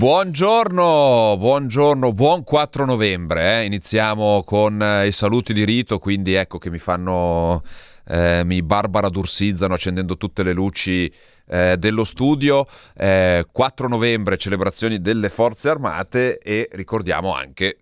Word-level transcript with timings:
Buongiorno, 0.00 1.36
buongiorno, 1.36 2.14
buon 2.14 2.42
4 2.42 2.86
novembre. 2.86 3.60
Eh. 3.60 3.64
Iniziamo 3.66 4.44
con 4.44 4.80
eh, 4.82 5.08
i 5.08 5.12
saluti 5.12 5.52
di 5.52 5.62
rito, 5.62 5.98
quindi 5.98 6.32
ecco 6.32 6.56
che 6.56 6.70
mi 6.70 6.78
fanno, 6.78 7.62
eh, 8.06 8.40
mi 8.42 8.62
barbara 8.62 9.10
dursizzano 9.10 9.74
accendendo 9.74 10.16
tutte 10.16 10.42
le 10.42 10.54
luci 10.54 11.12
eh, 11.48 11.76
dello 11.76 12.04
studio. 12.04 12.64
4 12.94 13.44
eh, 13.46 13.88
novembre, 13.90 14.38
celebrazioni 14.38 15.02
delle 15.02 15.28
forze 15.28 15.68
armate 15.68 16.38
e 16.38 16.70
ricordiamo 16.72 17.34
anche, 17.34 17.76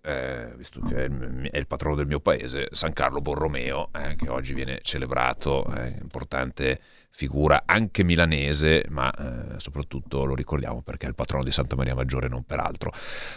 visto 0.57 0.81
che 0.81 0.95
è 0.97 1.03
il, 1.03 1.49
è 1.49 1.57
il, 1.57 1.67
patrono 1.67 1.95
del 1.95 2.07
mio 2.07 2.19
paese, 2.19 2.67
San 2.71 2.91
Carlo 2.91 3.21
Borromeo, 3.21 3.91
che 4.17 4.27
oggi 4.27 4.53
viene 4.53 4.79
celebrato, 4.81 5.65
è 5.71 5.95
importante 6.01 6.81
figura 7.19 7.63
anche 7.65 8.05
milanese, 8.05 8.85
ma 8.87 9.11
eh, 9.11 9.59
soprattutto 9.59 10.23
lo 10.23 10.35
ricordiamo 10.35 10.81
perché 10.81 11.05
è 11.05 11.09
il 11.09 11.15
patrono 11.15 11.43
di 11.43 11.51
Santa 11.51 11.75
Maria 11.75 11.93
Maggiore, 11.93 12.29
non 12.29 12.45
per 12.45 12.59
altro. 12.59 12.93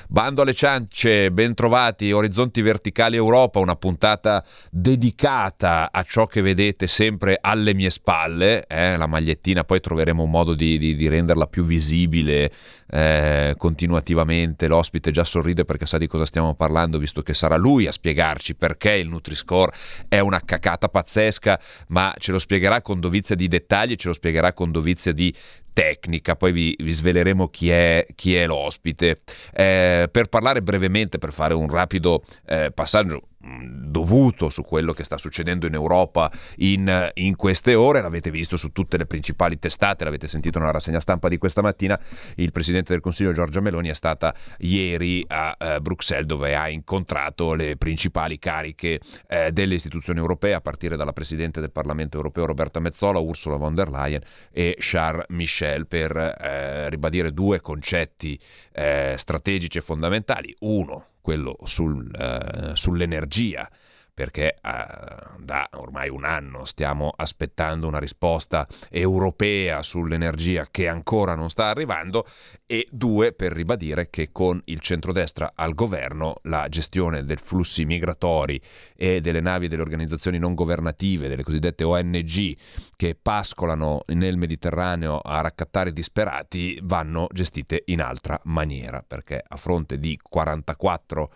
Bando 0.07 0.43
alle 0.43 0.55
ciance, 0.55 1.33
bentrovati, 1.33 2.13
Orizzonti 2.13 2.63
Verticali 2.63 3.17
Europa, 3.17 3.59
una 3.59 3.75
puntata 3.75 4.45
dedicata 4.71 5.91
a 5.91 6.05
ciò 6.05 6.27
che 6.27 6.43
vedete 6.43 6.87
sempre 6.87 7.37
alle 7.41 7.75
mie 7.75 7.91
spalle, 7.91 8.67
eh, 8.69 8.97
la 8.97 9.09
magliettina, 9.09 9.65
poi 9.65 9.81
troveremo 9.81 10.23
un 10.23 10.31
modo 10.31 10.55
di, 10.55 10.79
di, 10.79 10.95
di 10.95 11.09
renderla 11.09 11.49
più 11.49 11.65
visibile 11.65 12.53
eh, 12.93 13.55
continuativamente, 13.57 14.67
l'ospite 14.67 15.11
già 15.11 15.25
sorride 15.25 15.65
perché 15.65 15.87
sa 15.87 15.97
di 15.97 16.07
cosa 16.07 16.27
stiamo 16.27 16.55
parlando, 16.55 16.99
visto 16.99 17.23
che 17.23 17.33
sarà 17.33 17.57
lui 17.57 17.87
a 17.87 17.93
spiegarci 17.93 18.55
perché 18.55 18.93
il 18.93 19.09
Nutri-Score 19.09 19.73
è 20.09 20.19
una 20.19 20.43
cacata 20.45 20.89
pazzesca, 20.89 21.59
ma 21.89 22.15
ce 22.19 22.33
lo 22.33 22.39
spiegherà 22.39 22.83
con 22.83 23.01
dovizia 23.01 23.35
di 23.35 23.49
dettagli 23.49 23.97
ce 23.97 24.09
lo 24.09 24.15
spiegherà 24.15 24.53
con 24.53 24.71
dovizia 24.71 25.13
di 25.13 25.35
tecnica, 25.73 26.37
poi 26.37 26.53
vi, 26.53 26.77
vi 26.79 26.93
sveleremo 26.93 27.49
chi 27.49 27.71
è, 27.71 28.07
chi 28.15 28.35
è 28.35 28.47
l'ospite. 28.47 29.23
Eh, 29.53 30.09
per 30.11 30.27
parlare 30.27 30.63
brevemente, 30.63 31.17
per 31.17 31.33
fare 31.33 31.55
un 31.55 31.69
rapido 31.69 32.23
eh, 32.47 32.71
passaggio 32.73 33.29
dovuto 33.43 34.49
su 34.49 34.63
quello 34.63 34.93
che 34.93 35.05
sta 35.05 35.19
succedendo 35.19 35.67
in 35.67 35.75
Europa 35.75 36.31
in, 36.57 37.11
in, 37.15 37.37
queste 37.37 37.75
ore, 37.75 38.01
l'avete 38.01 38.31
visto 38.31 38.57
su 38.57 38.73
tutte 38.73 38.97
le 38.97 39.07
principali 39.07 39.59
testate, 39.59 40.05
l'avete 40.05 40.29
sentito 40.29 40.59
nella 40.59 40.71
rassegna 40.71 41.01
stampa 41.01 41.29
di 41.29 41.39
questa 41.39 41.61
mattina, 41.61 41.99
il 42.37 42.53
Presidente 42.53 42.93
del 42.93 43.03
Consiglio 43.03 43.33
Giorgia 43.33 43.61
Meloni 43.61 43.89
è 43.89 43.95
stata 43.95 44.35
ieri 44.59 45.25
a 45.27 45.57
eh, 45.59 45.81
Bruxelles 45.81 46.27
dove 46.27 46.55
ha 46.57 46.69
incontrato 46.69 47.55
le 47.55 47.77
principali 47.77 48.39
cariche 48.39 49.01
eh, 49.29 49.51
delle 49.53 49.75
istituzioni 49.75 50.21
europee 50.21 50.55
a 50.55 50.61
partire 50.61 50.97
dalla 50.97 51.13
Presidente 51.13 51.61
del 51.61 51.73
Parlamento 51.73 52.17
europeo 52.17 52.47
Roberta 52.47 52.81
Mezzola, 52.81 53.19
Ursula 53.19 53.57
von 53.57 53.75
der 53.75 53.91
Leyen 53.91 54.23
e 54.51 54.77
Charles 54.79 55.27
Michel 55.29 55.87
per 55.87 56.17
eh, 56.17 56.89
ribadire 56.89 57.33
due 57.33 57.61
concetti 57.61 58.39
eh, 58.73 59.15
strategici 59.17 59.79
e 59.79 59.81
fondamentali. 59.81 60.55
Uno, 60.61 61.12
quello 61.23 61.57
sul, 61.65 62.11
uh, 62.13 62.75
sull'energia 62.75 63.71
perché 64.15 64.57
uh, 64.63 65.43
da 65.43 65.69
ormai 65.73 66.09
un 66.11 66.25
anno 66.25 66.65
stiamo 66.65 67.13
aspettando 67.15 67.87
una 67.87 67.99
risposta 67.99 68.67
europea 68.91 69.83
sull'energia 69.83 70.67
che 70.71 70.87
ancora 70.87 71.35
non 71.35 71.49
sta 71.49 71.67
arrivando 71.67 72.27
e 72.67 72.87
due 72.91 73.33
per 73.33 73.53
ribadire 73.53 74.11
che 74.11 74.31
con 74.31 74.61
il 74.67 74.81
centrodestra 74.81 75.53
al 75.55 75.75
governo 75.75 76.37
la 76.43 76.69
gestione 76.69 77.25
dei 77.25 77.37
flussi 77.37 77.85
migratori 77.85 78.61
e 78.97 79.21
delle 79.21 79.41
navi 79.41 79.69
delle 79.69 79.83
organizzazioni 79.83 80.39
non 80.39 80.55
governative, 80.55 81.29
delle 81.29 81.43
cosiddette 81.43 81.85
ONG 81.85 82.57
che 82.97 83.17
pascolano 83.21 84.03
nel 84.09 84.37
Mediterraneo 84.37 85.19
a 85.19 85.41
raccattare 85.41 85.93
disperati 85.93 86.79
vanno 86.83 87.29
gestite 87.33 87.83
in 87.87 88.03
altra 88.03 88.39
maniera 88.45 89.03
perché 89.07 89.43
a 89.47 89.57
fronte 89.57 89.99
di 89.99 90.19
44 90.21 91.31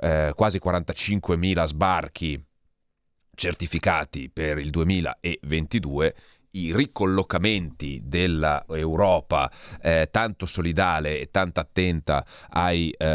eh, 0.00 0.32
quasi 0.34 0.60
45.000 0.62 1.64
sbarchi 1.64 2.44
certificati 3.34 4.28
per 4.28 4.58
il 4.58 4.70
2022 4.70 6.14
i 6.52 6.74
ricollocamenti 6.74 8.00
dell'Europa 8.04 9.50
eh, 9.80 10.08
tanto 10.10 10.46
solidale 10.46 11.20
e 11.20 11.30
tanto 11.30 11.60
attenta 11.60 12.24
ai, 12.48 12.90
eh, 12.90 13.06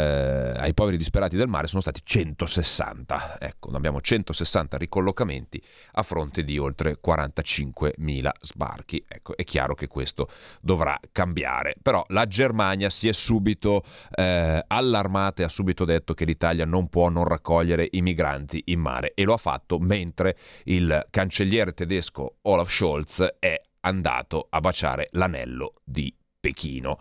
ai, 0.56 0.72
poveri 0.74 0.96
disperati 0.96 1.36
del 1.36 1.48
mare 1.48 1.66
sono 1.66 1.80
stati 1.82 2.00
160. 2.02 3.38
Ecco, 3.38 3.70
abbiamo 3.70 4.00
160 4.00 4.76
ricollocamenti 4.76 5.62
a 5.92 6.02
fronte 6.02 6.44
di 6.44 6.58
oltre 6.58 6.98
45.000 7.04 8.30
sbarchi. 8.40 9.04
Ecco, 9.06 9.36
è 9.36 9.44
chiaro 9.44 9.74
che 9.74 9.88
questo 9.88 10.30
dovrà 10.60 10.98
cambiare. 11.12 11.76
Però 11.82 12.04
la 12.08 12.26
Germania 12.26 12.90
si 12.90 13.08
è 13.08 13.12
subito 13.12 13.82
eh, 14.14 14.64
allarmata 14.66 15.42
e 15.42 15.44
ha 15.44 15.48
subito 15.48 15.84
detto 15.84 16.14
che 16.14 16.24
l'Italia 16.24 16.64
non 16.64 16.88
può 16.88 17.08
non 17.08 17.24
raccogliere 17.24 17.88
i 17.90 18.00
migranti 18.00 18.62
in 18.66 18.80
mare 18.80 19.12
e 19.14 19.24
lo 19.24 19.34
ha 19.34 19.38
fatto 19.38 19.78
mentre 19.78 20.36
il 20.64 21.06
cancelliere 21.10 21.72
tedesco 21.72 22.36
Olaf 22.42 22.70
Scholz 22.70 23.25
è 23.38 23.60
andato 23.80 24.46
a 24.50 24.60
baciare 24.60 25.08
l'anello 25.12 25.74
di 25.84 26.14
Pechino 26.38 26.98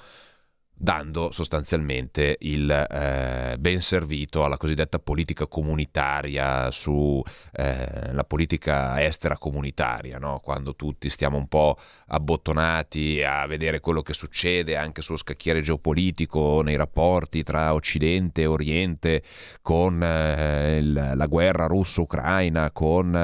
dando 0.77 1.31
sostanzialmente 1.31 2.35
il 2.39 2.69
eh, 2.69 3.55
ben 3.57 3.81
servito 3.81 4.43
alla 4.43 4.57
cosiddetta 4.57 4.99
politica 4.99 5.47
comunitaria, 5.47 6.69
sulla 6.69 7.23
eh, 7.53 8.23
politica 8.27 9.01
estera 9.03 9.37
comunitaria, 9.37 10.17
no? 10.17 10.41
quando 10.43 10.75
tutti 10.75 11.09
stiamo 11.09 11.37
un 11.37 11.47
po' 11.47 11.77
abbottonati 12.07 13.23
a 13.23 13.45
vedere 13.45 13.79
quello 13.79 14.01
che 14.01 14.13
succede 14.13 14.75
anche 14.75 15.01
sullo 15.01 15.17
scacchiere 15.17 15.61
geopolitico 15.61 16.61
nei 16.61 16.75
rapporti 16.75 17.43
tra 17.43 17.73
Occidente 17.73 18.41
e 18.41 18.45
Oriente, 18.45 19.23
con 19.61 20.03
eh, 20.03 20.77
il, 20.77 21.11
la 21.15 21.25
guerra 21.27 21.67
russo-ucraina, 21.67 22.71
con 22.71 23.15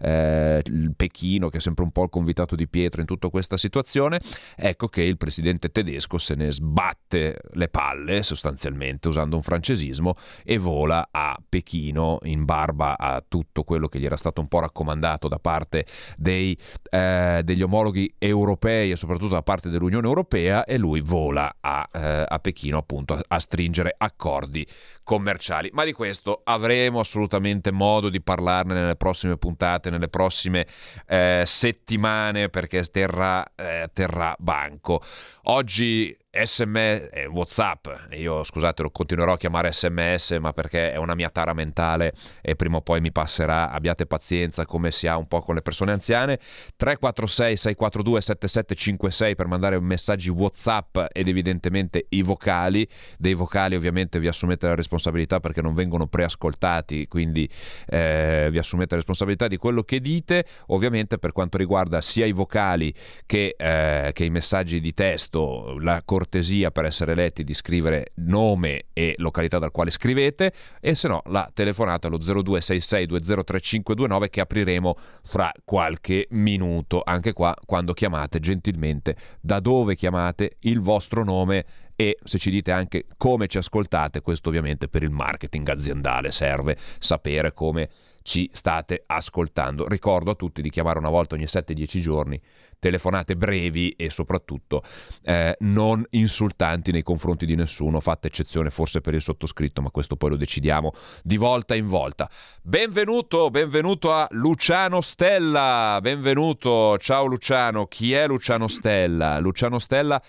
eh, 0.00 0.62
il 0.64 0.92
Pechino 0.96 1.48
che 1.48 1.58
è 1.58 1.60
sempre 1.60 1.84
un 1.84 1.92
po' 1.92 2.02
il 2.02 2.10
convitato 2.10 2.56
di 2.56 2.66
pietra 2.66 3.00
in 3.00 3.06
tutta 3.06 3.28
questa 3.28 3.56
situazione, 3.56 4.20
ecco 4.56 4.88
che 4.88 5.02
il 5.02 5.16
presidente 5.16 5.70
tedesco 5.70 6.18
se 6.18 6.34
ne 6.34 6.50
sbatte 6.50 6.95
batte 7.06 7.38
le 7.52 7.68
palle 7.68 8.22
sostanzialmente 8.22 9.08
usando 9.08 9.36
un 9.36 9.42
francesismo 9.42 10.16
e 10.44 10.58
vola 10.58 11.08
a 11.10 11.38
Pechino 11.48 12.18
in 12.24 12.44
barba 12.44 12.98
a 12.98 13.22
tutto 13.26 13.62
quello 13.62 13.88
che 13.88 13.98
gli 13.98 14.04
era 14.04 14.16
stato 14.16 14.40
un 14.40 14.48
po' 14.48 14.60
raccomandato 14.60 15.28
da 15.28 15.38
parte 15.38 15.86
dei, 16.16 16.56
eh, 16.90 17.40
degli 17.44 17.62
omologhi 17.62 18.14
europei 18.18 18.90
e 18.90 18.96
soprattutto 18.96 19.34
da 19.34 19.42
parte 19.42 19.68
dell'Unione 19.68 20.06
Europea 20.06 20.64
e 20.64 20.76
lui 20.76 21.00
vola 21.00 21.56
a, 21.60 21.88
eh, 21.92 22.24
a 22.28 22.38
Pechino 22.40 22.78
appunto 22.78 23.14
a, 23.14 23.22
a 23.26 23.38
stringere 23.38 23.94
accordi 23.96 24.66
commerciali. 25.04 25.70
Ma 25.72 25.84
di 25.84 25.92
questo 25.92 26.40
avremo 26.44 26.98
assolutamente 27.00 27.70
modo 27.70 28.08
di 28.08 28.20
parlarne 28.20 28.74
nelle 28.74 28.96
prossime 28.96 29.36
puntate, 29.36 29.90
nelle 29.90 30.08
prossime 30.08 30.66
eh, 31.06 31.42
settimane 31.46 32.48
perché 32.48 32.82
terrà, 32.82 33.44
eh, 33.54 33.88
terrà 33.92 34.34
banco. 34.38 35.00
Oggi 35.44 36.16
SMS, 36.44 37.08
eh, 37.12 37.26
WhatsApp, 37.26 37.86
io 38.10 38.44
scusate 38.44 38.82
lo 38.82 38.90
continuerò 38.90 39.32
a 39.32 39.36
chiamare 39.38 39.72
SMS 39.72 40.36
ma 40.40 40.52
perché 40.52 40.92
è 40.92 40.96
una 40.96 41.14
mia 41.14 41.30
tara 41.30 41.54
mentale 41.54 42.12
e 42.42 42.56
prima 42.56 42.76
o 42.76 42.82
poi 42.82 43.00
mi 43.00 43.10
passerà, 43.10 43.70
abbiate 43.70 44.06
pazienza 44.06 44.66
come 44.66 44.90
si 44.90 45.06
ha 45.06 45.16
un 45.16 45.26
po' 45.26 45.40
con 45.40 45.54
le 45.54 45.62
persone 45.62 45.92
anziane, 45.92 46.38
346 46.76 47.56
642 47.56 48.20
7756 48.20 49.34
per 49.34 49.46
mandare 49.46 49.80
messaggi 49.80 50.28
WhatsApp 50.28 50.98
ed 51.12 51.28
evidentemente 51.28 52.06
i 52.10 52.22
vocali, 52.22 52.86
dei 53.16 53.34
vocali 53.34 53.74
ovviamente 53.74 54.18
vi 54.18 54.28
assumete 54.28 54.66
la 54.66 54.74
responsabilità 54.74 55.40
perché 55.40 55.62
non 55.62 55.72
vengono 55.72 56.06
preascoltati, 56.06 57.08
quindi 57.08 57.48
eh, 57.86 58.48
vi 58.50 58.58
assumete 58.58 58.90
la 58.90 58.96
responsabilità 58.96 59.46
di 59.46 59.56
quello 59.56 59.82
che 59.82 60.00
dite, 60.00 60.44
ovviamente 60.66 61.18
per 61.18 61.32
quanto 61.32 61.56
riguarda 61.56 62.00
sia 62.02 62.26
i 62.26 62.32
vocali 62.32 62.92
che, 63.24 63.54
eh, 63.56 64.10
che 64.12 64.24
i 64.24 64.30
messaggi 64.30 64.80
di 64.80 64.92
testo, 64.92 65.78
la 65.78 66.02
correzione 66.04 66.24
cortesia 66.26 66.72
per 66.72 66.84
essere 66.84 67.14
letti 67.14 67.44
di 67.44 67.54
scrivere 67.54 68.10
nome 68.16 68.86
e 68.92 69.14
località 69.18 69.58
dal 69.58 69.70
quale 69.70 69.90
scrivete 69.90 70.52
e 70.80 70.96
se 70.96 71.08
no 71.08 71.22
la 71.26 71.48
telefonata 71.52 72.08
allo 72.08 72.18
0266203529 72.18 74.28
che 74.28 74.40
apriremo 74.40 74.96
fra 75.22 75.52
qualche 75.64 76.26
minuto. 76.30 77.02
Anche 77.04 77.32
qua 77.32 77.54
quando 77.64 77.92
chiamate 77.94 78.40
gentilmente 78.40 79.16
da 79.40 79.60
dove 79.60 79.94
chiamate 79.94 80.56
il 80.60 80.80
vostro 80.80 81.22
nome 81.24 81.64
e 81.94 82.18
se 82.22 82.38
ci 82.38 82.50
dite 82.50 82.72
anche 82.72 83.06
come 83.16 83.46
ci 83.46 83.56
ascoltate 83.56 84.20
questo 84.20 84.50
ovviamente 84.50 84.88
per 84.88 85.02
il 85.02 85.08
marketing 85.10 85.66
aziendale 85.68 86.30
serve 86.30 86.76
sapere 86.98 87.54
come 87.54 87.88
ci 88.26 88.50
state 88.52 89.04
ascoltando. 89.06 89.86
Ricordo 89.86 90.32
a 90.32 90.34
tutti 90.34 90.60
di 90.60 90.68
chiamare 90.68 90.98
una 90.98 91.10
volta 91.10 91.36
ogni 91.36 91.44
7-10 91.44 92.00
giorni 92.00 92.40
telefonate 92.78 93.36
brevi 93.36 93.90
e 93.92 94.10
soprattutto 94.10 94.82
eh, 95.22 95.56
non 95.60 96.04
insultanti 96.10 96.90
nei 96.90 97.04
confronti 97.04 97.46
di 97.46 97.54
nessuno, 97.54 98.00
fatta 98.00 98.26
eccezione 98.26 98.70
forse 98.70 99.00
per 99.00 99.14
il 99.14 99.22
sottoscritto, 99.22 99.80
ma 99.80 99.90
questo 99.90 100.16
poi 100.16 100.30
lo 100.30 100.36
decidiamo 100.36 100.92
di 101.22 101.36
volta 101.36 101.76
in 101.76 101.86
volta. 101.86 102.28
Benvenuto, 102.62 103.48
benvenuto 103.50 104.12
a 104.12 104.26
Luciano 104.32 105.00
Stella, 105.00 106.00
benvenuto, 106.02 106.98
ciao 106.98 107.26
Luciano, 107.26 107.86
chi 107.86 108.12
è 108.12 108.26
Luciano 108.26 108.66
Stella? 108.66 109.38
Luciano 109.38 109.78
Stella, 109.78 110.20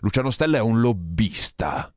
Luciano 0.00 0.30
Stella 0.30 0.58
è 0.58 0.60
un 0.60 0.80
lobbista. 0.80 1.90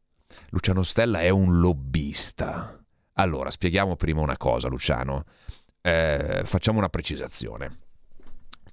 Luciano 0.51 0.83
Stella 0.83 1.19
è 1.19 1.29
un 1.29 1.59
lobbista. 1.59 2.79
Allora, 3.19 3.51
spieghiamo 3.51 3.97
prima 3.97 4.21
una 4.21 4.38
cosa, 4.38 4.69
Luciano. 4.69 5.25
Eh, 5.81 6.42
facciamo 6.46 6.78
una 6.78 6.90
precisazione 6.90 7.88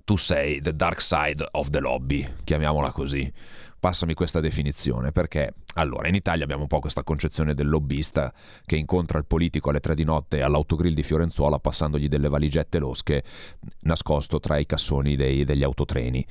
tu 0.07 0.17
sei 0.17 0.61
the 0.61 0.73
dark 0.73 1.03
side 1.03 1.45
of 1.53 1.71
the 1.71 1.81
lobby, 1.81 2.25
chiamiamola 2.45 2.93
così. 2.93 3.31
Passami 3.79 4.15
questa 4.15 4.39
definizione 4.39 5.11
perché 5.11 5.53
allora 5.75 6.07
in 6.07 6.15
Italia 6.15 6.45
abbiamo 6.45 6.63
un 6.63 6.69
po' 6.69 6.79
questa 6.79 7.03
concezione 7.03 7.55
del 7.55 7.69
lobbista 7.69 8.33
che 8.65 8.77
incontra 8.77 9.19
il 9.19 9.25
politico 9.27 9.69
alle 9.69 9.81
tre 9.81 9.97
di 9.97 10.05
notte 10.05 10.43
all'autogrill 10.43 10.95
di 10.95 11.03
Fiorenzuola 11.03 11.59
passandogli 11.59 12.07
delle 12.07 12.29
valigette 12.29 12.79
losche 12.79 13.25
nascosto 13.81 14.39
tra 14.39 14.59
i 14.59 14.65
cassoni 14.65 15.17
dei, 15.17 15.43
degli 15.43 15.65
autotreni. 15.65 16.25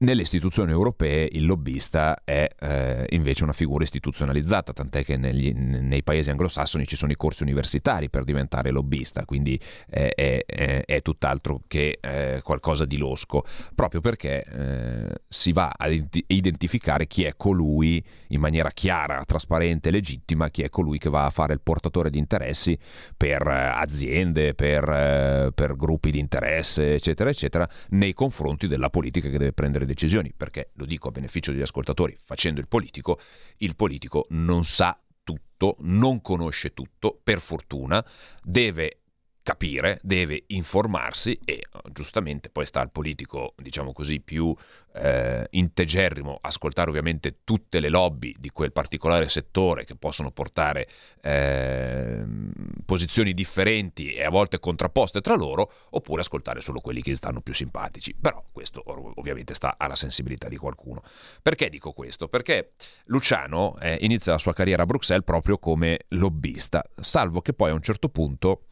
Nelle 0.00 0.22
istituzioni 0.22 0.70
europee 0.70 1.28
il 1.32 1.44
lobbista 1.44 2.22
è 2.22 2.48
eh, 2.60 3.04
invece 3.08 3.42
una 3.42 3.52
figura 3.52 3.82
istituzionalizzata, 3.82 4.72
tant'è 4.72 5.02
che 5.02 5.16
negli, 5.16 5.52
nei 5.52 6.04
paesi 6.04 6.30
anglosassoni 6.30 6.86
ci 6.86 6.94
sono 6.94 7.10
i 7.10 7.16
corsi 7.16 7.42
universitari 7.42 8.08
per 8.08 8.22
diventare 8.22 8.70
lobbista, 8.70 9.24
quindi 9.24 9.58
è, 9.90 10.12
è, 10.14 10.84
è 10.84 11.02
tutt'altro 11.02 11.62
che 11.66 11.98
eh, 12.00 12.40
qualcosa 12.44 12.84
di 12.84 12.96
losco, 12.96 13.44
proprio 13.74 14.00
perché 14.00 14.44
eh, 14.44 15.14
si 15.26 15.50
va 15.50 15.74
a 15.76 15.88
identificare 15.88 17.08
chi 17.08 17.24
è 17.24 17.34
colui 17.36 18.00
in 18.28 18.38
maniera 18.38 18.70
chiara, 18.70 19.24
trasparente, 19.24 19.90
legittima, 19.90 20.48
chi 20.48 20.62
è 20.62 20.68
colui 20.68 20.98
che 20.98 21.10
va 21.10 21.24
a 21.24 21.30
fare 21.30 21.54
il 21.54 21.60
portatore 21.60 22.10
di 22.10 22.18
interessi 22.18 22.78
per 23.16 23.44
eh, 23.48 23.72
aziende, 23.74 24.54
per, 24.54 24.88
eh, 24.88 25.50
per 25.52 25.74
gruppi 25.74 26.12
di 26.12 26.20
interesse, 26.20 26.94
eccetera, 26.94 27.30
eccetera, 27.30 27.68
nei 27.88 28.12
confronti 28.12 28.68
della 28.68 28.90
politica 28.90 29.28
che 29.28 29.38
deve 29.38 29.52
prendere 29.52 29.86
decisioni, 29.88 30.32
perché 30.36 30.70
lo 30.74 30.84
dico 30.84 31.08
a 31.08 31.10
beneficio 31.10 31.50
degli 31.50 31.62
ascoltatori, 31.62 32.16
facendo 32.24 32.60
il 32.60 32.68
politico, 32.68 33.18
il 33.58 33.74
politico 33.74 34.26
non 34.30 34.64
sa 34.64 35.00
tutto, 35.24 35.76
non 35.80 36.22
conosce 36.22 36.72
tutto, 36.72 37.18
per 37.22 37.40
fortuna, 37.40 38.04
deve 38.42 39.00
capire, 39.48 39.98
deve 40.02 40.44
informarsi 40.48 41.40
e 41.42 41.64
giustamente 41.90 42.50
poi 42.50 42.66
sta 42.66 42.82
al 42.82 42.90
politico, 42.90 43.54
diciamo 43.56 43.94
così, 43.94 44.20
più 44.20 44.54
eh, 44.92 45.46
integerrimo 45.52 46.38
ascoltare 46.42 46.90
ovviamente 46.90 47.38
tutte 47.44 47.80
le 47.80 47.88
lobby 47.88 48.34
di 48.38 48.50
quel 48.50 48.72
particolare 48.72 49.26
settore 49.30 49.86
che 49.86 49.94
possono 49.94 50.32
portare 50.32 50.86
eh, 51.22 52.26
posizioni 52.84 53.32
differenti 53.32 54.12
e 54.12 54.22
a 54.22 54.28
volte 54.28 54.58
contrapposte 54.58 55.22
tra 55.22 55.34
loro, 55.34 55.72
oppure 55.90 56.20
ascoltare 56.20 56.60
solo 56.60 56.80
quelli 56.80 57.00
che 57.00 57.16
stanno 57.16 57.40
più 57.40 57.54
simpatici. 57.54 58.14
Però 58.14 58.44
questo 58.52 58.82
ovviamente 58.84 59.54
sta 59.54 59.76
alla 59.78 59.96
sensibilità 59.96 60.48
di 60.48 60.58
qualcuno. 60.58 61.02
Perché 61.40 61.70
dico 61.70 61.92
questo? 61.92 62.28
Perché 62.28 62.72
Luciano 63.06 63.78
eh, 63.80 63.96
inizia 64.02 64.32
la 64.32 64.38
sua 64.38 64.52
carriera 64.52 64.82
a 64.82 64.86
Bruxelles 64.86 65.24
proprio 65.24 65.56
come 65.56 66.00
lobbista, 66.08 66.84
salvo 67.00 67.40
che 67.40 67.54
poi 67.54 67.70
a 67.70 67.74
un 67.74 67.82
certo 67.82 68.10
punto 68.10 68.64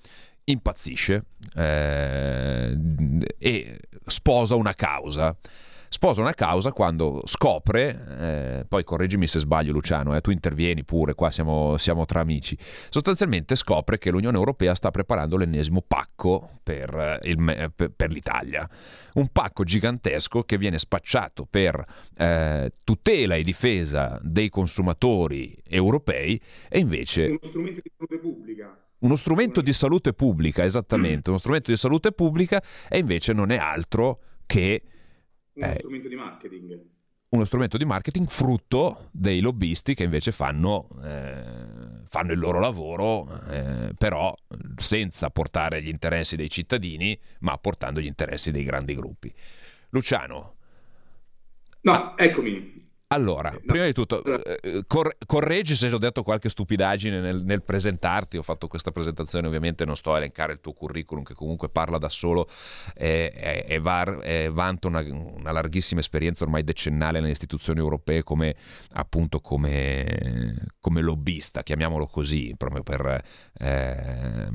impazzisce 0.47 1.25
eh, 1.55 2.79
e 3.39 3.81
sposa 4.05 4.55
una 4.55 4.75
causa. 4.75 5.37
Sposa 5.89 6.21
una 6.21 6.35
causa 6.35 6.73
quando 6.73 7.23
scopre, 7.27 8.59
eh, 8.61 8.65
poi 8.69 8.83
correggimi 8.83 9.29
se 9.29 9.39
sbaglio 9.39 9.73
Luciano, 9.73 10.17
eh, 10.17 10.21
tu 10.21 10.31
intervieni 10.31 10.83
pure, 10.85 11.15
qua 11.15 11.31
siamo, 11.31 11.79
siamo, 11.79 12.05
tra 12.05 12.21
amici, 12.21 12.59
sostanzialmente 12.91 13.55
scopre 13.55 13.97
che 13.97 14.11
l'Unione 14.11 14.37
Europea 14.37 14.75
sta 14.75 14.91
preparando 14.91 15.37
l'ennesimo 15.37 15.83
pacco 15.87 16.59
per, 16.65 17.21
il, 17.23 17.73
per 17.75 18.13
l'Italia, 18.13 18.69
un 19.15 19.29
pacco 19.29 19.63
gigantesco 19.63 20.43
che 20.43 20.59
viene 20.59 20.81
spacciato 20.81 21.47
per 21.49 21.83
eh, 22.17 22.73
tutela 22.83 23.37
e 23.37 23.43
difesa 23.45 24.19
dei 24.21 24.49
consumatori 24.49 25.57
europei 25.69 26.39
e 26.69 26.81
invece... 26.81 27.27
Uno 27.27 27.39
strumento 27.41 27.81
di 27.81 27.93
salute 27.97 28.19
pubblica 28.19 28.77
uno 28.99 29.17
strumento 29.17 29.61
di 29.61 29.73
salute 29.73 30.13
pubblica, 30.13 30.65
esattamente, 30.65 31.31
uno 31.31 31.39
strumento 31.39 31.71
di 31.71 31.77
salute 31.77 32.13
pubblica 32.13 32.63
e 32.89 32.99
invece 32.99 33.33
non 33.33 33.51
è 33.51 33.57
altro 33.57 34.21
che 34.47 34.83
uno 35.55 35.67
eh, 35.67 35.75
strumento 35.75 36.09
di 36.09 36.15
marketing. 36.15 36.81
Uno 37.29 37.45
strumento 37.45 37.77
di 37.77 37.85
marketing 37.85 38.29
frutto 38.29 39.09
dei 39.11 39.41
lobbisti 39.41 39.95
che 39.95 40.05
invece 40.05 40.33
fanno, 40.33 40.89
eh, 41.03 42.05
fanno 42.09 42.33
il 42.33 42.39
loro 42.39 42.61
lavoro, 42.61 43.43
eh, 43.49 43.93
però 43.99 44.35
senza 44.77 45.31
portare 45.31 45.83
gli 45.83 45.89
interessi 45.89 46.37
dei 46.37 46.49
cittadini, 46.49 47.19
ma 47.41 47.59
portando 47.59 48.01
gli 48.01 48.07
interessi 48.07 48.51
dei 48.53 48.63
grandi 48.63 48.95
gruppi. 48.95 49.33
Luciano. 49.91 50.55
No, 51.83 52.17
eccomi. 52.17 52.75
Allora, 53.09 53.51
no. 53.51 53.61
prima 53.65 53.85
di 53.85 53.93
tutto, 53.93 54.25
eh, 54.25 54.83
cor- 54.89 55.17
correggi 55.27 55.77
se 55.77 55.93
ho 55.93 55.99
detto 55.99 56.25
qualche 56.25 56.49
stupidaggine 56.49 57.21
nel, 57.21 57.45
nel, 57.45 57.63
presentarti. 57.63 58.37
Ho 58.37 58.43
fatto 58.43 58.67
questa 58.67 58.91
presentazione, 58.91 59.47
ovviamente 59.47 59.85
non 59.85 59.97
sto 59.97 60.13
a 60.13 60.17
elencare 60.17 60.55
il 60.55 60.61
tuo 60.61 60.73
curriculum, 60.73 61.23
che 61.23 61.35
comunque 61.35 61.69
parla 61.69 61.99
da 61.99 62.09
solo 62.09 62.49
e, 62.97 63.33
e, 63.33 63.65
e 63.69 63.79
var, 63.79 64.19
e 64.25 64.49
vanta 64.51 64.89
una, 64.89 65.03
una, 65.03 65.53
larghissima 65.53 66.01
esperienza 66.01 66.43
ormai 66.43 66.65
decennale 66.65 67.21
nelle 67.21 67.33
istituzioni 67.33 67.79
europee 67.79 68.25
come 68.25 68.57
appunto 68.95 69.41
come, 69.41 70.67
come 70.81 71.01
lobbista, 71.01 71.63
chiamiamolo 71.63 72.09
così, 72.09 72.55
proprio 72.59 72.83
per. 72.83 73.23
Eh, 73.59 74.49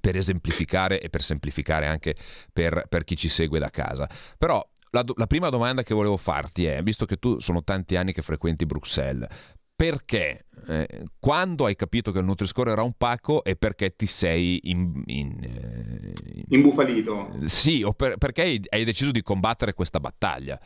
per 0.00 0.16
esemplificare 0.16 1.00
e 1.00 1.08
per 1.08 1.22
semplificare 1.22 1.86
anche 1.86 2.16
per, 2.52 2.86
per 2.88 3.04
chi 3.04 3.16
ci 3.16 3.28
segue 3.28 3.60
da 3.60 3.70
casa. 3.70 4.08
Però 4.36 4.60
la, 4.94 5.04
la 5.16 5.26
prima 5.26 5.50
domanda 5.50 5.82
che 5.82 5.92
volevo 5.92 6.16
farti 6.16 6.64
è, 6.64 6.80
visto 6.82 7.04
che 7.04 7.16
tu 7.16 7.40
sono 7.40 7.64
tanti 7.64 7.96
anni 7.96 8.12
che 8.12 8.22
frequenti 8.22 8.64
Bruxelles, 8.64 9.28
perché 9.74 10.46
eh, 10.68 11.04
quando 11.18 11.66
hai 11.66 11.74
capito 11.74 12.12
che 12.12 12.20
il 12.20 12.24
Nutri-Score 12.24 12.70
era 12.70 12.82
un 12.82 12.92
pacco 12.96 13.42
e 13.42 13.56
perché 13.56 13.96
ti 13.96 14.06
sei 14.06 14.60
in, 14.70 15.02
in, 15.06 15.36
eh, 15.42 16.44
imbufalito? 16.50 17.34
Sì, 17.46 17.82
o 17.82 17.92
per, 17.92 18.16
perché 18.18 18.42
hai, 18.42 18.62
hai, 18.68 18.84
deciso 18.84 19.10
di 19.10 19.22
combattere 19.22 19.74
questa 19.74 19.98
battaglia? 19.98 20.58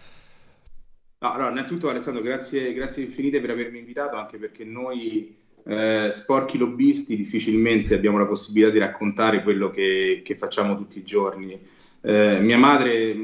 No, 1.21 1.33
allora, 1.33 1.51
innanzitutto 1.51 1.89
Alessandro, 1.89 2.23
grazie, 2.23 2.75
grazie 2.75 3.05
infinite 3.05 3.41
per 3.41 3.51
avermi 3.51 3.79
invitato, 3.79 4.17
anche 4.17 4.37
perché 4.37 4.65
noi 4.65 5.35
eh, 5.65 6.11
sporchi 6.13 6.59
lobbisti 6.59 7.17
difficilmente 7.17 7.95
abbiamo 7.95 8.19
la 8.19 8.27
possibilità 8.27 8.71
di 8.71 8.79
raccontare 8.79 9.43
quello 9.43 9.71
che, 9.71 10.21
che 10.23 10.37
facciamo 10.37 10.77
tutti 10.77 10.99
i 10.99 11.05
giorni. 11.05 11.59
Eh, 12.01 12.39
mia 12.41 12.59
madre 12.59 13.15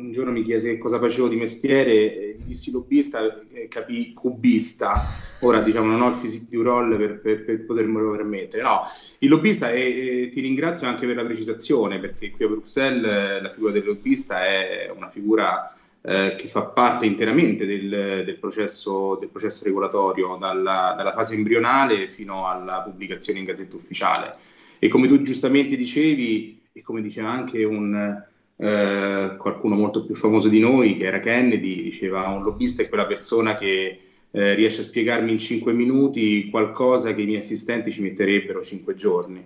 un 0.00 0.12
giorno 0.12 0.32
mi 0.32 0.42
chiese 0.42 0.78
cosa 0.78 0.98
facevo 0.98 1.28
di 1.28 1.36
mestiere, 1.36 1.92
eh, 1.92 2.36
gli 2.38 2.46
dissi 2.46 2.70
lobbista 2.70 3.42
e 3.52 3.68
capì 3.68 4.12
cubista. 4.12 5.06
Ora 5.40 5.60
diciamo 5.60 5.90
non 5.90 6.02
ho 6.02 6.08
il 6.08 6.16
physique 6.16 6.48
du 6.50 6.62
roll 6.62 6.96
per, 6.96 7.20
per, 7.20 7.44
per 7.44 7.64
potermelo 7.64 8.10
permettere. 8.12 8.62
No, 8.62 8.82
il 9.18 9.28
lobbista 9.28 9.70
e, 9.70 10.22
e 10.22 10.28
ti 10.30 10.40
ringrazio 10.40 10.88
anche 10.88 11.06
per 11.06 11.16
la 11.16 11.24
precisazione 11.24 11.98
perché 11.98 12.30
qui 12.30 12.44
a 12.44 12.48
Bruxelles 12.48 13.04
eh, 13.04 13.40
la 13.42 13.50
figura 13.50 13.72
del 13.72 13.84
lobbista 13.84 14.44
è 14.44 14.92
una 14.94 15.08
figura 15.08 15.74
eh, 16.02 16.34
che 16.36 16.48
fa 16.48 16.62
parte 16.62 17.04
interamente 17.06 17.66
del, 17.66 18.24
del, 18.24 18.38
processo, 18.38 19.16
del 19.16 19.28
processo, 19.28 19.64
regolatorio, 19.64 20.36
dalla, 20.40 20.94
dalla 20.96 21.12
fase 21.12 21.34
embrionale 21.34 22.08
fino 22.08 22.48
alla 22.48 22.80
pubblicazione 22.80 23.38
in 23.38 23.44
gazzetta 23.44 23.76
ufficiale. 23.76 24.34
E 24.78 24.88
come 24.88 25.08
tu 25.08 25.20
giustamente 25.20 25.76
dicevi, 25.76 26.58
e 26.72 26.82
come 26.82 27.02
diceva 27.02 27.28
anche 27.28 27.64
un, 27.64 28.28
eh, 28.60 29.36
qualcuno 29.38 29.74
molto 29.74 30.04
più 30.04 30.14
famoso 30.14 30.48
di 30.48 30.60
noi, 30.60 30.98
che 30.98 31.04
era 31.04 31.18
Kennedy, 31.18 31.82
diceva 31.82 32.28
un 32.28 32.42
lobbista 32.42 32.82
è 32.82 32.88
quella 32.88 33.06
persona 33.06 33.56
che 33.56 34.00
eh, 34.30 34.54
riesce 34.54 34.82
a 34.82 34.84
spiegarmi 34.84 35.32
in 35.32 35.38
cinque 35.38 35.72
minuti 35.72 36.48
qualcosa 36.50 37.14
che 37.14 37.22
i 37.22 37.26
miei 37.26 37.38
assistenti 37.38 37.90
ci 37.90 38.02
metterebbero 38.02 38.60
cinque 38.60 38.94
giorni. 38.94 39.44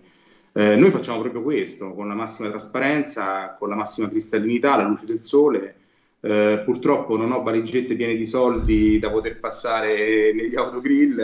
Eh, 0.53 0.77
noi 0.77 0.91
facciamo 0.91 1.21
proprio 1.21 1.43
questo, 1.43 1.95
con 1.95 2.09
la 2.09 2.15
massima 2.15 2.49
trasparenza, 2.49 3.57
con 3.59 3.69
la 3.69 3.77
massima 3.77 4.09
cristallinità, 4.09 4.77
la 4.77 4.89
luce 4.89 5.07
del 5.07 5.23
sole. 5.23 5.77
Eh, 6.21 6.63
purtroppo 6.65 7.17
non 7.17 7.33
ho 7.33 7.43
valigette 7.43 7.95
piene 7.95 8.17
di 8.17 8.27
soldi 8.27 8.99
da 8.99 9.11
poter 9.11 9.39
passare 9.39 10.33
negli 10.33 10.57
autogrill, 10.57 11.23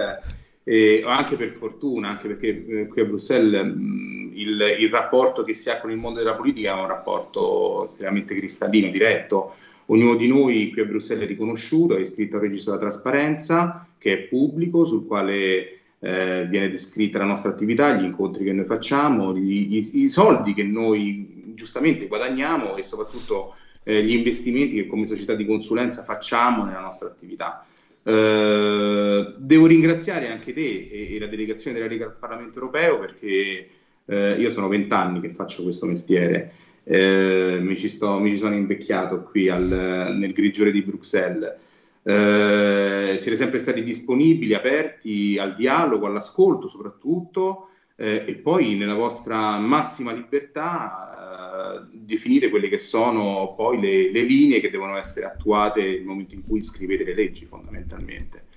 eh, 0.63 1.03
anche 1.07 1.37
per 1.37 1.49
fortuna, 1.49 2.11
anche 2.11 2.29
perché 2.29 2.67
eh, 2.67 2.87
qui 2.87 3.01
a 3.01 3.05
Bruxelles 3.05 3.65
mh, 3.65 4.20
il, 4.41 4.77
il, 4.79 4.89
rapporto 4.91 5.43
che 5.43 5.55
si 5.55 5.71
ha 5.71 5.81
con 5.81 5.91
il 5.91 5.97
mondo 5.97 6.19
della 6.19 6.35
politica 6.35 6.77
è 6.77 6.81
un 6.81 6.87
rapporto 6.87 7.85
estremamente 7.85 8.35
cristallino, 8.35 8.91
diretto. 8.91 9.55
Ognuno 9.87 10.17
di 10.17 10.29
noi 10.29 10.71
qui 10.73 10.83
a 10.83 10.85
Bruxelles 10.85 11.25
è 11.25 11.29
riconosciuto, 11.29 11.97
è 11.97 12.01
iscritto 12.01 12.37
al 12.37 12.43
registro 12.43 12.73
della 12.73 12.89
trasparenza, 12.89 13.87
che 13.99 14.13
è 14.13 14.19
pubblico, 14.19 14.85
sul 14.85 15.07
quale 15.07 15.81
eh, 15.99 16.47
viene 16.49 16.69
descritta 16.69 17.19
la 17.19 17.25
nostra 17.25 17.51
attività, 17.51 17.93
gli 17.93 18.05
incontri 18.05 18.45
che 18.45 18.53
noi 18.53 18.65
facciamo, 18.65 19.37
gli, 19.37 19.77
i, 19.77 20.03
i, 20.03 20.09
soldi 20.09 20.55
che 20.55 20.63
noi 20.65 21.53
giustamente 21.55 22.07
guadagniamo 22.07 22.77
e 22.77 22.83
soprattutto 22.83 23.55
eh, 23.83 24.03
gli 24.03 24.15
investimenti 24.15 24.77
che 24.77 24.87
come 24.87 25.07
società 25.07 25.35
di 25.35 25.45
consulenza 25.45 26.03
facciamo 26.03 26.65
nella 26.65 26.81
nostra 26.81 27.09
attività. 27.09 27.65
Eh, 28.03 29.35
devo 29.37 29.67
ringraziare 29.67 30.31
anche 30.31 30.55
te 30.55 30.89
e, 30.91 31.15
e, 31.15 31.19
la 31.19 31.27
delegazione 31.27 31.77
della 31.77 31.91
Lega 31.91 32.07
al 32.07 32.17
Parlamento 32.17 32.59
europeo 32.59 32.99
perché 32.99 33.69
eh, 34.11 34.41
io 34.41 34.51
sono 34.51 34.67
vent'anni 34.67 35.21
che 35.21 35.33
faccio 35.33 35.63
questo 35.63 35.87
mestiere, 35.87 36.53
eh, 36.83 37.59
mi 37.63 37.77
ci, 37.77 37.89
sto, 37.89 38.19
mi, 38.19 38.31
ci 38.31 38.39
sono 38.39 38.57
invecchiato 38.57 39.23
qui 39.23 39.49
al, 39.49 40.17
nel 40.19 40.33
grigiore 40.33 40.73
di 40.73 40.83
Bruxelles. 40.83 41.55
Eh, 42.03 43.15
siete 43.19 43.37
sempre 43.37 43.59
stati 43.59 43.85
disponibili, 43.85 44.55
aperti 44.55 45.39
al 45.39 45.55
dialogo, 45.55 46.07
all'ascolto 46.07 46.67
soprattutto 46.67 47.69
eh, 47.95 48.25
e 48.27 48.35
poi 48.37 48.75
nella 48.75 48.95
vostra 48.95 49.59
massima 49.59 50.13
libertà 50.13 51.83
eh, 51.85 51.89
definite 51.93 52.49
quelle 52.49 52.69
che 52.69 52.79
sono 52.79 53.53
poi 53.55 53.79
le, 53.79 54.11
le, 54.11 54.23
linee 54.23 54.61
che 54.61 54.71
devono 54.71 54.97
essere 54.97 55.27
attuate 55.27 55.83
nel 55.83 56.05
momento 56.05 56.35
in 56.35 56.45
cui 56.45 56.63
scrivete 56.63 57.05
le 57.05 57.15
leggi 57.15 57.45
fondamentalmente. 57.45 58.49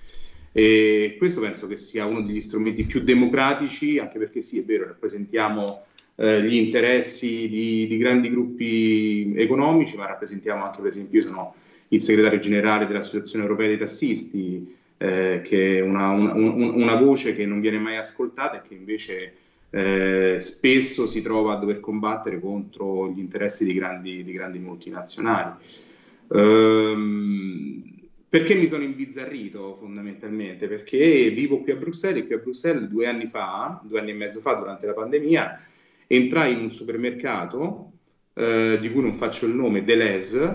E 0.56 1.16
questo 1.18 1.40
penso 1.40 1.66
che 1.66 1.76
sia 1.76 2.06
uno 2.06 2.22
degli 2.22 2.40
strumenti 2.40 2.84
più 2.84 3.02
democratici, 3.02 3.98
anche 3.98 4.18
perché 4.18 4.40
sì, 4.40 4.60
è 4.60 4.64
vero, 4.64 4.86
rappresentiamo 4.86 5.82
eh, 6.14 6.44
gli 6.44 6.54
interessi 6.54 7.48
di, 7.48 7.88
di 7.88 7.96
grandi 7.96 8.30
gruppi 8.30 9.34
economici, 9.36 9.96
ma 9.96 10.06
rappresentiamo 10.06 10.62
anche, 10.62 10.80
per 10.80 10.90
esempio, 10.90 11.18
io 11.18 11.26
sono 11.26 11.54
il 11.88 12.00
segretario 12.00 12.38
generale 12.38 12.86
dell'Associazione 12.86 13.42
Europea 13.42 13.66
dei 13.66 13.78
Tassisti, 13.78 14.76
eh, 14.96 15.42
che 15.44 15.78
è 15.78 15.80
una, 15.80 16.10
una, 16.10 16.32
una, 16.34 16.94
voce 16.94 17.34
che 17.34 17.46
non 17.46 17.58
viene 17.58 17.80
mai 17.80 17.96
ascoltata 17.96 18.62
e 18.62 18.68
che 18.68 18.74
invece 18.74 19.32
eh, 19.70 20.36
spesso 20.38 21.08
si 21.08 21.20
trova 21.20 21.54
a 21.54 21.56
dover 21.56 21.80
combattere 21.80 22.38
contro 22.38 23.10
gli 23.10 23.18
interessi 23.18 23.64
di 23.64 23.74
grandi, 23.74 24.22
di 24.22 24.32
grandi 24.32 24.60
multinazionali. 24.60 25.52
Ehm, 26.32 27.93
perché 28.34 28.56
mi 28.56 28.66
sono 28.66 28.82
imbizzarrito 28.82 29.76
fondamentalmente? 29.76 30.66
Perché 30.66 31.30
vivo 31.30 31.60
qui 31.60 31.70
a 31.70 31.76
Bruxelles 31.76 32.24
e 32.24 32.26
qui 32.26 32.34
a 32.34 32.38
Bruxelles 32.38 32.88
due 32.88 33.06
anni 33.06 33.28
fa, 33.28 33.80
due 33.84 34.00
anni 34.00 34.10
e 34.10 34.14
mezzo 34.14 34.40
fa, 34.40 34.54
durante 34.54 34.86
la 34.86 34.92
pandemia, 34.92 35.64
entrai 36.08 36.54
in 36.54 36.58
un 36.58 36.72
supermercato 36.72 37.92
eh, 38.34 38.76
di 38.80 38.90
cui 38.90 39.02
non 39.02 39.14
faccio 39.14 39.46
il 39.46 39.54
nome, 39.54 39.84
Deleuze, 39.84 40.52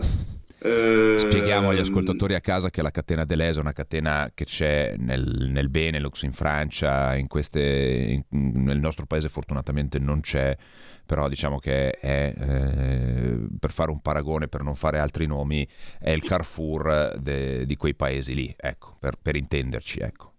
Spieghiamo 0.62 1.70
agli 1.70 1.78
ehm, 1.78 1.84
ascoltatori 1.84 2.36
a 2.36 2.42
casa 2.42 2.70
che 2.70 2.82
la 2.82 2.92
catena 2.92 3.24
Deleuze 3.24 3.60
è 3.60 3.62
una 3.62 3.72
catena 3.72 4.30
che 4.34 4.44
c'è 4.44 4.96
nel, 4.98 5.48
nel 5.50 5.70
Benelux, 5.70 6.24
in 6.24 6.34
Francia, 6.34 7.16
in 7.16 7.28
queste, 7.28 8.24
in, 8.30 8.64
nel 8.64 8.80
nostro 8.80 9.06
paese 9.06 9.30
fortunatamente 9.30 10.00
non 10.00 10.20
c'è, 10.20 10.58
però 11.06 11.30
diciamo 11.30 11.60
che 11.60 11.92
è, 11.92 12.34
eh, 12.38 13.40
per 13.58 13.72
fare 13.72 13.90
un 13.90 14.02
paragone, 14.02 14.50
per 14.50 14.62
non 14.62 14.76
fare 14.76 15.00
altri 15.00 15.28
nomi, 15.28 15.66
è 15.98 16.12
il 16.12 16.22
Carrefour 16.22 17.18
de, 17.20 17.66
di 17.66 17.76
quei 17.78 17.96
paesi 17.96 18.36
lì, 18.36 18.54
ecco, 18.58 18.98
per, 19.00 19.16
per 19.22 19.38
intenderci. 19.38 20.00
Ecco. 20.00 20.34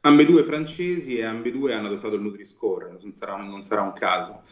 Ambedue 0.00 0.42
francesi 0.42 1.18
e 1.18 1.24
ambedue 1.24 1.74
hanno 1.74 1.88
adottato 1.88 2.14
il 2.14 2.22
Nutri-Score, 2.22 2.96
non 2.98 3.12
sarà, 3.12 3.36
non 3.36 3.60
sarà 3.60 3.82
un 3.82 3.92
caso. 3.92 4.42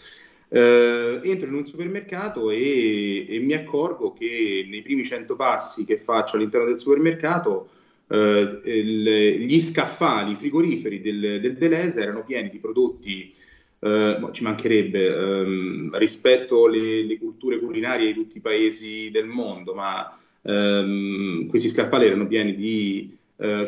Uh, 0.49 1.21
entro 1.25 1.49
in 1.49 1.55
un 1.55 1.67
supermercato 1.67 2.51
e, 2.51 3.27
e, 3.29 3.41
mi 3.41 3.53
accorgo 3.53 4.13
che 4.13 4.65
nei 4.69 4.81
primi 4.81 5.03
100 5.03 5.35
passi 5.35 5.85
che 5.85 5.97
faccio 5.97 6.37
all'interno 6.37 6.69
del 6.69 6.79
supermercato 6.79 7.69
uh, 8.07 8.17
il, 8.17 9.41
gli 9.41 9.59
scaffali 9.59 10.37
frigoriferi 10.37 11.01
del, 11.01 11.41
del 11.41 11.57
Deleuze 11.57 12.01
erano 12.01 12.23
pieni 12.23 12.49
di 12.49 12.59
prodotti, 12.59 13.35
uh, 13.81 14.31
ci 14.31 14.45
mancherebbe 14.45 15.09
um, 15.09 15.99
rispetto 15.99 16.67
alle 16.67 17.19
culture 17.19 17.59
culinarie 17.59 18.07
di 18.07 18.15
tutti 18.15 18.37
i 18.37 18.41
paesi 18.41 19.11
del 19.11 19.27
mondo, 19.27 19.75
ma 19.75 20.17
um, 20.43 21.49
questi 21.49 21.67
scaffali 21.67 22.07
erano 22.07 22.27
pieni 22.29 22.55
di 22.55 23.15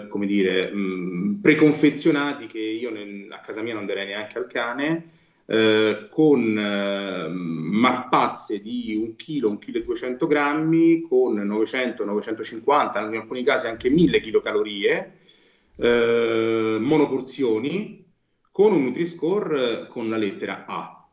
come 0.09 0.25
dire, 0.25 0.71
um, 0.73 1.41
preconfezionati 1.43 2.47
che 2.47 2.59
io 2.59 2.91
nel, 2.91 3.27
a 3.31 3.41
casa 3.41 3.61
mia 3.61 3.75
non 3.75 3.85
darei 3.85 4.07
neanche 4.07 4.39
al 4.39 4.47
cane 4.47 5.17
eh, 5.51 6.09
con 6.11 6.59
eh, 6.59 7.29
mappazze 7.29 8.61
di 8.61 8.95
1 8.95 9.15
kg, 9.17 9.45
1 9.45 9.59
kg 9.59 9.77
e 9.77 9.83
200 9.83 10.27
grammi, 10.27 11.01
con 11.01 11.37
900, 11.37 12.05
950, 12.05 13.01
in 13.01 13.17
alcuni 13.17 13.43
casi 13.43 13.67
anche 13.67 13.89
1000 13.89 14.21
kcal, 14.21 15.11
eh, 15.77 16.77
monoporzioni, 16.79 18.05
con 18.51 18.75
un 18.75 18.85
Nutri-Score 18.85 19.87
con 19.89 20.11
la 20.11 20.19
lettera 20.19 20.67
A. 20.67 21.09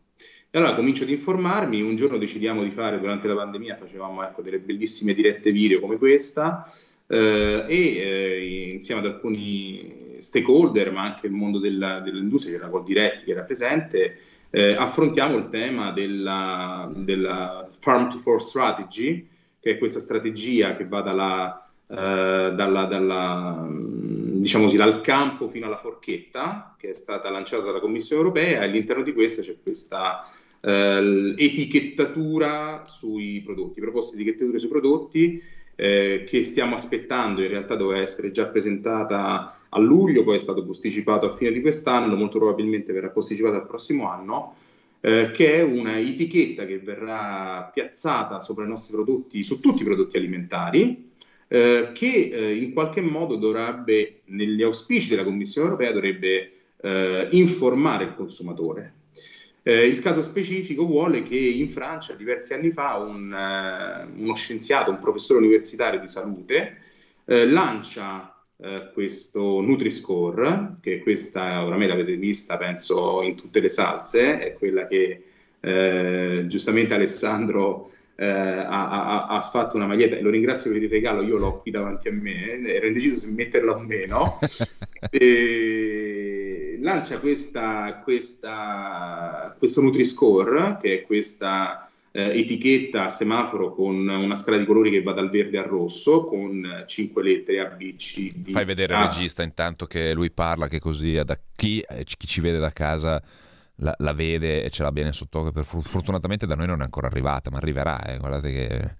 E 0.49 0.57
allora 0.57 0.75
comincio 0.75 1.03
ad 1.03 1.09
informarmi, 1.09 1.81
un 1.81 1.95
giorno 1.95 2.17
decidiamo 2.17 2.61
di 2.61 2.71
fare, 2.71 2.99
durante 2.99 3.29
la 3.29 3.35
pandemia 3.35 3.75
facevamo 3.75 4.21
ecco, 4.23 4.41
delle 4.41 4.59
bellissime 4.59 5.13
dirette 5.13 5.51
video 5.51 5.79
come 5.79 5.97
questa, 5.97 6.69
eh, 7.07 7.65
e 7.67 7.97
eh, 7.97 8.71
insieme 8.73 8.99
ad 8.99 9.07
alcuni 9.07 9.94
stakeholder, 10.25 10.91
ma 10.91 11.03
anche 11.03 11.27
il 11.27 11.33
mondo 11.33 11.59
della, 11.59 11.99
dell'industria, 11.99 12.57
c'era 12.57 12.81
Diretti 12.83 13.23
che 13.25 13.31
era 13.31 13.43
presente, 13.43 14.17
eh, 14.49 14.73
affrontiamo 14.73 15.37
il 15.37 15.49
tema 15.49 15.91
della, 15.91 16.91
della, 16.93 17.69
Farm 17.79 18.09
to 18.09 18.17
Fork 18.17 18.41
Strategy, 18.41 19.27
che 19.59 19.71
è 19.71 19.77
questa 19.77 19.99
strategia 19.99 20.75
che 20.75 20.87
va 20.87 21.01
dalla, 21.01 21.69
eh, 21.87 22.53
dalla, 22.55 22.85
dalla, 22.85 23.67
diciamo 23.69 24.63
così, 24.65 24.77
dal 24.77 25.01
campo 25.01 25.47
fino 25.47 25.67
alla 25.67 25.77
forchetta, 25.77 26.75
che 26.77 26.89
è 26.89 26.93
stata 26.93 27.29
lanciata 27.29 27.63
dalla 27.63 27.79
Commissione 27.79 28.21
europea, 28.21 28.61
e 28.61 28.63
all'interno 28.63 29.03
di 29.03 29.13
questa 29.13 29.41
c'è 29.41 29.57
questa 29.61 30.31
eh, 30.61 31.33
etichettatura 31.37 32.85
sui 32.87 33.41
prodotti, 33.41 33.79
proposte 33.79 34.15
di 34.15 34.23
etichettatura 34.23 34.57
sui 34.57 34.69
prodotti 34.69 35.43
eh, 35.75 36.23
che 36.25 36.43
stiamo 36.43 36.75
aspettando, 36.75 37.41
in 37.41 37.49
realtà 37.49 37.75
doveva 37.75 38.01
essere 38.01 38.31
già 38.31 38.47
presentata 38.47 39.59
a 39.75 39.79
luglio, 39.79 40.23
poi 40.23 40.37
è 40.37 40.39
stato 40.39 40.65
posticipato 40.65 41.25
a 41.25 41.29
fine 41.29 41.51
di 41.51 41.59
quest'anno, 41.59 42.15
molto 42.15 42.37
probabilmente 42.37 42.93
verrà 42.93 43.09
posticipato 43.09 43.55
al 43.55 43.67
prossimo 43.67 44.09
anno, 44.09 44.55
eh, 45.01 45.31
che 45.31 45.53
è 45.55 45.61
una 45.61 45.99
etichetta 45.99 46.65
che 46.65 46.79
verrà 46.79 47.69
piazzata 47.73 48.41
sopra 48.41 48.63
i 48.63 48.69
nostri 48.69 48.95
prodotti, 48.95 49.43
su 49.43 49.59
tutti 49.59 49.81
i 49.81 49.85
prodotti 49.85 50.17
alimentari, 50.17 51.11
eh, 51.47 51.89
che 51.93 52.29
eh, 52.31 52.55
in 52.55 52.73
qualche 52.73 53.01
modo 53.01 53.35
dovrebbe, 53.35 54.21
negli 54.25 54.63
auspici 54.63 55.09
della 55.09 55.23
Commissione 55.23 55.67
europea, 55.67 55.91
dovrebbe 55.91 56.51
eh, 56.81 57.27
informare 57.31 58.05
il 58.05 58.15
consumatore. 58.15 58.93
Eh, 59.61 59.87
il 59.87 59.99
caso 59.99 60.21
specifico 60.21 60.85
vuole 60.85 61.23
che 61.23 61.37
in 61.37 61.67
Francia 61.67 62.13
diversi 62.13 62.53
anni 62.53 62.71
fa 62.71 62.97
un, 62.97 63.31
uh, 63.31 64.21
uno 64.21 64.35
scienziato, 64.35 64.91
un 64.91 64.99
professore 64.99 65.39
universitario 65.39 65.99
di 65.99 66.07
salute, 66.07 66.77
uh, 67.25 67.45
lancia 67.47 68.34
uh, 68.57 68.91
questo 68.93 69.61
Nutri-Score, 69.61 70.77
che 70.81 70.99
questa 70.99 71.63
oramai 71.63 71.87
l'avete 71.87 72.15
vista 72.15 72.57
penso 72.57 73.21
in 73.21 73.35
tutte 73.35 73.59
le 73.59 73.69
salse, 73.69 74.39
è 74.39 74.53
quella 74.53 74.87
che 74.87 75.23
giustamente 76.45 76.93
Alessandro 76.93 77.89
ha, 78.17 78.67
ha, 78.67 79.25
ha, 79.25 79.41
fatto 79.41 79.77
una 79.77 79.87
maglietta 79.87 80.15
e 80.15 80.21
lo 80.21 80.29
ringrazio 80.29 80.71
per 80.71 80.83
il 80.83 80.89
regalo, 80.89 81.23
io 81.23 81.37
l'ho 81.37 81.59
qui 81.59 81.71
davanti 81.71 82.07
a 82.07 82.11
me, 82.11 82.61
ero 82.67 82.85
indeciso 82.85 83.15
se 83.15 83.31
metterla 83.33 83.75
o 83.75 83.79
meno. 83.79 84.37
e 85.09 86.77
lancia 86.85 87.19
questa, 87.19 88.01
questa, 88.03 89.55
questo 89.57 89.81
Nutri-Score, 89.81 90.77
che 90.79 90.99
è 90.99 91.01
questa 91.01 91.84
eh, 92.15 92.39
etichetta 92.39 93.03
a 93.03 93.09
semaforo 93.09 93.73
con 93.73 94.07
una 94.07 94.35
scala 94.35 94.55
di 94.55 94.63
colori 94.63 94.89
che 94.89 95.01
va 95.01 95.11
dal 95.11 95.29
verde 95.29 95.57
al 95.57 95.65
rosso, 95.65 96.23
con 96.23 96.85
5 96.87 97.21
lettere 97.21 97.59
A, 97.59 97.65
B, 97.65 97.93
C, 97.97 98.31
D. 98.33 98.51
Fai 98.51 98.63
vedere 98.63 98.95
il 98.95 99.01
regista 99.01 99.43
intanto 99.43 99.85
che 99.85 100.13
lui 100.13 100.31
parla, 100.31 100.69
che 100.69 100.79
così 100.79 101.21
da 101.25 101.37
chi, 101.53 101.81
eh, 101.81 102.05
chi 102.05 102.25
ci 102.25 102.39
vede 102.39 102.57
da 102.57 102.71
casa 102.71 103.21
la, 103.79 103.93
la, 103.97 104.13
vede 104.13 104.63
e 104.63 104.69
ce 104.69 104.83
l'ha 104.83 104.93
bene 104.93 105.11
sott'occhio. 105.11 105.51
Per, 105.51 105.65
fortunatamente 105.65 106.45
da 106.45 106.55
noi 106.55 106.67
non 106.67 106.79
è 106.79 106.85
ancora 106.85 107.07
arrivata, 107.07 107.49
ma 107.49 107.57
arriverà. 107.57 108.01
Eh. 108.05 108.17
Guardate 108.17 108.51
che... 108.51 108.95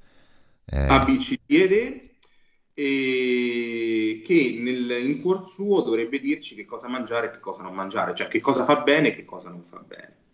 Eh... 0.65 0.87
A, 0.87 1.05
B, 1.05 1.15
C, 1.15 1.39
D 1.45 1.53
ed 1.53 1.71
E 1.71 2.09
e 2.77 4.21
che 4.25 4.57
nel, 4.59 4.91
in 5.05 5.21
cuor 5.21 5.47
suo 5.47 5.79
dovrebbe 5.79 6.19
dirci 6.19 6.53
che 6.53 6.65
cosa 6.65 6.89
mangiare 6.89 7.27
e 7.27 7.31
che 7.31 7.39
cosa 7.39 7.63
non 7.63 7.73
mangiare, 7.73 8.13
cioè 8.13 8.27
che 8.27 8.41
cosa 8.41 8.65
fa 8.65 8.81
bene 8.81 9.07
e 9.07 9.15
che 9.15 9.23
cosa 9.23 9.49
non 9.49 9.63
fa 9.63 9.77
bene. 9.77 10.24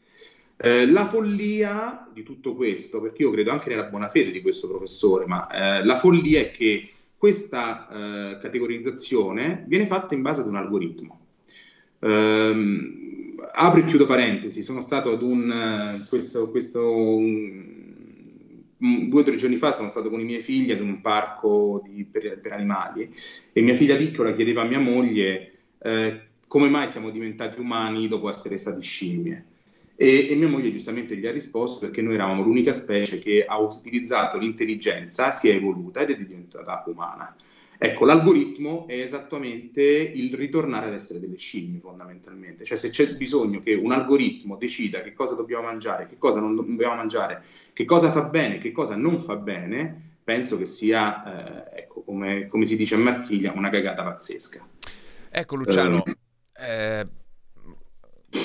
Eh, 0.64 0.86
la 0.88 1.08
follia 1.08 2.08
di 2.14 2.22
tutto 2.22 2.54
questo, 2.54 3.02
perché 3.02 3.24
io 3.24 3.32
credo 3.32 3.50
anche 3.50 3.70
nella 3.70 3.86
buona 3.86 4.10
fede 4.10 4.30
di 4.30 4.42
questo 4.42 4.68
professore, 4.68 5.26
ma 5.26 5.48
eh, 5.48 5.84
la 5.84 5.96
follia 5.96 6.40
è 6.40 6.52
che 6.52 6.92
questa 7.18 7.88
eh, 7.90 8.38
categorizzazione 8.38 9.64
viene 9.66 9.88
fatta 9.88 10.14
in 10.14 10.22
base 10.22 10.42
ad 10.42 10.48
un 10.48 10.58
algoritmo. 10.58 11.20
Ehm, 11.98 13.42
apro 13.54 13.80
e 13.80 13.86
chiudo 13.86 14.06
parentesi, 14.06 14.62
sono 14.62 14.82
stato 14.82 15.12
ad 15.12 15.24
un, 15.24 15.52
eh, 15.52 16.06
questo, 16.08 16.52
questo 16.52 16.96
un, 16.96 17.82
due 18.78 19.22
o 19.22 19.24
tre 19.24 19.38
giorni 19.38 19.56
fa 19.56 19.72
sono 19.72 19.90
stato 19.90 20.12
con 20.12 20.20
i 20.20 20.26
miei 20.26 20.42
figli 20.42 20.72
ad 20.72 20.80
un 20.80 21.02
parco 21.02 21.82
di, 21.84 22.04
per, 22.04 22.40
per, 22.40 22.52
animali 22.52 23.12
e 23.52 23.62
mia 23.62 23.76
figlia 23.76 23.96
piccola 23.96 24.34
chiedeva 24.36 24.62
a 24.62 24.66
mia 24.66 24.80
moglie 24.80 25.54
eh, 25.80 26.22
come 26.46 26.70
mai 26.70 26.88
siamo 26.88 27.10
diventati 27.10 27.60
umani 27.60 28.08
dopo 28.08 28.30
essere 28.30 28.58
stati 28.60 28.82
scimmie. 28.82 29.46
E, 30.02 30.32
e, 30.32 30.36
mia 30.36 30.48
moglie 30.48 30.72
giustamente 30.72 31.16
gli 31.16 31.28
ha 31.28 31.32
risposto 31.32 31.80
perché 31.80 32.02
noi 32.02 32.16
eravamo 32.16 32.42
l'unica 32.42 32.74
specie 32.74 33.20
che 33.20 33.46
ha 33.46 33.60
utilizzato 33.60 34.40
l'intelligenza, 34.40 35.30
si 35.30 35.48
è 35.48 35.54
evoluta 35.54 36.00
ed 36.00 36.10
è 36.10 36.18
diventata 36.18 36.84
umana. 36.88 37.36
Ecco, 37.78 38.06
l'algoritmo 38.06 38.88
è 38.88 39.00
esattamente 39.00 39.84
il 39.84 40.34
ritornare 40.34 40.88
ad 40.88 40.94
essere 40.94 41.20
delle 41.20 41.38
scimmie 41.38 41.80
fondamentalmente, 41.80 42.64
cioè 42.64 42.78
se 42.78 42.90
c'è 42.90 43.16
bisogno 43.16 43.62
che 43.62 43.76
un 43.76 43.92
algoritmo 43.92 44.56
decida 44.56 45.04
che 45.04 45.14
cosa 45.14 45.36
dobbiamo 45.36 45.66
mangiare, 45.66 46.08
che 46.08 46.18
cosa 46.18 46.40
non 46.40 46.56
dobbiamo 46.56 46.96
mangiare, 46.96 47.44
che 47.72 47.86
cosa 47.86 48.10
fa 48.10 48.24
bene, 48.24 48.58
che 48.58 48.72
cosa 48.72 48.96
non 48.96 49.20
fa 49.20 49.36
bene, 49.36 50.16
penso 50.24 50.58
che 50.58 50.66
sia, 50.66 51.68
eh, 51.70 51.82
ecco, 51.82 52.02
come, 52.02 52.48
come, 52.48 52.66
si 52.66 52.76
dice 52.76 52.96
a 52.96 52.98
Marsiglia, 52.98 53.52
una 53.52 53.70
cagata 53.70 54.04
pazzesca. 54.04 54.68
Ecco 55.30 55.56
Luciano, 55.56 56.04
eh, 56.58 57.08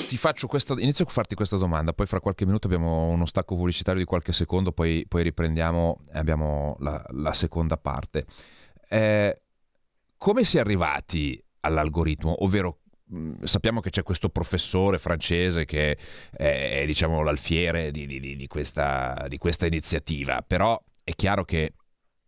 ti 0.07 0.17
faccio 0.17 0.47
questa, 0.47 0.73
inizio 0.77 1.05
a 1.05 1.09
farti 1.09 1.35
questa 1.35 1.57
domanda, 1.57 1.93
poi 1.93 2.05
fra 2.05 2.19
qualche 2.19 2.45
minuto 2.45 2.67
abbiamo 2.67 3.07
uno 3.07 3.25
stacco 3.25 3.55
pubblicitario 3.55 3.99
di 3.99 4.07
qualche 4.07 4.31
secondo, 4.31 4.71
poi, 4.71 5.05
poi 5.07 5.23
riprendiamo 5.23 6.05
e 6.11 6.17
abbiamo 6.17 6.77
la, 6.79 7.03
la 7.09 7.33
seconda 7.33 7.77
parte. 7.77 8.25
Eh, 8.87 9.41
come 10.17 10.43
si 10.43 10.57
è 10.57 10.59
arrivati 10.61 11.41
all'algoritmo? 11.61 12.43
Ovvero 12.43 12.79
sappiamo 13.43 13.79
che 13.79 13.89
c'è 13.89 14.03
questo 14.03 14.29
professore 14.29 14.97
francese 14.97 15.65
che 15.65 15.97
è, 16.31 16.83
diciamo 16.85 17.21
l'alfiere 17.21 17.91
di, 17.91 18.05
di, 18.05 18.19
di, 18.19 18.47
questa, 18.47 19.25
di, 19.27 19.37
questa, 19.37 19.65
iniziativa, 19.65 20.43
però 20.45 20.81
è 21.03 21.11
chiaro 21.11 21.45
che 21.45 21.73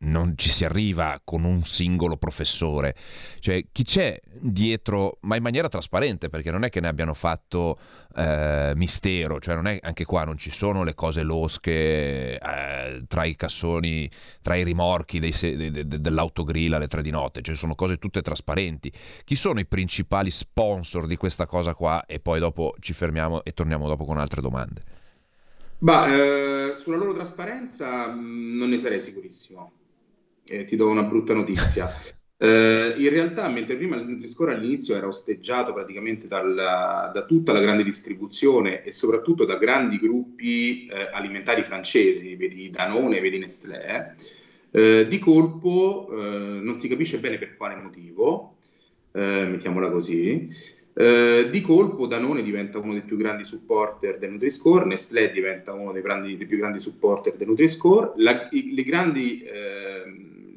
non 0.01 0.37
ci 0.37 0.49
si 0.49 0.63
arriva 0.63 1.19
con 1.23 1.43
un 1.43 1.63
singolo 1.65 2.15
professore, 2.15 2.95
cioè 3.39 3.65
chi 3.71 3.83
c'è 3.83 4.19
dietro, 4.23 5.17
ma 5.21 5.35
in 5.35 5.43
maniera 5.43 5.67
trasparente, 5.67 6.29
perché 6.29 6.51
non 6.51 6.63
è 6.63 6.69
che 6.69 6.79
ne 6.79 6.87
abbiano 6.87 7.13
fatto 7.13 7.77
eh, 8.15 8.71
mistero, 8.75 9.39
cioè 9.39 9.55
non 9.55 9.67
è 9.67 9.79
anche 9.81 10.05
qua 10.05 10.23
non 10.23 10.37
ci 10.37 10.51
sono 10.51 10.83
le 10.83 10.93
cose 10.93 11.21
losche 11.21 12.39
eh, 12.39 13.03
tra 13.07 13.25
i 13.25 13.35
cassoni, 13.35 14.09
tra 14.41 14.55
i 14.55 14.63
rimorchi 14.63 15.19
dei, 15.19 15.33
de, 15.37 15.71
de, 15.71 15.87
de, 15.87 15.99
dell'autogrill 15.99 16.73
alle 16.73 16.87
tre 16.87 17.01
di 17.01 17.11
notte, 17.11 17.41
cioè 17.41 17.55
sono 17.55 17.75
cose 17.75 17.97
tutte 17.97 18.21
trasparenti. 18.21 18.91
Chi 19.25 19.35
sono 19.35 19.59
i 19.59 19.65
principali 19.65 20.31
sponsor 20.31 21.07
di 21.07 21.17
questa 21.17 21.45
cosa 21.45 21.73
qua? 21.73 22.05
E 22.05 22.19
poi 22.19 22.39
dopo 22.39 22.75
ci 22.79 22.93
fermiamo 22.93 23.43
e 23.43 23.51
torniamo 23.51 23.87
dopo 23.87 24.05
con 24.05 24.17
altre 24.17 24.41
domande. 24.41 24.97
Bah, 25.81 26.07
eh, 26.07 26.73
sulla 26.75 26.97
loro 26.97 27.13
trasparenza 27.13 28.07
mh, 28.07 28.19
mm, 28.19 28.57
non 28.57 28.69
ne 28.69 28.77
sarei 28.77 28.99
sicurissimo 28.99 29.78
eh, 30.49 30.65
ti 30.65 30.75
do 30.75 30.89
una 30.89 31.03
brutta 31.03 31.33
notizia. 31.33 31.89
Eh, 32.41 32.93
in 32.95 33.09
realtà, 33.09 33.49
mentre 33.49 33.75
prima 33.75 33.97
il 33.97 34.07
Nutri-Score 34.07 34.53
all'inizio 34.53 34.95
era 34.95 35.07
osteggiato 35.07 35.73
praticamente 35.73 36.25
dal, 36.25 36.55
da 36.55 37.25
tutta 37.27 37.51
la 37.51 37.59
grande 37.59 37.83
distribuzione 37.83 38.81
e 38.81 38.93
soprattutto 38.93 39.43
da 39.43 39.57
grandi 39.57 39.97
gruppi 39.97 40.87
eh, 40.87 41.09
alimentari 41.11 41.65
francesi, 41.65 42.37
vedi 42.37 42.69
Danone, 42.69 43.19
vedi 43.19 43.39
Nestlé, 43.39 44.13
eh, 44.71 45.05
di 45.05 45.19
colpo 45.19 46.07
eh, 46.13 46.59
non 46.61 46.77
si 46.77 46.87
capisce 46.87 47.19
bene 47.19 47.37
per 47.37 47.57
quale 47.57 47.75
motivo, 47.75 48.55
eh, 49.11 49.45
mettiamola 49.45 49.91
così, 49.91 50.47
eh, 50.93 51.49
di 51.49 51.59
colpo 51.59 52.07
Danone 52.07 52.41
diventa 52.41 52.77
uno 52.77 52.93
dei 52.93 53.03
più 53.03 53.17
grandi 53.17 53.43
supporter 53.43 54.17
del 54.17 54.31
Nutri-Score, 54.31 54.85
Nestlé 54.85 55.31
diventa 55.31 55.73
uno 55.73 55.91
dei, 55.91 56.01
grandi, 56.01 56.37
dei 56.37 56.47
più 56.47 56.57
grandi 56.57 56.79
supporter 56.79 57.35
del 57.35 57.49
Nutri-Score, 57.49 58.13
la, 58.15 58.47
i, 58.51 58.73
le 58.73 58.83
grandi 58.83 59.43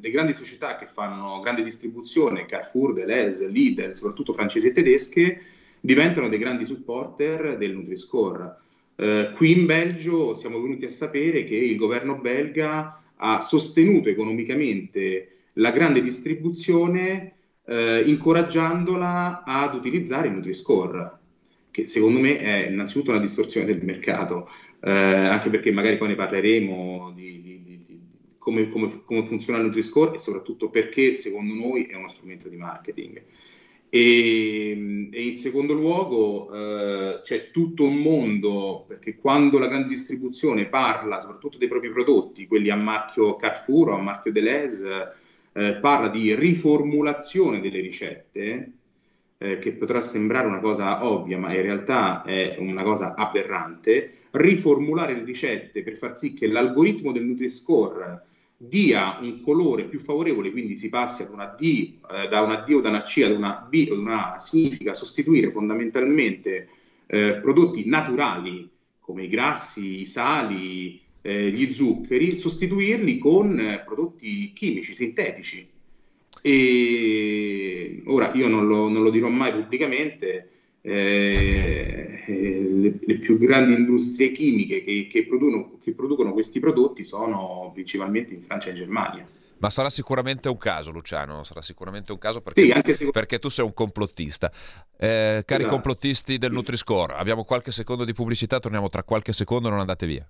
le 0.03 0.09
grandi 0.09 0.33
società 0.33 0.75
che 0.75 0.85
fanno 0.85 1.39
grande 1.39 1.63
distribuzione, 1.63 2.45
Carrefour, 2.45 2.93
Deleuze, 2.93 3.47
Lidl, 3.47 3.93
soprattutto 3.93 4.33
francesi 4.33 4.67
e 4.67 4.73
tedesche, 4.73 5.41
diventano 5.79 6.27
dei 6.27 6.39
grandi 6.39 6.65
supporter 6.65 7.55
del 7.57 7.71
Nutri-Score. 7.71 8.57
Eh, 8.97 9.29
qui 9.33 9.57
in 9.57 9.65
Belgio 9.65 10.35
siamo 10.35 10.61
venuti 10.61 10.83
a 10.83 10.89
sapere 10.89 11.45
che 11.45 11.55
il 11.55 11.77
governo 11.77 12.17
belga 12.17 13.01
ha 13.15 13.39
sostenuto 13.39 14.09
economicamente 14.09 15.37
la 15.53 15.71
grande 15.71 16.01
distribuzione 16.01 17.35
eh, 17.65 18.01
incoraggiandola 18.05 19.43
ad 19.45 19.73
utilizzare 19.73 20.27
il 20.27 20.33
Nutri-Score, 20.33 21.11
che 21.71 21.87
secondo 21.87 22.19
me 22.19 22.39
è 22.39 22.67
innanzitutto 22.67 23.11
una 23.11 23.21
distorsione 23.21 23.65
del 23.65 23.81
mercato, 23.85 24.49
eh, 24.81 24.91
anche 24.91 25.49
perché 25.49 25.71
magari 25.71 25.95
poi 25.95 26.09
ne 26.09 26.15
parleremo 26.15 27.13
di, 27.15 27.41
di 27.41 27.52
come, 28.43 28.69
come, 28.69 28.91
come 29.05 29.25
funziona 29.25 29.59
il 29.59 29.65
Nutri-Score 29.65 30.15
e 30.15 30.19
soprattutto 30.19 30.69
perché 30.69 31.13
secondo 31.13 31.53
noi 31.53 31.85
è 31.85 31.95
uno 31.95 32.09
strumento 32.09 32.49
di 32.49 32.57
marketing. 32.57 33.23
E, 33.89 35.09
e 35.11 35.23
in 35.23 35.35
secondo 35.37 35.73
luogo 35.73 36.51
eh, 36.51 37.21
c'è 37.21 37.51
tutto 37.51 37.85
un 37.85 37.95
mondo, 37.95 38.83
perché 38.85 39.17
quando 39.17 39.57
la 39.59 39.67
grande 39.67 39.87
distribuzione 39.87 40.65
parla 40.65 41.21
soprattutto 41.21 41.57
dei 41.57 41.69
propri 41.69 41.89
prodotti, 41.89 42.47
quelli 42.47 42.69
a 42.69 42.75
marchio 42.75 43.37
Carrefour 43.37 43.91
o 43.91 43.95
a 43.95 44.01
marchio 44.01 44.31
Deleuze, 44.33 45.15
eh, 45.53 45.75
parla 45.75 46.09
di 46.09 46.35
riformulazione 46.35 47.61
delle 47.61 47.79
ricette, 47.79 48.71
eh, 49.37 49.59
che 49.59 49.73
potrà 49.73 50.01
sembrare 50.01 50.47
una 50.47 50.59
cosa 50.59 51.05
ovvia, 51.05 51.37
ma 51.37 51.55
in 51.55 51.61
realtà 51.61 52.23
è 52.23 52.57
una 52.59 52.83
cosa 52.83 53.15
aberrante, 53.15 54.17
riformulare 54.31 55.13
le 55.13 55.23
ricette 55.23 55.83
per 55.83 55.95
far 55.95 56.17
sì 56.17 56.33
che 56.33 56.47
l'algoritmo 56.47 57.11
del 57.11 57.23
Nutri-Score 57.23 58.31
dia 58.67 59.17
un 59.21 59.41
colore 59.41 59.85
più 59.85 59.99
favorevole, 59.99 60.51
quindi 60.51 60.77
si 60.77 60.89
passi 60.89 61.23
ad 61.23 61.31
una 61.31 61.45
D, 61.45 61.95
eh, 62.11 62.27
da 62.27 62.41
una 62.41 62.57
D 62.57 62.71
o 62.71 62.81
da 62.81 62.89
una 62.89 63.01
C 63.01 63.21
ad 63.25 63.31
una 63.31 63.65
B 63.67 63.87
o 63.89 63.93
ad 63.93 63.99
una 63.99 64.33
A, 64.33 64.39
significa 64.39 64.93
sostituire 64.93 65.51
fondamentalmente 65.51 66.69
eh, 67.07 67.39
prodotti 67.41 67.87
naturali 67.87 68.69
come 68.99 69.23
i 69.23 69.27
grassi, 69.27 69.99
i 69.99 70.05
sali, 70.05 71.01
eh, 71.21 71.49
gli 71.49 71.71
zuccheri, 71.73 72.37
sostituirli 72.37 73.17
con 73.17 73.59
eh, 73.59 73.83
prodotti 73.85 74.53
chimici, 74.53 74.93
sintetici. 74.93 75.69
E 76.41 78.01
ora 78.05 78.31
io 78.33 78.47
non 78.47 78.67
lo, 78.67 78.87
non 78.87 79.03
lo 79.03 79.09
dirò 79.09 79.29
mai 79.29 79.53
pubblicamente, 79.53 80.49
eh, 80.85 82.23
le, 82.27 82.99
le, 82.99 83.17
più 83.19 83.37
grandi 83.37 83.73
industrie 83.73 84.33
chimiche 84.33 84.83
che, 84.83 85.07
che, 85.09 85.25
producono, 85.25 85.77
che, 85.81 85.93
producono, 85.93 86.33
questi 86.33 86.59
prodotti 86.59 87.05
sono 87.05 87.71
principalmente 87.73 88.33
in 88.33 88.41
Francia 88.41 88.67
e 88.67 88.71
in 88.71 88.75
Germania. 88.75 89.25
Ma 89.59 89.69
sarà 89.69 89.89
sicuramente 89.89 90.49
un 90.49 90.57
caso, 90.57 90.91
Luciano, 90.91 91.43
sarà 91.43 91.61
sicuramente 91.61 92.11
un 92.11 92.17
caso 92.17 92.41
perché, 92.41 92.65
sì, 92.83 92.93
se... 92.93 93.11
perché 93.11 93.39
tu 93.39 93.47
sei 93.47 93.63
un 93.63 93.73
complottista. 93.73 94.51
Eh, 94.97 95.43
cari 95.45 95.61
esatto. 95.61 95.73
complottisti 95.73 96.37
del 96.37 96.51
Nutri-Score, 96.51 97.13
abbiamo 97.13 97.45
qualche 97.45 97.71
secondo 97.71 98.03
di 98.03 98.11
pubblicità, 98.11 98.59
torniamo 98.59 98.89
tra 98.89 99.03
qualche 99.03 99.31
secondo, 99.31 99.69
non 99.69 99.79
andate 99.79 100.05
via. 100.05 100.29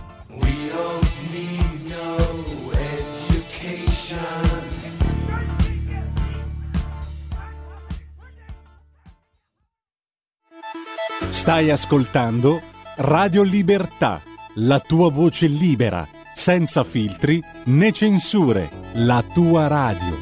Stai 11.41 11.71
ascoltando 11.71 12.61
Radio 12.97 13.41
Libertà, 13.41 14.21
la 14.57 14.79
tua 14.79 15.09
voce 15.09 15.47
libera, 15.47 16.07
senza 16.35 16.83
filtri 16.83 17.41
né 17.65 17.91
censure, 17.91 18.69
la 18.93 19.25
tua 19.33 19.65
radio. 19.65 20.21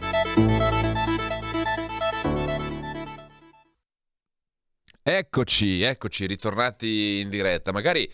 Eccoci, 5.04 5.82
eccoci, 5.82 6.26
ritornati 6.26 7.20
in 7.20 7.30
diretta. 7.30 7.74
Magari 7.74 8.10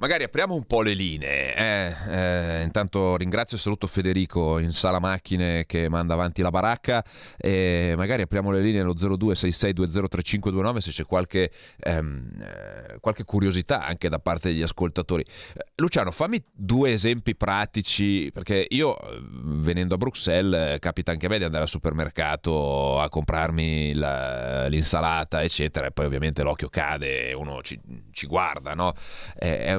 Magari 0.00 0.22
apriamo 0.22 0.54
un 0.54 0.64
po' 0.64 0.82
le 0.82 0.94
linee. 0.94 1.56
Eh, 1.56 1.92
eh, 2.08 2.62
intanto 2.62 3.16
ringrazio 3.16 3.56
e 3.56 3.60
saluto 3.60 3.88
Federico 3.88 4.60
in 4.60 4.72
sala 4.72 5.00
macchine 5.00 5.66
che 5.66 5.88
manda 5.88 6.14
avanti 6.14 6.40
la 6.40 6.50
baracca. 6.50 7.04
E 7.36 7.94
magari 7.96 8.22
apriamo 8.22 8.52
le 8.52 8.60
linee 8.60 8.82
allo 8.82 8.94
0266203529 8.94 10.76
se 10.76 10.92
c'è 10.92 11.04
qualche, 11.04 11.50
ehm, 11.80 12.30
eh, 12.40 12.98
qualche 13.00 13.24
curiosità 13.24 13.84
anche 13.84 14.08
da 14.08 14.20
parte 14.20 14.50
degli 14.50 14.62
ascoltatori. 14.62 15.22
Eh, 15.22 15.66
Luciano, 15.74 16.12
fammi 16.12 16.40
due 16.52 16.92
esempi 16.92 17.34
pratici, 17.34 18.30
perché 18.32 18.66
io 18.68 18.96
venendo 19.42 19.94
a 19.94 19.98
Bruxelles 19.98 20.74
eh, 20.74 20.78
capita 20.78 21.10
anche 21.10 21.26
a 21.26 21.28
me 21.28 21.38
di 21.38 21.44
andare 21.44 21.64
al 21.64 21.68
supermercato 21.68 23.00
a 23.00 23.08
comprarmi 23.08 23.94
la, 23.94 24.68
l'insalata, 24.68 25.42
eccetera, 25.42 25.88
e 25.88 25.90
poi 25.90 26.06
ovviamente 26.06 26.44
l'occhio 26.44 26.68
cade 26.68 27.30
e 27.30 27.32
uno 27.32 27.62
ci, 27.62 27.80
ci 28.12 28.28
guarda, 28.28 28.74
no? 28.74 28.94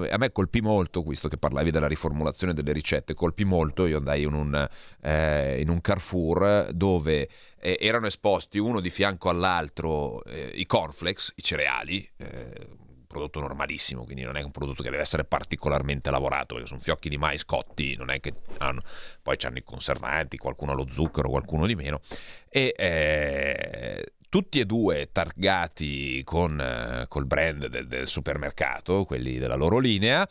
A 0.09 0.17
me 0.17 0.31
colpì 0.31 0.61
molto, 0.61 1.01
visto 1.03 1.27
che 1.27 1.37
parlavi 1.37 1.71
della 1.71 1.87
riformulazione 1.87 2.53
delle 2.53 2.71
ricette, 2.71 3.13
colpì 3.13 3.43
molto, 3.43 3.85
io 3.85 3.97
andai 3.97 4.23
in 4.23 4.33
un, 4.33 4.69
eh, 5.01 5.61
in 5.61 5.69
un 5.69 5.81
Carrefour 5.81 6.71
dove 6.73 7.29
eh, 7.59 7.77
erano 7.79 8.07
esposti 8.07 8.57
uno 8.57 8.79
di 8.79 8.89
fianco 8.89 9.29
all'altro 9.29 10.23
eh, 10.25 10.51
i 10.53 10.65
cornflakes, 10.65 11.33
i 11.35 11.43
cereali, 11.43 12.09
eh, 12.17 12.67
prodotto 13.09 13.39
normalissimo, 13.39 14.03
quindi 14.03 14.21
non 14.21 14.37
è 14.37 14.43
un 14.43 14.51
prodotto 14.51 14.83
che 14.83 14.89
deve 14.91 15.01
essere 15.01 15.23
particolarmente 15.23 16.11
lavorato, 16.11 16.53
perché 16.53 16.69
sono 16.69 16.79
fiocchi 16.79 17.09
di 17.09 17.17
mais 17.17 17.43
cotti, 17.43 17.95
non 17.95 18.11
è 18.11 18.19
che 18.19 18.35
hanno, 18.59 18.81
poi 19.23 19.35
hanno 19.41 19.57
i 19.57 19.63
conservanti, 19.63 20.37
qualcuno 20.37 20.73
ha 20.73 20.75
lo 20.75 20.87
zucchero, 20.87 21.27
qualcuno 21.27 21.65
di 21.65 21.73
meno, 21.73 22.01
e 22.47 22.73
eh, 22.77 24.13
tutti 24.29 24.59
e 24.59 24.65
due 24.65 25.09
targati 25.11 26.21
con 26.23 26.59
eh, 26.61 27.05
col 27.07 27.25
brand 27.25 27.67
del, 27.67 27.87
del, 27.87 28.07
supermercato, 28.07 29.03
quelli 29.03 29.37
della 29.37 29.55
loro 29.55 29.79
linea, 29.79 30.27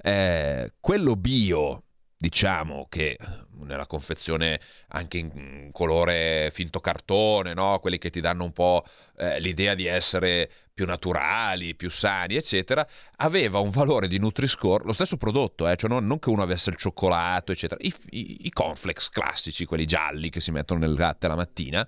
eh, 0.00 0.72
quello 0.80 1.16
bio 1.16 1.84
diciamo 2.16 2.86
che 2.88 3.18
nella 3.64 3.86
confezione 3.86 4.60
anche 4.88 5.18
in 5.18 5.70
colore 5.72 6.50
finto 6.52 6.78
cartone, 6.78 7.52
no? 7.52 7.78
quelli 7.80 7.98
che 7.98 8.10
ti 8.10 8.20
danno 8.20 8.44
un 8.44 8.52
po' 8.52 8.84
eh, 9.16 9.40
l'idea 9.40 9.74
di 9.74 9.86
essere 9.86 10.48
più 10.72 10.86
naturali, 10.86 11.74
più 11.74 11.90
sani, 11.90 12.36
eccetera, 12.36 12.86
aveva 13.16 13.58
un 13.58 13.70
valore 13.70 14.08
di 14.08 14.18
Nutri-Score, 14.18 14.84
lo 14.84 14.92
stesso 14.92 15.16
prodotto, 15.16 15.68
eh? 15.68 15.76
cioè 15.76 15.90
non, 15.90 16.06
non, 16.06 16.18
che 16.18 16.30
uno 16.30 16.42
avesse 16.42 16.70
il 16.70 16.76
cioccolato, 16.76 17.52
eccetera, 17.52 17.80
i, 17.82 17.92
i, 18.10 18.46
i 18.46 18.50
cornflakes 18.50 19.10
classici, 19.10 19.64
quelli 19.64 19.84
gialli 19.84 20.30
che 20.30 20.40
si 20.40 20.50
mettono 20.50 20.80
nel 20.80 20.94
latte 20.94 21.28
la 21.28 21.36
mattina, 21.36 21.86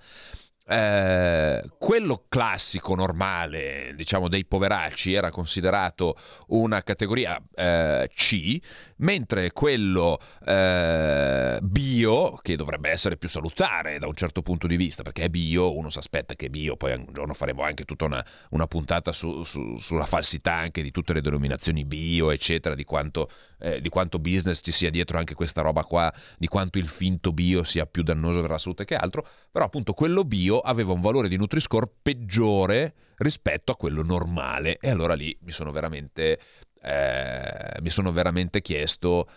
eh, 0.67 1.63
quello 1.79 2.25
classico 2.29 2.95
normale, 2.95 3.93
diciamo 3.95 4.29
dei 4.29 4.45
poveracci, 4.47 5.13
era 5.13 5.31
considerato 5.31 6.17
una 6.49 6.83
categoria 6.83 7.41
eh, 7.55 8.11
C, 8.15 8.59
mentre 9.05 9.53
quello 9.53 10.19
eh, 10.45 11.59
bio, 11.63 12.39
che 12.43 12.57
dovrebbe 12.57 12.91
essere 12.91 13.17
più 13.17 13.29
salutare 13.29 13.99
da 13.99 14.07
un 14.07 14.15
certo 14.15 14.43
punto 14.43 14.67
di 14.67 14.77
vista, 14.77 15.03
perché 15.03 15.25
è 15.25 15.29
bio, 15.29 15.77
uno 15.77 15.91
si 15.91 15.99
aspetta 15.99 16.35
che 16.35 16.47
è 16.47 16.49
bio, 16.49 16.77
poi 16.77 16.95
un 16.95 17.07
giorno 17.13 17.35
faremo 17.35 17.63
anche 17.63 17.85
tutta 17.85 18.07
una, 18.07 18.25
una 18.51 18.67
puntata 18.67 19.13
su, 19.13 19.45
su, 19.45 19.77
sulla 19.79 20.07
falsità 20.07 20.55
anche 20.55 20.83
di 20.83 20.91
tutte 20.91 21.13
le 21.13 21.21
denominazioni 21.21 21.85
bio, 21.85 22.31
eccetera, 22.31 22.75
di 22.75 22.85
quanto, 22.85 23.31
eh, 23.59 23.81
di 23.81 23.89
quanto 23.91 24.19
business 24.19 24.61
ci 24.63 24.73
sia 24.73 24.91
dietro 24.91 25.19
anche 25.19 25.35
questa 25.35 25.61
roba 25.61 25.85
qua, 25.85 26.13
di 26.39 26.47
quanto 26.47 26.79
il 26.79 26.89
finto 26.89 27.33
bio 27.33 27.63
sia 27.63 27.87
più 27.87 28.03
dannoso 28.03 28.41
per 28.41 28.51
la 28.51 28.59
salute 28.59 28.87
che 28.87 28.97
altro, 28.97 29.27
però 29.51 29.67
appunto 29.67 29.93
quello 29.93 30.25
bio 30.25 30.61
aveva 30.61 30.93
un 30.93 31.03
valore 31.03 31.29
di 31.29 31.37
Nutri-Score 31.37 31.91
peggiore 32.03 32.95
rispetto 33.17 33.71
a 33.71 33.77
quello 33.77 34.03
normale. 34.03 34.79
E 34.79 34.89
allora 34.89 35.15
lì 35.15 35.37
mi 35.43 35.53
sono 35.53 35.71
veramente 35.71 36.39
eh, 36.85 37.81
mi 37.81 37.91
sono 37.91 38.13
veramente 38.13 38.61
chiesto 38.61 39.29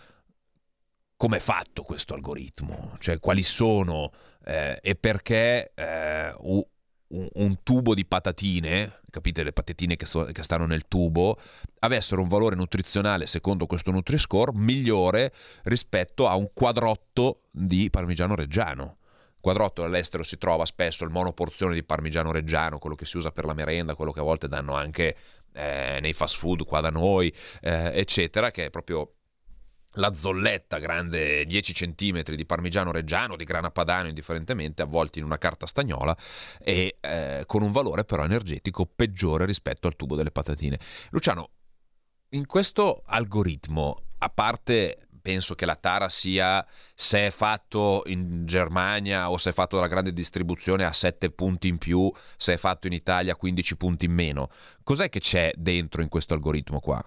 come 1.16 1.38
è 1.38 1.40
fatto 1.40 1.82
questo 1.82 2.14
algoritmo, 2.14 2.96
cioè 3.00 3.18
quali 3.18 3.42
sono 3.42 4.12
eh, 4.44 4.78
e 4.80 4.94
perché 4.94 5.72
eh, 5.74 6.32
un, 6.38 6.62
un, 7.08 7.62
tubo 7.62 7.94
di 7.94 8.06
patatine, 8.06 9.00
capite 9.10 9.42
le 9.42 9.52
patatine 9.52 9.96
che, 9.96 10.06
sto, 10.06 10.24
che, 10.26 10.42
stanno 10.42 10.66
nel 10.66 10.86
tubo, 10.86 11.36
avessero 11.80 12.22
un 12.22 12.28
valore 12.28 12.54
nutrizionale 12.54 13.26
secondo 13.26 13.66
questo 13.66 13.90
Nutri-Score 13.90 14.52
migliore 14.54 15.32
rispetto 15.64 16.28
a 16.28 16.36
un 16.36 16.50
quadrotto 16.52 17.42
di 17.50 17.90
parmigiano 17.90 18.34
reggiano. 18.34 18.96
Quadrotto 19.40 19.84
all'estero 19.84 20.22
si 20.22 20.36
trova 20.36 20.64
spesso 20.64 21.04
il 21.04 21.10
monoporzione 21.10 21.74
di 21.74 21.84
parmigiano 21.84 22.32
reggiano, 22.32 22.78
quello 22.78 22.96
che 22.96 23.04
si 23.04 23.16
usa 23.16 23.30
per 23.30 23.44
la 23.44 23.54
merenda, 23.54 23.94
quello 23.94 24.12
che 24.12 24.20
a 24.20 24.24
volte 24.24 24.48
danno 24.48 24.74
anche 24.74 25.16
eh, 25.58 25.98
nei 26.00 26.12
fast 26.12 26.36
food 26.36 26.64
qua 26.64 26.80
da 26.80 26.90
noi, 26.90 27.32
eh, 27.60 27.90
eccetera, 27.98 28.50
che 28.50 28.66
è 28.66 28.70
proprio 28.70 29.14
la 29.92 30.14
zolletta 30.14 30.78
grande 30.78 31.44
10 31.44 31.72
cm 31.72 32.22
di 32.22 32.46
parmigiano 32.46 32.92
reggiano, 32.92 33.36
di 33.36 33.44
grana 33.44 33.70
padano 33.70 34.08
indifferentemente, 34.08 34.82
avvolti 34.82 35.18
in 35.18 35.24
una 35.24 35.38
carta 35.38 35.66
stagnola 35.66 36.16
e 36.60 36.98
eh, 37.00 37.42
con 37.46 37.62
un 37.62 37.72
valore 37.72 38.04
però 38.04 38.24
energetico 38.24 38.86
peggiore 38.86 39.44
rispetto 39.44 39.86
al 39.86 39.96
tubo 39.96 40.14
delle 40.14 40.30
patatine. 40.30 40.78
Luciano, 41.10 41.50
in 42.30 42.46
questo 42.46 43.02
algoritmo, 43.06 44.02
a 44.18 44.28
parte 44.28 45.07
penso 45.20 45.54
che 45.54 45.66
la 45.66 45.76
tara 45.76 46.08
sia 46.08 46.64
se 46.94 47.26
è 47.26 47.30
fatto 47.30 48.02
in 48.06 48.44
Germania 48.46 49.30
o 49.30 49.36
se 49.36 49.50
è 49.50 49.52
fatto 49.52 49.76
dalla 49.76 49.88
grande 49.88 50.12
distribuzione 50.12 50.84
a 50.84 50.92
7 50.92 51.30
punti 51.30 51.68
in 51.68 51.78
più, 51.78 52.10
se 52.36 52.54
è 52.54 52.56
fatto 52.56 52.86
in 52.86 52.92
Italia 52.92 53.32
a 53.32 53.36
15 53.36 53.76
punti 53.76 54.04
in 54.06 54.12
meno. 54.12 54.50
Cos'è 54.82 55.08
che 55.08 55.20
c'è 55.20 55.52
dentro 55.56 56.02
in 56.02 56.08
questo 56.08 56.34
algoritmo 56.34 56.80
qua? 56.80 57.02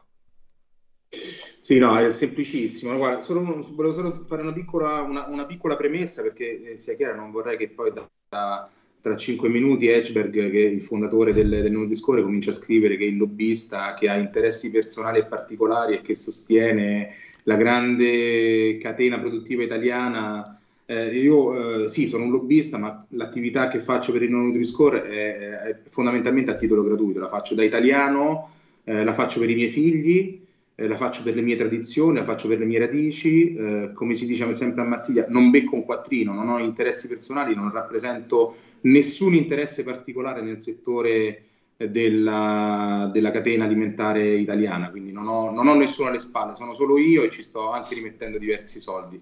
Sì, 1.11 1.77
no, 1.77 1.97
è 1.97 2.09
semplicissimo. 2.09 2.95
Guarda, 2.97 3.21
solo, 3.21 3.43
volevo 3.71 3.93
solo 3.93 4.11
fare 4.25 4.41
una 4.41 4.53
piccola, 4.53 5.01
una, 5.01 5.27
una 5.27 5.45
piccola 5.45 5.75
premessa 5.75 6.21
perché 6.21 6.71
eh, 6.71 6.77
sia 6.77 6.95
chiaro, 6.95 7.17
non 7.17 7.31
vorrei 7.31 7.57
che 7.57 7.69
poi 7.69 7.91
da, 7.91 8.09
da, 8.29 8.69
tra 9.01 9.15
5 9.15 9.49
minuti 9.49 9.87
Edgeberg, 9.87 10.31
che 10.31 10.65
è 10.65 10.69
il 10.69 10.81
fondatore 10.81 11.33
del, 11.33 11.49
del 11.49 11.71
Nutri-Score, 11.71 12.21
comincia 12.21 12.51
a 12.51 12.53
scrivere 12.53 12.97
che 12.97 13.05
il 13.05 13.17
lobbista 13.17 13.93
che 13.93 14.09
ha 14.09 14.15
interessi 14.15 14.71
personali 14.71 15.19
e 15.19 15.25
particolari 15.25 15.95
e 15.95 16.01
che 16.01 16.15
sostiene 16.15 17.15
la 17.43 17.55
grande 17.55 18.77
catena 18.79 19.19
produttiva 19.19 19.63
italiana. 19.63 20.59
Eh, 20.85 21.17
io 21.17 21.85
eh, 21.85 21.89
sì, 21.89 22.07
sono 22.07 22.25
un 22.25 22.31
lobbista, 22.31 22.77
ma 22.77 23.05
l'attività 23.09 23.67
che 23.67 23.79
faccio 23.79 24.11
per 24.11 24.23
il 24.23 24.31
non 24.31 24.47
Nutri-Score 24.47 25.03
è, 25.03 25.37
è, 25.61 25.79
fondamentalmente 25.89 26.51
a 26.51 26.55
titolo 26.55 26.83
gratuito. 26.83 27.19
La 27.19 27.27
faccio 27.27 27.55
da 27.55 27.63
italiano, 27.63 28.51
eh, 28.83 29.03
la 29.03 29.13
faccio 29.13 29.39
per 29.39 29.49
i 29.49 29.55
miei 29.55 29.69
figli, 29.69 30.41
eh, 30.75 30.87
la 30.87 30.95
faccio 30.95 31.23
per 31.23 31.35
le 31.35 31.41
mie 31.41 31.55
tradizioni, 31.55 32.17
la 32.17 32.23
faccio 32.23 32.47
per 32.47 32.59
le 32.59 32.65
mie 32.65 32.79
radici. 32.79 33.55
Eh, 33.55 33.91
come 33.93 34.15
si 34.15 34.25
dice 34.25 34.53
sempre 34.53 34.81
a 34.81 34.85
Marsiglia, 34.85 35.25
non 35.29 35.49
becco 35.49 35.75
un 35.75 35.85
quattrino, 35.85 36.33
non 36.33 36.49
ho 36.49 36.59
interessi 36.59 37.07
personali, 37.07 37.55
non 37.55 37.71
rappresento 37.71 38.55
nessun 38.81 39.33
interesse 39.33 39.83
particolare 39.83 40.41
nel 40.41 40.59
settore 40.59 41.43
della, 41.89 43.09
della, 43.11 43.31
catena 43.31 43.65
alimentare 43.65 44.35
italiana, 44.35 44.89
quindi 44.89 45.11
non 45.11 45.27
ho, 45.27 45.51
non 45.51 45.67
ho, 45.67 45.75
nessuno 45.75 46.09
alle 46.09 46.19
spalle, 46.19 46.55
sono 46.55 46.73
solo 46.73 46.97
io 46.97 47.23
e 47.23 47.29
ci 47.29 47.41
sto 47.41 47.71
anche 47.71 47.95
rimettendo 47.95 48.37
diversi 48.37 48.79
soldi. 48.79 49.21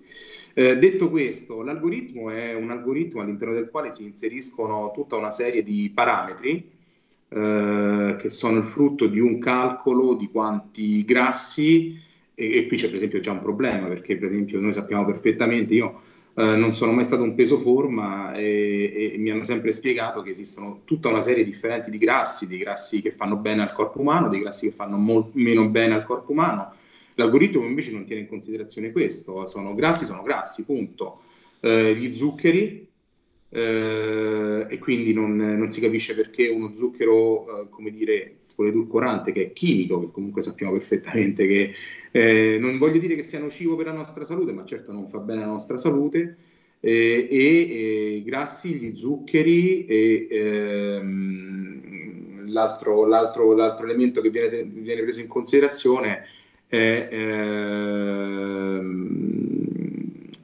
Eh, 0.54 0.78
detto 0.78 1.10
questo, 1.10 1.62
l'algoritmo 1.62 2.30
è 2.30 2.54
un 2.54 2.72
algoritmo 2.72 3.22
all'interno 3.22 3.54
del 3.54 3.70
quale 3.70 3.94
si 3.94 4.04
inseriscono 4.04 4.92
tutta 4.94 5.16
una 5.16 5.32
serie 5.32 5.64
di 5.64 5.92
parametri 5.94 6.72
eh, 7.30 8.16
che 8.18 8.30
sono 8.30 8.58
il 8.58 8.64
frutto 8.64 9.08
di 9.08 9.20
un 9.20 9.40
calcolo 9.40 10.16
di 10.16 10.28
quanti 10.30 11.06
grassi, 11.06 11.98
e, 12.34 12.58
e 12.58 12.68
qui 12.68 12.78
c'è 12.78 12.88
per 12.88 12.96
esempio 12.96 13.20
già 13.20 13.32
un 13.32 13.40
problema, 13.40 13.88
perché 13.88 14.18
per 14.18 14.32
esempio 14.32 14.60
noi 14.60 14.74
sappiamo 14.74 15.06
perfettamente, 15.06 15.74
io 15.74 16.02
eh, 16.36 16.56
non 16.56 16.74
sono 16.74 16.92
mai 16.92 17.04
stato 17.04 17.24
un 17.24 17.36
peso 17.36 17.58
forma 17.58 18.34
e, 18.34 19.12
e, 19.14 19.18
mi 19.18 19.32
hanno 19.32 19.44
sempre 19.44 19.72
spiegato 19.72 20.22
che 20.22 20.32
esistono 20.32 20.82
tutta 20.86 21.10
una 21.10 21.22
serie 21.22 21.44
differenti 21.44 21.90
di 21.90 21.98
grassi, 21.98 22.48
dei 22.48 22.60
grassi 22.60 23.02
che 23.02 23.12
fanno 23.12 23.36
bene 23.36 23.62
al 23.62 23.72
corpo 23.72 24.00
umano, 24.00 24.30
dei 24.30 24.40
grassi 24.40 24.70
che 24.70 24.76
fanno 24.76 24.98
molto 24.98 25.32
meno 25.34 25.68
bene 25.68 25.96
al 25.96 26.06
corpo 26.06 26.32
umano. 26.32 26.74
L'algoritmo 27.16 27.66
invece 27.66 27.92
non 27.92 28.06
tiene 28.06 28.22
in 28.22 28.28
considerazione 28.28 28.92
questo, 28.92 29.46
sono 29.48 29.74
grassi, 29.74 30.06
sono 30.06 30.24
grassi, 30.24 30.64
punto. 30.64 31.22
Eh, 31.60 31.94
gli 31.96 32.14
zuccheri, 32.14 32.88
eh, 33.50 34.66
e 34.70 34.78
quindi 34.78 35.12
non, 35.14 35.36
non, 35.36 35.70
si 35.72 35.82
capisce 35.82 36.16
perché 36.16 36.48
uno 36.48 36.72
zucchero, 36.72 37.64
eh, 37.64 37.70
come 37.70 37.92
dire, 37.92 38.39
con 38.60 38.68
edulcorante 38.68 39.32
che 39.32 39.44
è 39.44 39.54
chimico, 39.54 40.02
che 40.02 40.12
comunque 40.12 40.42
sappiamo 40.42 40.74
perfettamente 40.74 41.48
che 41.48 41.74
eh, 42.12 42.58
non 42.60 42.78
voglio 42.78 43.00
dire 43.00 43.16
che 43.16 43.24
sia 43.24 43.40
nocivo 43.40 43.78
per 43.78 43.86
la 43.86 43.94
nostra 43.94 44.26
salute, 44.26 44.52
ma 44.52 44.66
certo 44.66 44.92
non 44.92 45.08
fa 45.08 45.20
bene 45.20 45.44
alla 45.44 45.54
nostra 45.54 45.78
salute, 45.78 46.36
eh, 46.82 47.26
e 47.32 48.16
i 48.18 48.24
grassi, 48.24 48.74
gli 48.74 48.94
zuccheri 48.94 49.86
e 49.86 50.28
ehm, 50.30 51.78
l'altro, 52.52 53.06
l'altro, 53.06 53.54
l'altro, 53.56 53.86
elemento 53.86 54.20
che 54.20 54.30
viene, 54.30 54.64
viene, 54.66 55.04
preso 55.04 55.22
in 55.22 55.28
considerazione 55.28 56.26
è... 56.68 57.08
Ehm, 57.12 58.58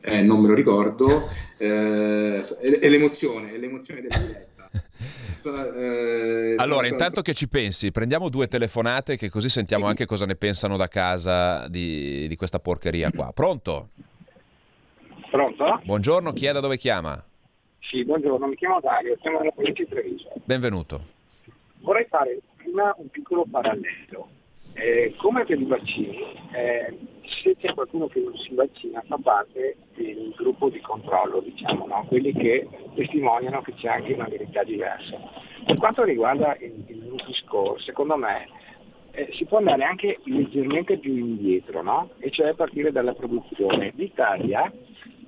eh, 0.08 0.21
non 0.21 0.39
me 0.39 0.47
lo 0.47 0.54
ricordo, 0.54 1.28
eh, 1.58 2.41
è, 2.41 2.89
l'emozione, 2.89 3.56
è 3.56 3.58
l'emozione 3.58 4.01
della 4.01 4.17
diretta. 4.19 4.69
Eh, 5.47 6.55
allora, 6.58 6.88
intanto 6.88 7.21
che 7.21 7.34
ci 7.34 7.47
pensi, 7.47 7.91
prendiamo 7.91 8.29
due 8.29 8.47
telefonate 8.47 9.15
che 9.15 9.29
così 9.29 9.49
sentiamo 9.49 9.86
anche 9.86 10.05
cosa 10.05 10.25
ne 10.25 10.36
pensano 10.36 10.75
da 10.75 10.88
casa 10.88 11.67
di, 11.67 12.27
di 12.27 12.36
questa 12.36 12.60
porcheria 12.60 13.12
qua. 13.12 13.31
Pronto? 13.31 13.89
Pronto? 15.29 15.81
Buongiorno, 15.84 16.34
chi 16.34 16.45
è 16.45 16.51
da 16.51 16.60
dove 16.60 16.77
chiama? 16.77 17.23
Sì, 17.79 18.03
buongiorno, 18.03 18.47
mi 18.47 18.55
chiamo 18.55 18.79
Dario, 18.79 19.15
siamo 19.21 19.39
nella 19.39 19.51
provincia 19.51 19.84
di 19.84 19.89
Treviso. 19.89 20.31
Benvenuto. 20.43 21.13
Vorrei 21.81 22.05
fare 22.10 22.39
prima 22.55 22.93
un 22.97 23.10
piccolo 23.10 23.45
parallelo. 23.49 24.29
Eh, 24.77 25.13
come 25.17 25.45
per 25.45 25.57
i 25.57 25.63
vaccini, 25.63 26.17
eh, 26.53 26.97
se 27.41 27.55
c'è 27.55 27.73
qualcuno 27.73 28.07
che 28.07 28.19
non 28.19 28.35
si 28.35 28.53
vaccina 28.53 29.01
fa 29.07 29.17
parte 29.23 29.77
del 29.95 30.33
gruppo 30.35 30.67
di 30.67 30.81
controllo, 30.81 31.39
diciamo, 31.39 31.88
no? 31.88 32.05
quelli 32.09 32.33
che 32.33 32.67
testimoniano 32.93 33.61
che 33.61 33.73
c'è 33.75 33.88
anche 33.88 34.11
una 34.11 34.27
verità 34.27 34.63
diversa. 34.63 35.17
Per 35.65 35.77
quanto 35.77 36.03
riguarda 36.03 36.57
il, 36.59 36.83
il 36.88 37.05
Nutri-Score, 37.07 37.79
secondo 37.83 38.17
me 38.17 38.49
eh, 39.11 39.29
si 39.31 39.45
può 39.45 39.59
andare 39.59 39.85
anche 39.85 40.19
leggermente 40.25 40.97
più 40.97 41.15
indietro, 41.15 41.81
no? 41.81 42.09
e 42.19 42.29
cioè 42.31 42.53
partire 42.53 42.91
dalla 42.91 43.13
produzione. 43.13 43.93
L'Italia 43.95 44.69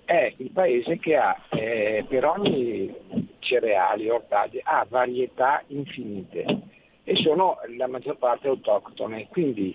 è 0.03 0.33
il 0.37 0.51
paese 0.51 0.99
che 0.99 1.15
ha 1.15 1.41
eh, 1.51 2.03
per 2.05 2.25
ogni 2.25 2.93
cereali, 3.39 4.09
ortaggi, 4.09 4.59
ha 4.61 4.85
varietà 4.89 5.63
infinite 5.67 6.75
e 7.07 7.15
sono 7.15 7.59
la 7.77 7.87
maggior 7.87 8.17
parte 8.17 8.49
autoctone, 8.49 9.29
quindi 9.29 9.73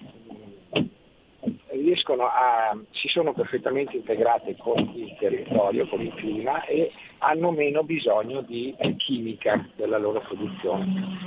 riescono 1.70 2.24
a, 2.24 2.78
si 2.90 3.08
sono 3.08 3.32
perfettamente 3.32 3.96
integrate 3.96 4.54
con 4.58 4.78
il 4.94 5.16
territorio, 5.18 5.88
con 5.88 6.02
il 6.02 6.12
clima 6.12 6.62
e 6.66 6.92
hanno 7.18 7.50
meno 7.50 7.84
bisogno 7.84 8.42
di 8.42 8.74
eh, 8.76 8.96
chimica 8.96 9.66
della 9.76 9.96
loro 9.96 10.20
produzione. 10.20 10.84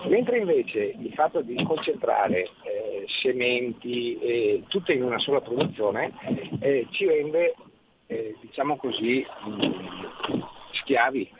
Mentre 0.08 0.38
invece 0.38 0.96
il 0.96 1.12
fatto 1.15 1.41
di 1.41 1.56
concentrare 1.63 2.41
eh, 2.44 3.06
sementi 3.24 4.20
e 4.20 4.63
tutte 4.68 4.94
in 4.94 5.02
una 5.02 5.18
sola 5.18 5.41
produzione 5.41 6.13
eh, 6.60 6.86
ci 6.91 7.08
rende, 7.08 7.56
eh, 8.06 8.36
diciamo 8.41 8.78
così, 8.78 9.26
mh, 9.46 10.44
schiavi. 10.72 11.32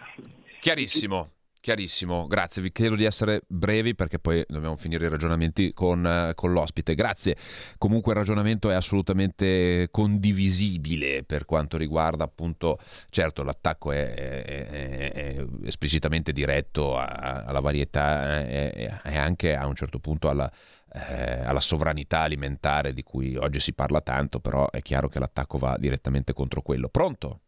Chiarissimo. 0.60 1.35
Chiarissimo, 1.66 2.28
grazie. 2.28 2.62
Vi 2.62 2.72
chiedo 2.72 2.94
di 2.94 3.06
essere 3.06 3.42
brevi 3.48 3.96
perché 3.96 4.20
poi 4.20 4.46
dobbiamo 4.48 4.76
finire 4.76 5.08
i 5.08 5.10
ragionamenti 5.10 5.74
con, 5.74 6.06
eh, 6.06 6.34
con, 6.36 6.52
l'ospite. 6.52 6.94
Grazie. 6.94 7.36
Comunque 7.80 8.12
il 8.12 8.20
ragionamento 8.20 8.70
è 8.70 8.76
assolutamente 8.76 9.88
condivisibile 9.90 11.24
per 11.24 11.46
quanto 11.46 11.78
riguarda 11.78 12.24
appunto, 12.24 12.78
certo 13.10 13.42
l'attacco 13.42 13.92
è, 13.92 14.14
è, 14.14 15.12
è, 15.12 15.46
esplicitamente 15.64 16.34
diretto 16.34 17.00
a, 17.00 17.46
alla 17.48 17.62
varietà 17.62 18.46
e 18.46 18.92
anche 19.04 19.56
a 19.56 19.66
un 19.66 19.74
certo 19.74 19.98
punto 19.98 20.30
alla, 20.30 20.48
eh, 20.94 21.40
alla 21.46 21.62
sovranità 21.62 22.20
alimentare 22.20 22.94
di 22.94 23.02
cui 23.02 23.38
oggi 23.38 23.60
si 23.60 23.74
parla 23.74 24.02
tanto, 24.02 24.40
però 24.40 24.70
è 24.70 24.84
chiaro 24.84 25.10
che 25.10 25.18
l'attacco 25.18 25.58
va 25.58 25.78
direttamente 25.80 26.32
contro 26.32 26.62
quello. 26.62 26.90
Pronto? 26.90 27.40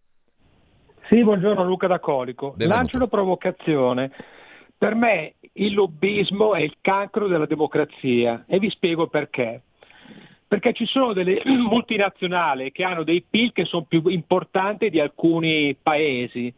Sì, 1.10 1.24
buongiorno 1.24 1.64
Luca 1.64 1.88
da 1.88 2.00
Colico. 2.00 2.50
Benvenuto. 2.50 2.76
Lancio 2.76 2.96
una 2.98 3.08
provocazione. 3.08 4.12
Per 4.78 4.94
me 4.94 5.36
il 5.54 5.74
lobbismo 5.74 6.54
è 6.54 6.60
il 6.60 6.76
cancro 6.82 7.28
della 7.28 7.46
democrazia 7.46 8.44
e 8.46 8.60
vi 8.60 8.70
spiego 8.70 9.08
perché. 9.08 9.62
Perché 10.46 10.74
ci 10.74 10.86
sono 10.86 11.14
delle 11.14 11.42
multinazionali 11.48 12.74
che 12.74 12.84
hanno 12.84 13.04
dei 13.04 13.24
PIL 13.28 13.54
che 13.54 13.64
sono 13.64 13.86
più 13.88 14.02
importanti 14.08 14.90
di 14.90 15.00
alcuni 15.00 15.78
paesi 15.82 16.54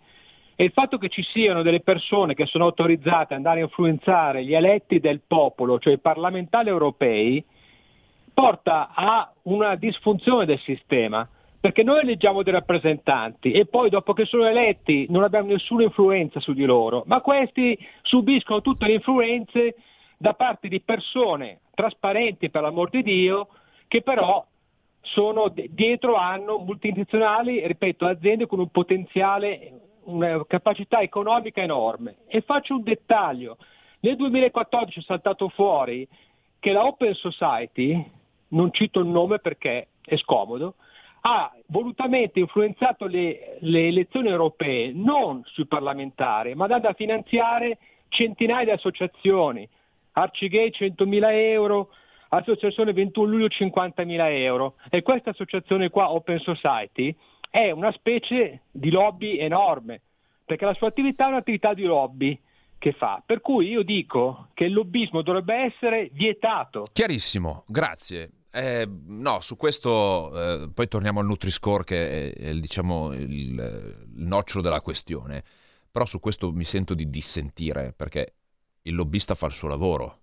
e 0.56 0.64
il 0.64 0.72
fatto 0.72 0.98
che 0.98 1.10
ci 1.10 1.22
siano 1.22 1.62
delle 1.62 1.82
persone 1.82 2.34
che 2.34 2.48
sono 2.48 2.64
autorizzate 2.64 3.34
ad 3.36 3.40
andare 3.40 3.60
a 3.60 3.66
influenzare 3.66 4.44
gli 4.44 4.56
eletti 4.56 5.00
del 5.00 5.22
popolo, 5.28 5.78
cioè 5.78 5.94
i 5.94 6.00
parlamentari 6.00 6.70
europei, 6.70 7.44
porta 8.34 8.90
a 8.96 9.32
una 9.44 9.76
disfunzione 9.76 10.46
del 10.46 10.60
sistema 10.60 11.30
perché 11.60 11.84
noi 11.84 12.02
eleggiamo 12.02 12.42
dei 12.42 12.54
rappresentanti 12.54 13.52
e 13.52 13.66
poi 13.66 13.90
dopo 13.90 14.14
che 14.14 14.26
sono 14.26 14.46
eletti 14.46 15.06
non 15.10 15.24
abbiamo 15.24 15.50
nessuna 15.50 15.84
influenza 15.84 16.40
su 16.40 16.54
di 16.54 16.64
loro, 16.64 17.04
ma 17.06 17.20
questi 17.22 17.78
subiscono 18.02 18.62
tutte 18.62 18.88
le 18.88 18.94
influenze 18.94 19.76
da 20.18 20.34
parte 20.34 20.68
di 20.68 20.80
persone 20.82 21.60
trasparenti 21.74 22.50
per 22.50 22.62
l'amor 22.62 22.90
di 22.90 23.04
Dio, 23.04 23.48
che 23.88 24.02
però 24.02 24.46
sono 25.02 25.54
dietro 25.54 26.16
hanno 26.16 26.60
multinazionali, 26.60 27.66
ripeto, 27.66 28.06
aziende 28.06 28.46
con 28.46 28.60
un 28.60 28.70
potenziale, 28.70 29.72
una 30.04 30.46
capacità 30.46 31.00
economica 31.00 31.62
enorme. 31.62 32.18
E 32.28 32.42
faccio 32.42 32.76
un 32.76 32.84
dettaglio. 32.84 33.58
Nel 34.02 34.18
2014 34.18 35.00
è 35.00 35.04
saltato 35.04 35.48
fuori 35.50 36.08
che 36.60 36.72
la 36.74 36.86
Open 36.86 37.14
Society, 37.14 38.12
non 38.50 38.72
cito 38.74 39.00
il 39.00 39.08
nome 39.08 39.40
perché 39.40 39.88
è 40.04 40.18
scomodo, 40.18 40.76
ha 41.22 41.52
volutamente 41.68 42.40
influenzato 42.40 43.06
le, 43.06 43.58
le 43.60 43.88
elezioni 43.88 44.30
europee 44.30 44.92
non 44.94 45.42
sui 45.46 45.66
parlamentari, 45.66 46.56
ma 46.56 46.64
andando 46.64 46.88
a 46.88 46.94
finanziare 46.94 47.78
centinaia 48.10 48.66
di 48.66 48.72
associazioni, 48.72 49.68
Arcigay 50.14 50.70
100.000 50.70 51.28
euro, 51.32 51.90
Associazione 52.30 52.94
21 52.94 53.28
luglio 53.28 53.48
50.000 53.48 54.32
euro 54.34 54.76
e 54.90 55.02
questa 55.02 55.32
associazione 55.32 55.90
qua, 55.90 56.12
Open 56.12 56.40
Society, 56.40 57.16
è 57.50 57.72
una 57.72 57.92
specie 57.92 58.62
di 58.70 58.92
lobby 58.92 59.38
enorme, 59.38 60.02
perché 60.46 60.66
la 60.66 60.76
sua 60.76 60.88
attività 60.88 61.26
è 61.26 61.30
un'attività 61.30 61.74
di 61.74 61.84
lobby 61.84 62.40
che 62.78 62.92
fa. 62.94 63.22
Per 63.26 63.42
cui 63.42 63.70
io 63.70 63.82
dico 63.82 64.50
che 64.54 64.66
il 64.66 64.74
lobbismo 64.74 65.22
dovrebbe 65.22 65.56
essere 65.56 66.10
vietato. 66.14 66.86
Chiarissimo, 66.94 67.64
grazie. 67.68 68.30
Eh, 68.52 68.88
no, 69.06 69.42
su 69.42 69.56
questo 69.56 70.64
eh, 70.64 70.70
poi 70.74 70.88
torniamo 70.88 71.20
al 71.20 71.28
Nutri-Score 71.28 71.84
che 71.84 72.34
è, 72.34 72.48
è 72.48 72.54
diciamo, 72.56 73.14
il, 73.14 73.32
il, 73.32 74.08
nocciolo 74.16 74.64
della 74.64 74.82
questione, 74.82 75.44
però 75.92 76.06
su 76.06 76.20
questo 76.20 76.52
mi 76.52 76.64
sento 76.64 76.94
di 76.96 77.10
dissentire 77.10 77.94
perché 77.96 78.34
il 78.84 78.96
lobbista 78.96 79.36
fa 79.36 79.46
il 79.46 79.54
suo 79.54 79.68
lavoro, 79.68 80.22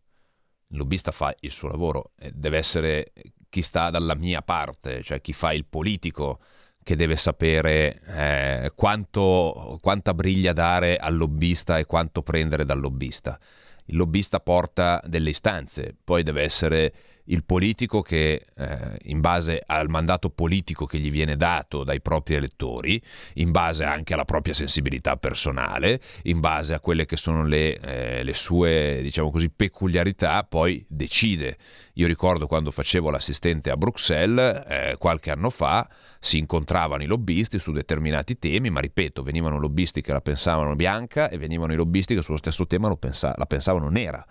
il 0.68 0.78
lobbista 0.78 1.12
fa 1.12 1.34
il 1.40 1.52
suo 1.52 1.68
lavoro, 1.68 2.12
deve 2.32 2.58
essere 2.58 3.12
chi 3.48 3.62
sta 3.62 3.90
dalla 3.90 4.14
mia 4.14 4.42
parte, 4.42 5.02
cioè 5.02 5.20
chi 5.20 5.32
fa 5.32 5.52
il 5.52 5.64
politico 5.64 6.40
che 6.82 6.96
deve 6.96 7.16
sapere 7.16 8.00
eh, 8.06 8.72
quanto, 8.74 9.78
quanta 9.80 10.14
briglia 10.14 10.52
dare 10.52 10.96
al 10.96 11.16
lobbista 11.16 11.78
e 11.78 11.84
quanto 11.84 12.22
prendere 12.22 12.64
dal 12.64 12.80
lobbista. 12.80 13.38
Il 13.86 13.96
lobbista 13.96 14.40
porta 14.40 15.00
delle 15.04 15.30
istanze, 15.30 15.96
poi 16.02 16.22
deve 16.22 16.42
essere 16.42 16.92
il 17.26 17.44
politico 17.44 18.02
che 18.02 18.46
eh, 18.54 18.98
in 19.04 19.20
base 19.20 19.62
al 19.64 19.88
mandato 19.88 20.30
politico 20.30 20.86
che 20.86 20.98
gli 20.98 21.10
viene 21.10 21.36
dato 21.36 21.84
dai 21.84 22.00
propri 22.00 22.34
elettori, 22.34 23.00
in 23.34 23.50
base 23.50 23.84
anche 23.84 24.14
alla 24.14 24.24
propria 24.24 24.54
sensibilità 24.54 25.16
personale, 25.16 26.00
in 26.24 26.40
base 26.40 26.74
a 26.74 26.80
quelle 26.80 27.06
che 27.06 27.16
sono 27.16 27.44
le, 27.44 27.78
eh, 27.78 28.22
le 28.22 28.34
sue 28.34 29.00
diciamo 29.02 29.30
così, 29.30 29.50
peculiarità, 29.50 30.44
poi 30.44 30.84
decide. 30.88 31.56
Io 31.94 32.06
ricordo 32.06 32.46
quando 32.46 32.70
facevo 32.70 33.10
l'assistente 33.10 33.70
a 33.70 33.76
Bruxelles, 33.76 34.64
eh, 34.68 34.96
qualche 34.98 35.30
anno 35.30 35.50
fa, 35.50 35.88
si 36.20 36.38
incontravano 36.38 37.02
i 37.02 37.06
lobbisti 37.06 37.58
su 37.58 37.72
determinati 37.72 38.38
temi, 38.38 38.68
ma 38.68 38.80
ripeto, 38.80 39.22
venivano 39.22 39.58
lobbisti 39.58 40.02
che 40.02 40.12
la 40.12 40.20
pensavano 40.20 40.74
bianca 40.74 41.28
e 41.28 41.38
venivano 41.38 41.72
i 41.72 41.76
lobbisti 41.76 42.14
che 42.14 42.22
sullo 42.22 42.36
stesso 42.36 42.66
tema 42.66 42.94
pensa- 42.96 43.34
la 43.36 43.46
pensavano 43.46 43.88
nera. 43.88 44.24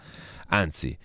Anzi, 0.47 0.95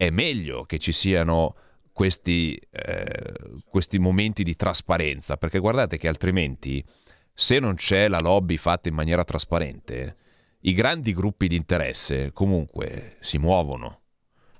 è 0.00 0.08
meglio 0.08 0.64
che 0.64 0.78
ci 0.78 0.92
siano 0.92 1.54
questi, 1.92 2.58
eh, 2.70 3.34
questi 3.68 3.98
momenti 3.98 4.42
di 4.42 4.56
trasparenza, 4.56 5.36
perché 5.36 5.58
guardate 5.58 5.98
che 5.98 6.08
altrimenti 6.08 6.82
se 7.34 7.58
non 7.58 7.74
c'è 7.74 8.08
la 8.08 8.16
lobby 8.18 8.56
fatta 8.56 8.88
in 8.88 8.94
maniera 8.94 9.24
trasparente, 9.24 10.16
i 10.60 10.72
grandi 10.72 11.12
gruppi 11.12 11.48
di 11.48 11.56
interesse 11.56 12.32
comunque 12.32 13.16
si 13.20 13.36
muovono 13.36 13.99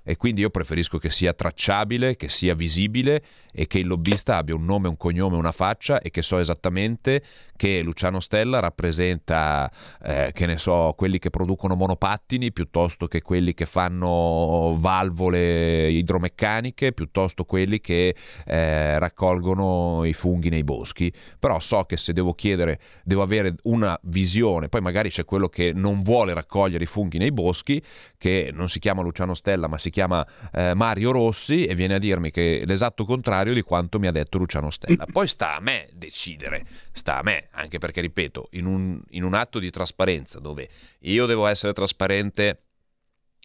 e 0.03 0.17
quindi 0.17 0.41
io 0.41 0.49
preferisco 0.49 0.97
che 0.97 1.09
sia 1.09 1.33
tracciabile, 1.33 2.15
che 2.15 2.29
sia 2.29 2.55
visibile 2.55 3.23
e 3.53 3.67
che 3.67 3.79
il 3.79 3.87
lobbista 3.87 4.37
abbia 4.37 4.55
un 4.55 4.65
nome, 4.65 4.87
un 4.87 4.97
cognome, 4.97 5.37
una 5.37 5.51
faccia 5.51 5.99
e 5.99 6.09
che 6.09 6.21
so 6.21 6.37
esattamente 6.39 7.23
che 7.55 7.81
Luciano 7.81 8.19
Stella 8.19 8.59
rappresenta, 8.59 9.71
eh, 10.01 10.31
che 10.33 10.47
ne 10.47 10.57
so, 10.57 10.95
quelli 10.97 11.19
che 11.19 11.29
producono 11.29 11.75
monopattini 11.75 12.51
piuttosto 12.51 13.07
che 13.07 13.21
quelli 13.21 13.53
che 13.53 13.67
fanno 13.67 14.75
valvole 14.79 15.91
idromeccaniche, 15.91 16.91
piuttosto 16.91 17.43
quelli 17.43 17.79
che 17.79 18.15
eh, 18.47 18.97
raccolgono 18.97 20.05
i 20.05 20.13
funghi 20.13 20.49
nei 20.49 20.63
boschi. 20.63 21.13
Però 21.37 21.59
so 21.59 21.83
che 21.83 21.97
se 21.97 22.13
devo 22.13 22.33
chiedere, 22.33 22.79
devo 23.03 23.21
avere 23.21 23.53
una 23.63 23.95
visione, 24.05 24.67
poi 24.67 24.81
magari 24.81 25.11
c'è 25.11 25.23
quello 25.23 25.47
che 25.47 25.71
non 25.71 26.01
vuole 26.01 26.33
raccogliere 26.33 26.85
i 26.85 26.87
funghi 26.87 27.19
nei 27.19 27.31
boschi, 27.31 27.79
che 28.17 28.49
non 28.51 28.69
si 28.69 28.79
chiama 28.79 29.03
Luciano 29.03 29.35
Stella 29.35 29.67
ma 29.67 29.77
si 29.77 29.90
chiama 29.91 30.25
eh, 30.51 30.73
Mario 30.73 31.11
Rossi 31.11 31.65
e 31.65 31.75
viene 31.75 31.93
a 31.93 31.99
dirmi 31.99 32.31
che 32.31 32.63
l'esatto 32.65 33.05
contrario 33.05 33.53
di 33.53 33.61
quanto 33.61 33.99
mi 33.99 34.07
ha 34.07 34.11
detto 34.11 34.39
Luciano 34.39 34.71
Stella. 34.71 35.05
Poi 35.05 35.27
sta 35.27 35.55
a 35.55 35.59
me 35.59 35.89
decidere, 35.93 36.65
sta 36.91 37.19
a 37.19 37.21
me 37.21 37.49
anche 37.51 37.77
perché, 37.77 38.01
ripeto, 38.01 38.47
in 38.53 38.65
un, 38.65 38.99
in 39.09 39.23
un 39.23 39.35
atto 39.35 39.59
di 39.59 39.69
trasparenza 39.69 40.39
dove 40.39 40.67
io 41.01 41.25
devo 41.27 41.45
essere 41.45 41.73
trasparente 41.73 42.63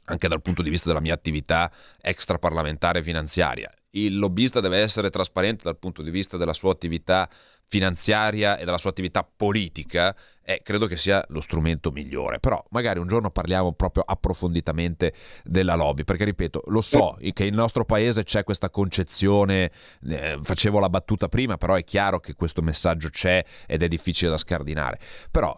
anche 0.06 0.28
dal 0.28 0.42
punto 0.42 0.62
di 0.62 0.70
vista 0.70 0.88
della 0.88 1.00
mia 1.00 1.14
attività 1.14 1.70
extraparlamentare 2.00 3.02
finanziaria. 3.02 3.72
Il 3.90 4.18
lobbista 4.18 4.60
deve 4.60 4.78
essere 4.78 5.10
trasparente 5.10 5.64
dal 5.64 5.78
punto 5.78 6.02
di 6.02 6.10
vista 6.10 6.36
della 6.36 6.52
sua 6.52 6.70
attività 6.70 7.28
finanziaria 7.68 8.56
e 8.58 8.64
della 8.64 8.78
sua 8.78 8.90
attività 8.90 9.24
politica, 9.24 10.14
eh, 10.44 10.60
credo 10.62 10.86
che 10.86 10.96
sia 10.96 11.24
lo 11.28 11.40
strumento 11.40 11.90
migliore. 11.90 12.38
Però 12.38 12.64
magari 12.70 12.98
un 12.98 13.08
giorno 13.08 13.30
parliamo 13.30 13.72
proprio 13.72 14.04
approfonditamente 14.06 15.12
della 15.42 15.74
lobby, 15.74 16.04
perché 16.04 16.24
ripeto, 16.24 16.62
lo 16.66 16.80
so 16.80 17.16
che 17.32 17.44
nel 17.44 17.54
nostro 17.54 17.84
paese 17.84 18.22
c'è 18.22 18.44
questa 18.44 18.70
concezione, 18.70 19.70
eh, 20.08 20.38
facevo 20.42 20.78
la 20.78 20.88
battuta 20.88 21.28
prima, 21.28 21.56
però 21.56 21.74
è 21.74 21.84
chiaro 21.84 22.20
che 22.20 22.34
questo 22.34 22.62
messaggio 22.62 23.10
c'è 23.10 23.44
ed 23.66 23.82
è 23.82 23.88
difficile 23.88 24.30
da 24.30 24.38
scardinare. 24.38 25.00
Però 25.30 25.54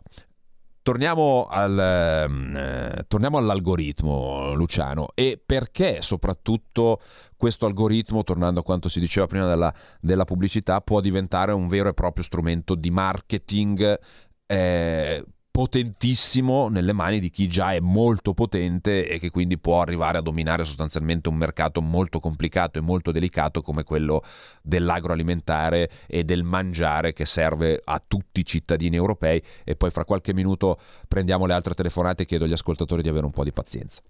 torniamo, 0.88 1.46
al, 1.50 1.78
eh, 1.78 3.04
torniamo 3.08 3.36
all'algoritmo, 3.36 4.54
Luciano, 4.54 5.08
e 5.12 5.38
perché 5.44 6.00
soprattutto 6.00 7.02
questo 7.36 7.66
algoritmo, 7.66 8.22
tornando 8.22 8.60
a 8.60 8.62
quanto 8.62 8.88
si 8.88 8.98
diceva 8.98 9.26
prima 9.26 9.46
della, 9.46 9.70
della 10.00 10.24
pubblicità, 10.24 10.80
può 10.80 11.00
diventare 11.00 11.52
un 11.52 11.68
vero 11.68 11.90
e 11.90 11.92
proprio 11.92 12.24
strumento 12.24 12.74
di 12.74 12.90
marketing 12.90 13.98
eh, 14.46 15.24
potentissimo 15.58 16.68
nelle 16.68 16.92
mani 16.92 17.18
di 17.18 17.30
chi 17.30 17.48
già 17.48 17.74
è 17.74 17.80
molto 17.80 18.32
potente 18.32 19.08
e 19.08 19.18
che 19.18 19.28
quindi 19.30 19.58
può 19.58 19.80
arrivare 19.80 20.18
a 20.18 20.20
dominare 20.20 20.64
sostanzialmente 20.64 21.28
un 21.28 21.34
mercato 21.34 21.80
molto 21.80 22.20
complicato 22.20 22.78
e 22.78 22.80
molto 22.80 23.10
delicato 23.10 23.60
come 23.60 23.82
quello 23.82 24.22
dell'agroalimentare 24.62 25.90
e 26.06 26.22
del 26.22 26.44
mangiare 26.44 27.12
che 27.12 27.26
serve 27.26 27.80
a 27.82 28.00
tutti 28.06 28.38
i 28.38 28.44
cittadini 28.44 28.94
europei 28.94 29.42
e 29.64 29.74
poi 29.74 29.90
fra 29.90 30.04
qualche 30.04 30.32
minuto 30.32 30.78
prendiamo 31.08 31.44
le 31.44 31.54
altre 31.54 31.74
telefonate 31.74 32.22
e 32.22 32.26
chiedo 32.26 32.44
agli 32.44 32.52
ascoltatori 32.52 33.02
di 33.02 33.08
avere 33.08 33.24
un 33.24 33.32
po' 33.32 33.42
di 33.42 33.52
pazienza. 33.52 34.00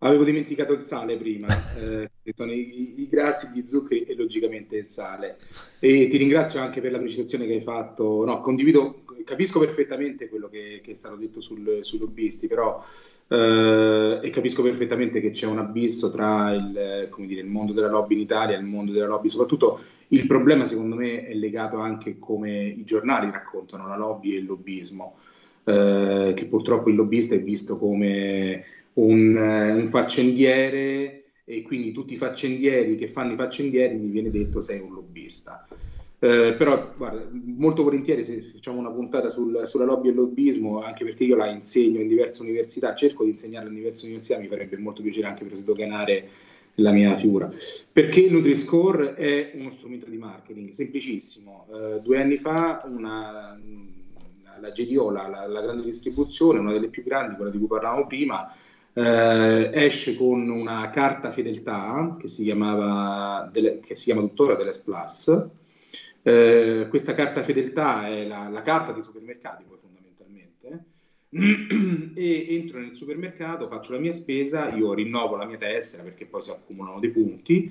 Avevo 0.00 0.24
dimenticato 0.24 0.74
il 0.74 0.82
sale 0.82 1.16
prima, 1.16 1.48
eh, 1.74 2.10
sono 2.36 2.52
i, 2.52 3.00
i, 3.00 3.08
grassi, 3.08 3.58
gli 3.58 3.64
zuccheri 3.64 4.02
e 4.02 4.14
logicamente 4.14 4.76
il 4.76 4.88
sale. 4.88 5.38
E 5.78 6.06
ti 6.08 6.18
ringrazio 6.18 6.60
anche 6.60 6.82
per 6.82 6.92
la 6.92 6.98
precisazione 6.98 7.46
che 7.46 7.54
hai 7.54 7.62
fatto. 7.62 8.26
No, 8.26 8.42
condivido, 8.42 9.04
capisco 9.26 9.58
perfettamente 9.58 10.28
quello 10.28 10.48
che, 10.48 10.80
che 10.82 10.92
è 10.92 10.94
stato 10.94 11.16
detto 11.16 11.40
sul, 11.40 11.80
sui 11.82 11.98
lobbisti, 11.98 12.46
però 12.46 12.82
eh, 13.28 14.20
e 14.22 14.30
capisco 14.30 14.62
perfettamente 14.62 15.20
che 15.20 15.32
c'è 15.32 15.46
un 15.46 15.58
abisso 15.58 16.10
tra 16.10 16.52
il, 16.52 17.08
dire, 17.26 17.40
il, 17.40 17.46
mondo 17.46 17.72
della 17.72 17.90
lobby 17.90 18.14
in 18.14 18.20
Italia 18.20 18.56
e 18.56 18.60
il 18.60 18.64
mondo 18.64 18.92
della 18.92 19.06
lobby. 19.06 19.28
Soprattutto 19.28 19.80
il 20.08 20.26
problema, 20.26 20.64
secondo 20.64 20.94
me, 20.94 21.26
è 21.26 21.34
legato 21.34 21.78
anche 21.78 22.10
a 22.10 22.16
come 22.18 22.64
i 22.64 22.84
giornali 22.84 23.30
raccontano 23.30 23.88
la 23.88 23.96
lobby 23.96 24.34
e 24.34 24.38
il 24.38 24.46
lobbismo, 24.46 25.16
eh, 25.64 26.32
che 26.36 26.44
purtroppo 26.46 26.88
il 26.88 26.94
lobbista 26.94 27.34
è 27.34 27.42
visto 27.42 27.78
come 27.78 28.64
un, 28.94 29.36
eh, 29.36 29.72
un 29.72 29.88
faccendiere 29.88 31.24
e 31.44 31.62
quindi 31.62 31.92
tutti 31.92 32.14
i 32.14 32.16
faccendieri 32.16 32.96
che 32.96 33.06
fanno 33.08 33.32
i 33.32 33.36
faccendieri 33.36 33.96
gli 33.96 34.10
viene 34.10 34.30
detto 34.30 34.60
sei 34.60 34.80
un 34.80 34.94
lobbista. 34.94 35.66
Eh, 36.18 36.54
però 36.56 36.94
guarda, 36.96 37.28
molto 37.30 37.82
volentieri 37.82 38.24
se 38.24 38.40
facciamo 38.40 38.78
una 38.78 38.90
puntata 38.90 39.28
sul, 39.28 39.62
sulla 39.66 39.84
lobby 39.84 40.08
e 40.08 40.10
il 40.10 40.16
lobbismo, 40.16 40.80
anche 40.80 41.04
perché 41.04 41.24
io 41.24 41.36
la 41.36 41.50
insegno 41.50 42.00
in 42.00 42.08
diverse 42.08 42.42
università, 42.42 42.94
cerco 42.94 43.24
di 43.24 43.30
insegnarla 43.30 43.68
in 43.68 43.74
diverse 43.74 44.06
università, 44.06 44.40
mi 44.40 44.48
farebbe 44.48 44.78
molto 44.78 45.02
piacere 45.02 45.26
anche 45.26 45.44
per 45.44 45.56
sdoganare 45.56 46.28
la 46.76 46.92
mia 46.92 47.14
figura. 47.16 47.50
Perché 47.92 48.20
il 48.20 48.32
Nutri-Score 48.32 49.14
è 49.14 49.52
uno 49.54 49.70
strumento 49.70 50.08
di 50.08 50.16
marketing, 50.16 50.70
semplicissimo. 50.70 51.66
Eh, 51.72 52.00
due 52.00 52.20
anni 52.20 52.38
fa 52.38 52.82
una, 52.86 53.58
la 54.60 54.70
GDO, 54.70 55.10
la, 55.10 55.28
la, 55.28 55.46
la 55.46 55.60
grande 55.60 55.84
distribuzione, 55.84 56.58
una 56.58 56.72
delle 56.72 56.88
più 56.88 57.02
grandi, 57.02 57.36
quella 57.36 57.50
di 57.50 57.58
cui 57.58 57.66
parlavamo 57.66 58.06
prima, 58.06 58.54
eh, 58.92 59.70
esce 59.72 60.16
con 60.16 60.48
una 60.48 60.88
carta 60.90 61.30
fedeltà 61.30 62.16
che 62.18 62.28
si, 62.28 62.44
chiamava, 62.44 63.50
che 63.52 63.94
si 63.94 64.04
chiama 64.04 64.22
tuttora 64.22 64.54
Deles 64.54 64.80
Plus. 64.80 65.48
Eh, 66.28 66.88
questa 66.88 67.14
carta 67.14 67.44
fedeltà 67.44 68.08
è 68.08 68.26
la, 68.26 68.48
la, 68.48 68.62
carta 68.62 68.90
dei 68.90 69.04
supermercati, 69.04 69.62
poi 69.62 69.78
fondamentalmente. 69.80 70.84
E 72.18 72.46
entro 72.48 72.80
nel 72.80 72.96
supermercato, 72.96 73.68
faccio 73.68 73.92
la 73.92 74.00
mia 74.00 74.12
spesa, 74.12 74.70
io 74.70 74.92
rinnovo 74.94 75.36
la 75.36 75.44
mia 75.44 75.58
tessera 75.58 76.02
perché 76.02 76.24
poi 76.24 76.42
si 76.42 76.50
accumulano 76.50 76.98
dei 76.98 77.10
punti. 77.10 77.70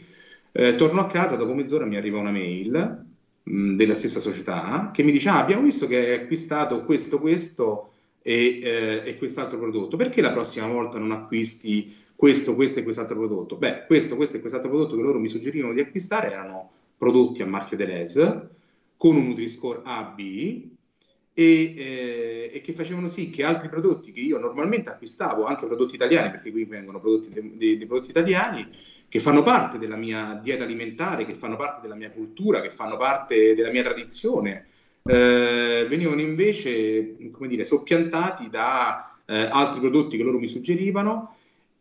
Eh, 0.54 0.76
torno 0.76 1.02
a 1.02 1.08
casa, 1.08 1.36
dopo 1.36 1.54
mezz'ora 1.54 1.84
mi 1.86 1.98
arriva 1.98 2.20
una 2.20 2.32
mail 2.32 3.06
mh, 3.44 3.52
mm, 3.52 3.76
della 3.76 3.96
stessa 3.96 4.20
società 4.22 4.92
che 4.94 5.04
mi 5.04 5.12
dice: 5.12 5.30
Ah, 5.30 5.40
abbiamo 5.40 5.64
visto 5.64 5.88
che 5.88 5.98
hai 5.98 6.14
acquistato 6.22 6.86
questo, 6.86 7.20
questo 7.20 7.92
e, 8.22 8.60
eh, 8.64 9.02
e 9.04 9.18
quest'altro 9.18 9.60
prodotto. 9.60 9.98
Perché 9.98 10.22
la 10.22 10.32
prossima 10.32 10.68
volta 10.68 10.98
non 10.98 11.12
acquisti 11.12 11.94
questo, 12.16 12.56
questo 12.56 12.80
e 12.80 12.84
quest'altro 12.84 13.18
prodotto? 13.18 13.58
Beh, 13.58 13.86
questo, 13.86 14.16
questo 14.16 14.38
e 14.38 14.40
quest'altro 14.40 14.70
prodotto 14.70 14.96
che 14.96 15.02
loro 15.02 15.20
mi 15.20 15.28
suggerivano 15.28 15.74
di 15.74 15.82
acquistare 15.82 16.28
erano 16.28 16.75
prodotti 16.98 17.42
a 17.42 17.46
marchio 17.46 17.78
Deleuze 17.78 18.50
con 18.98 19.16
un 19.16 19.28
Nutri-Score 19.28 19.82
AB 19.84 20.20
e, 20.20 20.74
eh, 21.34 22.50
e, 22.54 22.62
che 22.62 22.74
facevano 22.74 23.10
sì 23.10 23.30
che 23.30 23.44
altri 23.44 23.68
prodotti 23.68 24.12
che 24.12 24.22
io 24.22 24.40
normalmente 24.40 24.90
acquistavo, 24.90 25.46
anche 25.46 25.66
prodotti 25.66 25.96
italiani, 25.96 26.32
perché 26.32 26.52
qui 26.52 26.64
vengono 26.64 27.00
prodotti 27.00 27.30
dei 27.58 27.86
prodotti 27.86 28.10
italiani, 28.10 28.68
che 29.10 29.20
fanno 29.20 29.44
parte 29.44 29.78
della 29.78 29.98
mia 29.98 30.40
dieta 30.42 30.64
alimentare, 30.64 31.26
che 31.26 31.36
fanno 31.36 31.58
parte 31.58 31.82
della 31.82 31.96
mia 31.96 32.12
cultura, 32.12 32.62
che 32.62 32.70
fanno 32.70 32.96
parte 32.96 33.54
della 33.54 33.72
mia 33.72 33.84
tradizione, 33.84 34.68
eh, 35.04 35.86
venivano 35.88 36.22
invece, 36.22 37.16
come 37.32 37.48
dire, 37.48 37.64
soppiantati 37.64 38.50
da 38.50 39.20
eh, 39.26 39.48
altri 39.52 39.80
prodotti 39.80 40.18
che 40.18 40.24
loro 40.24 40.40
mi 40.40 40.48
suggerivano 40.48 41.35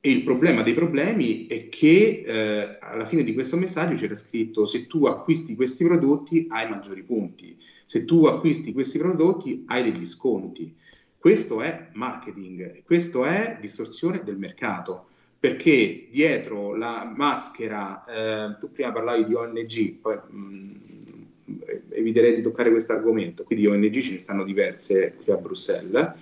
e 0.07 0.11
il 0.11 0.23
problema 0.23 0.61
dei 0.61 0.75
problemi 0.75 1.47
è 1.47 1.71
che 1.71 2.23
eh, 2.27 2.77
alla 2.79 3.07
fine 3.07 3.25
di 3.25 3.33
questo 3.33 3.57
messaggio 3.57 3.95
c'era 3.95 4.15
scritto 4.15 4.67
se 4.67 4.87
tu 4.87 5.07
acquisti 5.07 5.55
questi 5.57 5.83
prodotti 5.83 6.45
hai 6.51 6.69
maggiori 6.69 7.03
punti, 7.03 7.57
se 7.87 8.05
tu 8.05 8.27
acquisti 8.27 8.75
questi 8.75 8.99
prodotti 8.99 9.65
hai 9.67 9.83
degli 9.83 10.05
sconti. 10.05 10.75
Questo 11.17 11.63
è 11.63 11.89
marketing, 11.95 12.83
questo 12.83 13.25
è 13.25 13.57
distorsione 13.59 14.23
del 14.23 14.37
mercato, 14.37 15.07
perché 15.41 16.07
dietro 16.11 16.75
la 16.75 17.11
maschera, 17.17 18.05
eh, 18.05 18.59
tu 18.61 18.71
prima 18.73 18.93
parlavi 18.93 19.25
di 19.25 19.33
ONG, 19.33 19.93
poi 20.03 20.17
mh, 20.17 20.37
mm, 20.37 21.59
eviterei 21.89 22.35
di 22.35 22.43
toccare 22.43 22.71
questo 22.71 22.93
argomento. 22.93 23.43
Quindi 23.45 23.67
ONG 23.67 23.99
ce 24.01 24.13
ne 24.13 24.19
stanno 24.19 24.45
diverse 24.45 25.15
qui 25.15 25.33
a 25.33 25.37
Bruxelles. 25.37 26.13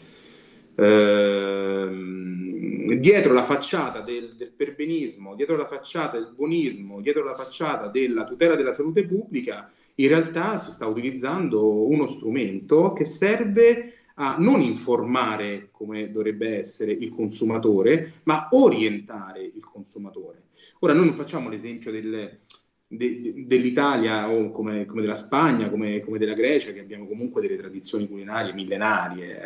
Ehm, 0.77 2.42
dietro 2.99 3.33
la 3.33 3.43
facciata 3.43 4.01
del, 4.01 4.35
del, 4.37 4.51
perbenismo, 4.51 5.35
dietro 5.35 5.57
la 5.57 5.67
facciata 5.67 6.19
del 6.19 6.33
buonismo, 6.35 7.01
dietro 7.01 7.25
la 7.25 7.35
facciata 7.35 7.89
della 7.89 8.25
tutela 8.25 8.55
della 8.55 8.73
salute 8.73 9.07
pubblica, 9.07 9.71
in 9.97 10.09
realtà 10.09 10.59
si 10.59 10.71
sta 10.71 10.87
utilizzando 10.87 11.87
uno 11.87 12.07
strumento 12.07 12.93
che 12.93 13.05
serve 13.05 13.95
a 14.15 14.37
non 14.39 14.61
informare 14.61 15.69
come 15.71 16.11
dovrebbe 16.11 16.59
essere 16.59 16.93
il 16.93 17.11
consumatore, 17.11 18.21
ma 18.25 18.49
orientare 18.51 19.43
il 19.43 19.65
consumatore. 19.65 20.45
Ora, 20.81 20.93
noi 20.93 21.07
non 21.07 21.15
facciamo 21.15 21.49
l'esempio 21.49 21.91
del, 21.91 22.39
de, 22.93 23.45
dell'Italia 23.47 24.31
o 24.31 24.51
come, 24.51 24.85
come, 24.85 25.01
della 25.01 25.15
Spagna, 25.15 25.71
come, 25.71 26.01
come, 26.01 26.19
della 26.19 26.35
Grecia, 26.35 26.73
che 26.73 26.81
abbiamo 26.81 27.07
comunque 27.07 27.41
delle 27.41 27.57
tradizioni 27.57 28.07
culinarie 28.07 28.53
millenarie. 28.53 29.41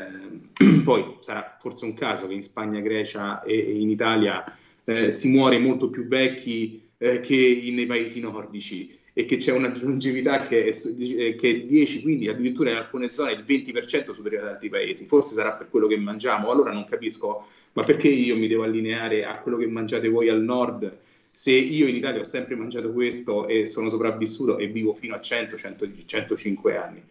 Eh, 0.56 0.80
poi 0.82 1.16
sarà 1.20 1.56
forse 1.58 1.84
un 1.84 1.94
caso 1.94 2.26
che 2.26 2.34
in 2.34 2.42
Spagna, 2.42 2.80
Grecia 2.80 3.42
e, 3.42 3.56
e 3.56 3.78
in 3.78 3.90
Italia 3.90 4.44
eh, 4.84 5.12
si 5.12 5.30
muore 5.30 5.58
molto 5.58 5.90
più 5.90 6.06
vecchi 6.06 6.82
eh, 6.98 7.20
che 7.20 7.70
nei 7.72 7.86
paesi 7.86 8.20
nordici 8.20 8.98
e 9.18 9.24
che 9.24 9.36
c'è 9.38 9.52
una 9.52 9.72
longevità 9.80 10.42
che 10.42 10.66
è, 10.66 11.34
che 11.36 11.50
è 11.50 11.60
10, 11.62 12.02
quindi 12.02 12.28
addirittura 12.28 12.70
in 12.70 12.76
alcune 12.76 13.14
zone 13.14 13.32
il 13.32 13.44
20% 13.46 14.12
superiore 14.12 14.46
ad 14.46 14.52
altri 14.52 14.68
paesi. 14.68 15.06
Forse 15.06 15.34
sarà 15.34 15.52
per 15.52 15.70
quello 15.70 15.86
che 15.86 15.96
mangiamo. 15.96 16.50
Allora 16.50 16.70
non 16.70 16.84
capisco, 16.84 17.46
ma 17.72 17.82
perché 17.82 18.08
io 18.08 18.36
mi 18.36 18.46
devo 18.46 18.64
allineare 18.64 19.24
a 19.24 19.38
quello 19.38 19.56
che 19.56 19.68
mangiate 19.68 20.08
voi 20.08 20.28
al 20.28 20.42
nord? 20.42 20.98
Se 21.36 21.52
io 21.52 21.86
in 21.86 21.96
Italia 21.96 22.20
ho 22.20 22.24
sempre 22.24 22.56
mangiato 22.56 22.94
questo 22.94 23.46
e 23.46 23.66
sono 23.66 23.90
sopravvissuto 23.90 24.56
e 24.56 24.68
vivo 24.68 24.94
fino 24.94 25.14
a 25.14 25.20
100, 25.20 25.58
100 25.58 25.86
105 26.06 26.76
anni, 26.78 27.02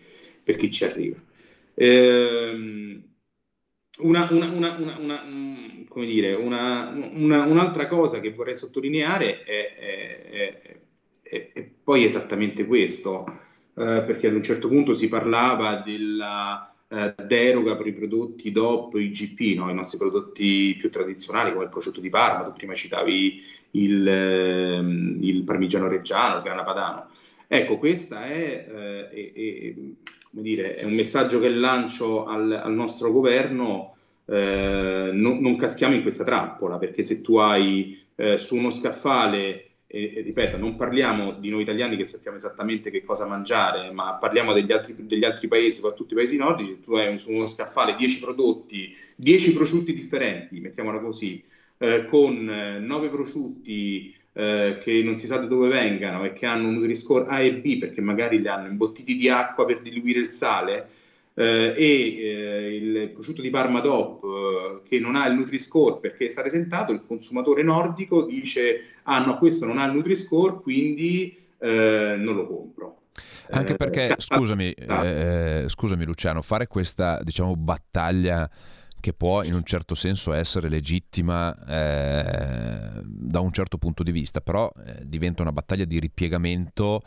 per 0.44 0.56
chi 0.56 0.72
ci 0.72 0.84
arriva. 0.84 1.16
Ehm, 1.76 3.04
una, 4.00 4.28
una, 4.32 4.50
una, 4.50 5.24
come 5.88 6.06
dire, 6.08 6.34
un'altra 6.34 7.88
cosa 7.88 8.20
che 8.20 8.34
vorrei 8.34 8.58
sottolineare 8.58 9.44
è, 9.44 9.76
è, 9.76 10.80
è, 11.22 11.52
è 11.54 11.70
poi 11.84 12.04
esattamente 12.04 12.66
questo, 12.66 13.28
eh, 13.76 14.04
perché 14.08 14.26
ad 14.26 14.34
un 14.34 14.42
certo 14.42 14.68
punto 14.68 14.96
si 14.96 15.08
parlava 15.08 15.84
della 15.86 16.74
eh, 16.88 17.14
deroga 17.26 17.76
per 17.76 17.88
i 17.88 17.94
prodotti 17.94 18.52
DOP, 18.52 18.96
IGP, 18.96 19.58
no? 19.58 19.70
i 19.70 19.74
nostri 19.74 19.98
prodotti 19.98 20.76
più 20.80 20.90
tradizionali 20.90 21.52
come 21.52 21.66
il 21.66 21.70
prosciutto 21.70 22.00
di 22.00 22.10
Parma, 22.10 22.44
tu 22.46 22.54
prima 22.54 22.74
citavi 22.74 23.42
il, 23.76 24.08
ehm, 24.08 25.18
il 25.22 25.44
parmigiano 25.44 25.88
reggiano, 25.88 26.38
il 26.38 26.44
grana 26.44 26.64
padano. 26.64 27.10
Ecco, 27.48 27.78
questo 27.78 28.16
è, 28.16 28.68
eh, 28.70 29.10
è, 29.10 29.74
è, 30.80 30.84
un 30.84 30.94
messaggio 30.94 31.40
che 31.40 31.50
lancio 31.50 32.26
al, 32.26 32.52
al 32.52 32.74
nostro 32.74 33.12
governo. 33.12 33.96
Eh, 34.28 35.12
non, 35.14 35.38
non, 35.40 35.56
caschiamo 35.56 35.94
in 35.94 36.02
questa 36.02 36.24
trappola 36.24 36.80
perché 36.80 37.04
se 37.04 37.22
tu 37.22 37.38
hai 37.38 38.04
eh, 38.16 38.40
su 38.40 38.56
uno 38.56 38.72
scaffale, 38.72 39.66
e, 39.86 40.22
ripeto, 40.26 40.58
non 40.58 40.76
parliamo 40.76 41.34
di 41.34 41.50
noi 41.50 41.62
italiani 41.62 41.96
che 41.96 42.06
sappiamo 42.06 42.38
esattamente 42.38 42.90
che 42.90 43.04
cosa 43.04 43.28
mangiare, 43.28 43.92
ma 43.92 44.16
parliamo 44.16 44.54
degli 44.54 44.72
altri, 44.72 44.96
degli 44.98 45.24
altri 45.24 45.48
paesi, 45.48 45.74
soprattutto 45.74 46.14
i 46.14 46.18
paesi 46.18 46.38
nordici, 46.38 46.72
se 46.72 46.82
tu 46.82 46.96
hai 46.96 47.20
su 47.20 47.32
uno 47.32 47.46
scaffale 47.46 47.96
10 47.96 48.20
prodotti, 48.20 48.96
10 49.16 49.54
prosciutti 49.54 49.94
differenti, 49.94 50.60
mettiamola 50.60 51.00
così, 51.00 51.44
eh, 51.78 52.06
con 52.06 52.50
eh, 52.50 52.80
nove 52.80 53.10
prosciutti 53.10 54.16
eh, 54.34 54.78
che 54.82 55.04
non 55.04 55.18
si 55.18 55.28
sa 55.28 55.38
da 55.38 55.46
dove 55.46 55.68
vengano 55.68 56.24
e 56.24 56.34
che 56.34 56.46
hanno 56.46 56.68
un 56.68 56.76
Nutri-Score 56.76 57.26
A 57.28 57.42
e 57.42 57.56
B 57.56 57.78
perché 57.78 58.02
magari 58.02 58.40
li 58.40 58.48
hanno 58.48 58.68
imbottiti 58.68 59.16
di 59.16 59.30
acqua 59.30 59.66
per 59.66 59.82
diluire 59.82 60.20
il 60.20 60.30
sale, 60.30 60.90
eh, 61.34 61.74
e 61.76 62.18
eh, 62.18 62.76
il 62.76 63.10
prosciutto 63.10 63.42
di 63.42 63.50
Parma 63.50 63.82
DOP 63.82 64.84
che 64.84 65.00
non 65.00 65.16
ha 65.16 65.28
il 65.28 65.36
Nutri-Score 65.36 66.00
perché 66.00 66.26
è 66.26 66.30
stato 66.30 66.48
esentato, 66.48 66.94
il 66.94 67.04
consumatore 67.06 67.62
nordico 67.62 68.24
dice 68.24 68.96
ah 69.04 69.24
no, 69.26 69.38
questo 69.38 69.66
non 69.66 69.78
ha 69.78 69.86
il 69.86 69.94
Nutri-Score, 69.94 70.62
quindi 70.62 71.44
non 71.66 72.36
lo 72.36 72.46
compro. 72.46 73.00
Anche 73.50 73.76
perché, 73.76 74.14
scusami, 74.18 74.76
scusami 75.68 76.06
Luciano, 76.06 76.44
fare 76.44 76.68
questa 76.68 77.20
diciamo, 77.24 77.56
battaglia 77.56 78.48
che 79.06 79.14
può 79.14 79.44
in 79.44 79.54
un 79.54 79.64
certo 79.64 79.94
senso 79.94 80.34
essere 80.34 80.68
legittima 80.68 81.56
eh, 81.68 83.04
da 83.04 83.40
un 83.40 83.52
certo 83.52 83.78
punto 83.78 84.02
di 84.02 84.12
vista, 84.12 84.42
però 84.42 84.72
eh, 84.84 85.08
diventa 85.08 85.44
una 85.44 85.52
battaglia 85.52 85.86
di 85.86 86.00
ripiegamento 86.00 87.04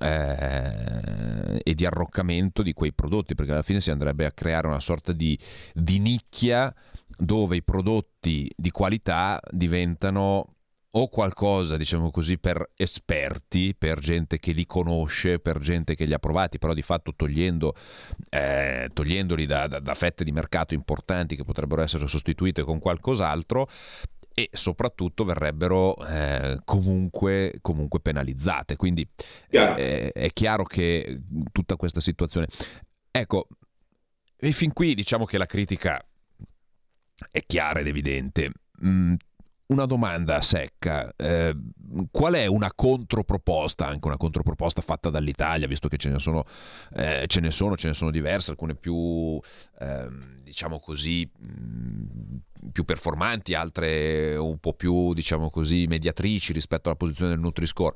eh, 0.00 1.60
e 1.60 1.74
di 1.74 1.84
arroccamento 1.84 2.62
di 2.62 2.72
quei 2.72 2.92
prodotti, 2.92 3.34
perché 3.34 3.50
alla 3.50 3.64
fine 3.64 3.80
si 3.80 3.90
andrebbe 3.90 4.24
a 4.24 4.30
creare 4.30 4.68
una 4.68 4.78
sorta 4.78 5.10
di, 5.10 5.36
di 5.74 5.98
nicchia 5.98 6.72
dove 7.16 7.56
i 7.56 7.62
prodotti 7.64 8.48
di 8.56 8.70
qualità 8.70 9.40
diventano 9.50 10.58
o 10.94 11.08
qualcosa, 11.08 11.76
diciamo 11.76 12.10
così, 12.10 12.38
per 12.38 12.70
esperti, 12.76 13.74
per 13.76 13.98
gente 13.98 14.38
che 14.38 14.52
li 14.52 14.66
conosce, 14.66 15.38
per 15.38 15.58
gente 15.58 15.94
che 15.94 16.04
li 16.04 16.12
ha 16.12 16.18
provati, 16.18 16.58
però 16.58 16.74
di 16.74 16.82
fatto 16.82 17.14
togliendo, 17.14 17.74
eh, 18.28 18.90
togliendoli 18.92 19.46
da, 19.46 19.66
da, 19.68 19.78
da 19.78 19.94
fette 19.94 20.24
di 20.24 20.32
mercato 20.32 20.74
importanti 20.74 21.36
che 21.36 21.44
potrebbero 21.44 21.82
essere 21.82 22.06
sostituite 22.06 22.62
con 22.62 22.78
qualcos'altro, 22.78 23.68
e 24.34 24.48
soprattutto 24.52 25.24
verrebbero 25.24 25.96
eh, 26.06 26.60
comunque, 26.64 27.58
comunque, 27.60 28.00
penalizzate. 28.00 28.76
Quindi 28.76 29.06
eh, 29.50 30.12
è 30.12 30.30
chiaro 30.32 30.64
che 30.64 31.20
tutta 31.52 31.76
questa 31.76 32.00
situazione... 32.00 32.46
Ecco, 33.10 33.46
e 34.38 34.52
fin 34.52 34.72
qui 34.72 34.94
diciamo 34.94 35.26
che 35.26 35.36
la 35.36 35.46
critica 35.46 36.02
è 37.30 37.42
chiara 37.46 37.80
ed 37.80 37.86
evidente. 37.86 38.52
Mm, 38.84 39.14
una 39.66 39.86
domanda 39.86 40.40
secca. 40.40 41.12
Eh, 41.16 41.56
qual 42.10 42.34
è 42.34 42.46
una 42.46 42.72
controproposta, 42.74 43.86
anche 43.86 44.06
una 44.06 44.16
controproposta 44.16 44.80
fatta 44.82 45.10
dall'Italia, 45.10 45.66
visto 45.66 45.88
che 45.88 45.96
ce 45.96 46.10
ne 46.10 46.18
sono, 46.18 46.44
eh, 46.94 47.24
ce, 47.26 47.40
ne 47.40 47.50
sono 47.50 47.76
ce 47.76 47.88
ne 47.88 47.94
sono 47.94 48.10
diverse, 48.10 48.50
alcune 48.50 48.74
più, 48.74 49.40
eh, 49.78 50.08
diciamo 50.42 50.80
così, 50.80 51.30
mh, 51.38 52.70
più 52.72 52.84
performanti, 52.84 53.54
altre 53.54 54.36
un 54.36 54.58
po' 54.58 54.74
più, 54.74 55.12
diciamo 55.14 55.50
così, 55.50 55.86
mediatrici 55.86 56.52
rispetto 56.52 56.88
alla 56.88 56.98
posizione 56.98 57.30
del 57.30 57.40
Nutri-Score 57.40 57.94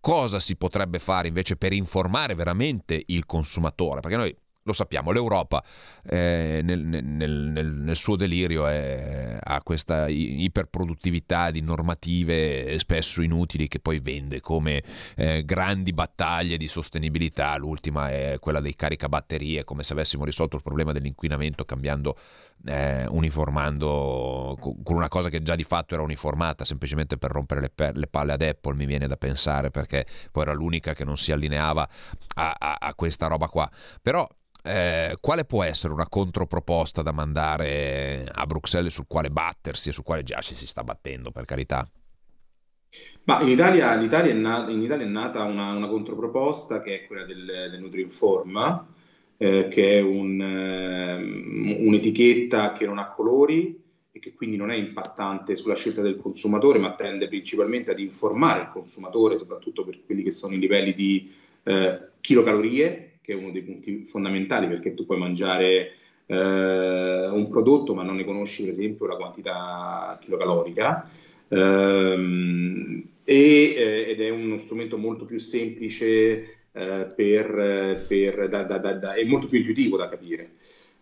cosa 0.00 0.38
si 0.38 0.56
potrebbe 0.56 1.00
fare 1.00 1.28
invece 1.28 1.56
per 1.56 1.72
informare 1.72 2.34
veramente 2.34 3.02
il 3.06 3.26
consumatore? 3.26 4.00
Perché 4.00 4.16
noi 4.16 4.36
lo 4.68 4.72
sappiamo, 4.74 5.10
l'Europa 5.10 5.64
eh, 6.04 6.60
nel, 6.62 6.80
nel, 6.80 7.04
nel, 7.04 7.66
nel, 7.66 7.96
suo 7.96 8.16
delirio 8.16 8.66
è, 8.66 9.38
ha 9.42 9.62
questa 9.62 10.06
iperproduttività 10.08 11.50
di 11.50 11.60
normative 11.60 12.78
spesso 12.78 13.22
inutili 13.22 13.66
che 13.66 13.80
poi 13.80 13.98
vende 13.98 14.40
come 14.40 14.82
eh, 15.16 15.44
grandi 15.44 15.92
battaglie 15.92 16.56
di 16.56 16.68
sostenibilità. 16.68 17.56
L'ultima 17.56 18.10
è 18.10 18.36
quella 18.40 18.60
dei 18.60 18.76
caricabatterie, 18.76 19.64
come 19.64 19.82
se 19.82 19.94
avessimo 19.94 20.24
risolto 20.24 20.56
il 20.56 20.62
problema 20.62 20.92
dell'inquinamento 20.92 21.64
cambiando, 21.64 22.16
eh, 22.66 23.06
uniformando 23.06 24.56
con 24.60 24.96
una 24.96 25.08
cosa 25.08 25.28
che 25.28 25.42
già 25.42 25.54
di 25.54 25.64
fatto 25.64 25.94
era 25.94 26.02
uniformata, 26.02 26.64
semplicemente 26.64 27.16
per 27.16 27.30
rompere 27.30 27.60
le, 27.60 27.70
per, 27.70 27.96
le, 27.96 28.06
palle 28.06 28.32
ad 28.32 28.42
Apple, 28.42 28.74
mi 28.74 28.86
viene 28.86 29.06
da 29.06 29.16
pensare, 29.16 29.70
perché 29.70 30.06
poi 30.30 30.42
era 30.42 30.52
l'unica 30.52 30.94
che 30.94 31.04
non 31.04 31.16
si 31.16 31.32
allineava 31.32 31.88
a, 32.34 32.56
a, 32.58 32.76
a 32.80 32.94
questa 32.94 33.26
roba 33.26 33.48
qua. 33.48 33.70
Però 34.02 34.26
eh, 34.62 35.16
quale 35.20 35.44
può 35.44 35.62
essere 35.62 35.92
una 35.92 36.08
controproposta 36.08 37.02
da 37.02 37.12
mandare 37.12 38.28
a 38.30 38.44
Bruxelles 38.46 38.92
sul 38.92 39.06
quale 39.06 39.30
battersi 39.30 39.88
e 39.88 39.92
sul 39.92 40.04
quale 40.04 40.22
già 40.22 40.40
ci 40.40 40.54
si 40.54 40.66
sta 40.66 40.82
battendo, 40.82 41.30
per 41.30 41.44
carità? 41.44 41.88
Ma 43.24 43.40
in 43.42 43.48
Italia, 43.48 43.94
in 43.94 44.02
Italia, 44.02 44.30
è, 44.30 44.34
nata, 44.34 44.70
in 44.70 44.82
Italia 44.82 45.04
è 45.04 45.08
nata 45.08 45.44
una, 45.44 45.72
una, 45.72 45.88
controproposta 45.88 46.80
che 46.80 47.02
è 47.02 47.06
quella 47.06 47.24
del, 47.24 47.44
del 47.44 47.80
Nutrinform, 47.80 48.86
eh, 49.38 49.68
che 49.68 49.98
è 49.98 50.00
un, 50.00 50.40
eh, 50.40 51.84
un'etichetta 51.84 52.72
che 52.72 52.84
non 52.84 52.98
ha 52.98 53.10
colori 53.10 53.80
e 54.10 54.18
che 54.18 54.34
quindi 54.34 54.56
non 54.56 54.70
è 54.70 54.74
impattante 54.74 55.56
sulla 55.56 55.76
scelta 55.76 56.02
del 56.02 56.16
consumatore, 56.16 56.78
ma 56.78 56.94
tende 56.94 57.28
principalmente 57.28 57.92
ad 57.92 58.00
informare 58.00 58.62
il 58.62 58.70
consumatore, 58.70 59.38
soprattutto 59.38 59.84
per 59.84 60.04
quelli 60.04 60.22
che 60.22 60.32
sono 60.32 60.54
i 60.54 60.58
livelli 60.58 60.92
di 60.92 61.32
eh, 61.62 62.00
chilocalorie 62.20 63.08
che 63.28 63.34
è 63.34 63.36
uno 63.36 63.50
dei 63.50 63.62
punti 63.62 64.04
fondamentali 64.04 64.68
perché 64.68 64.94
tu 64.94 65.04
puoi 65.04 65.18
mangiare 65.18 65.92
eh, 66.24 67.28
un 67.28 67.46
prodotto 67.50 67.94
ma 67.94 68.02
non 68.02 68.16
ne 68.16 68.24
conosci 68.24 68.62
per 68.62 68.70
esempio 68.70 69.06
la 69.06 69.16
quantità 69.16 70.18
chilocalorica. 70.18 71.10
Ehm, 71.48 73.06
eh, 73.24 74.06
ed 74.08 74.20
è 74.22 74.30
uno 74.30 74.56
strumento 74.56 74.96
molto 74.96 75.26
più 75.26 75.38
semplice 75.38 76.57
per, 77.14 78.04
per 78.06 78.48
da, 78.48 78.62
da, 78.62 78.78
da, 78.78 79.14
è 79.14 79.24
molto 79.24 79.48
più 79.48 79.58
intuitivo 79.58 79.96
da 79.96 80.08
capire. 80.08 80.52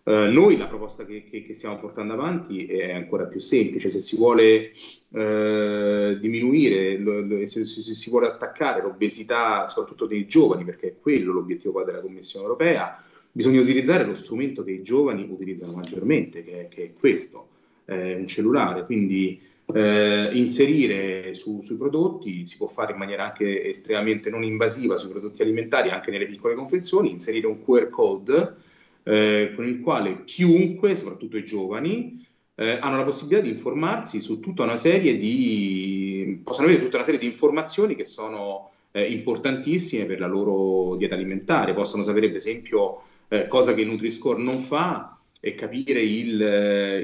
Uh, 0.07 0.31
noi 0.31 0.57
la 0.57 0.69
proposta 0.69 1.05
che, 1.05 1.25
che, 1.29 1.43
che, 1.43 1.53
stiamo 1.53 1.81
portando 1.81 2.13
avanti 2.13 2.65
è 2.67 2.93
ancora 2.93 3.25
più 3.25 3.41
semplice, 3.41 3.89
se 3.89 3.99
si 3.99 4.17
vuole 4.17 4.71
uh, 5.09 6.17
diminuire, 6.21 6.97
lo, 6.97 7.23
lo, 7.23 7.45
se, 7.45 7.65
se, 7.65 7.93
si 7.93 8.09
vuole 8.09 8.29
attaccare 8.29 8.83
l'obesità 8.83 9.67
soprattutto 9.67 10.07
dei 10.07 10.25
giovani, 10.29 10.63
perché 10.63 10.87
è 10.87 10.95
quello 11.01 11.33
l'obiettivo 11.33 11.83
della 11.83 12.01
Commissione 12.01 12.45
europea, 12.45 13.03
bisogna 13.33 13.61
utilizzare 13.61 14.05
lo 14.05 14.15
strumento 14.15 14.63
che 14.63 14.71
i 14.71 14.83
giovani 14.83 15.27
utilizzano 15.29 15.73
maggiormente, 15.73 16.45
che, 16.45 16.69
che 16.71 16.85
è 16.85 16.93
questo, 16.97 17.49
eh, 17.87 18.15
un 18.15 18.29
cellulare, 18.29 18.85
quindi 18.85 19.41
eh, 19.75 20.31
inserire 20.33 21.35
su, 21.35 21.61
sui 21.61 21.77
prodotti, 21.77 22.47
si 22.47 22.57
può 22.57 22.69
fare 22.69 22.93
in 22.93 22.99
maniera 22.99 23.25
anche 23.25 23.65
estremamente 23.65 24.31
non 24.31 24.45
invasiva 24.45 24.97
sui 24.97 25.11
prodotti 25.11 25.43
alimentari, 25.43 25.91
anche 25.91 26.11
nelle 26.11 26.27
piccole 26.27 26.55
confezioni, 26.55 27.11
inserire 27.11 27.47
un 27.47 27.63
QR 27.65 27.89
code 27.89 28.55
eh, 29.03 29.53
con 29.55 29.67
il 29.67 29.81
quale 29.81 30.25
chiunque, 30.25 30.95
soprattutto 30.95 31.37
i 31.37 31.45
giovani, 31.45 32.25
eh, 32.55 32.79
hanno 32.81 32.97
la 32.97 33.05
possibilità 33.05 33.43
di 33.43 33.51
informarsi 33.51 34.21
su 34.21 34.41
tutta 34.41 34.63
una 34.63 34.77
serie 34.77 35.17
di, 35.17 36.41
possono 36.43 36.69
avere 36.69 36.83
tutta 36.83 36.97
una 36.97 37.05
serie 37.05 37.21
di 37.21 37.27
informazioni 37.27 37.95
che 37.95 38.05
sono 38.05 38.71
eh, 38.93 39.05
importantissime 39.05 40.07
per 40.07 40.21
la 40.21 40.27
loro 40.27 40.97
dieta 40.97 41.15
alimentare, 41.15 41.75
possono 41.75 42.03
sapere 42.03 42.29
per 42.29 42.37
esempio 42.37 43.03
eh, 43.29 43.47
cosa 43.47 43.75
che 43.75 43.85
Nutri-Score 43.85 44.43
non 44.43 44.59
fa 44.59 45.16
e 45.41 45.55
capire 45.55 46.01
il, 46.01 46.41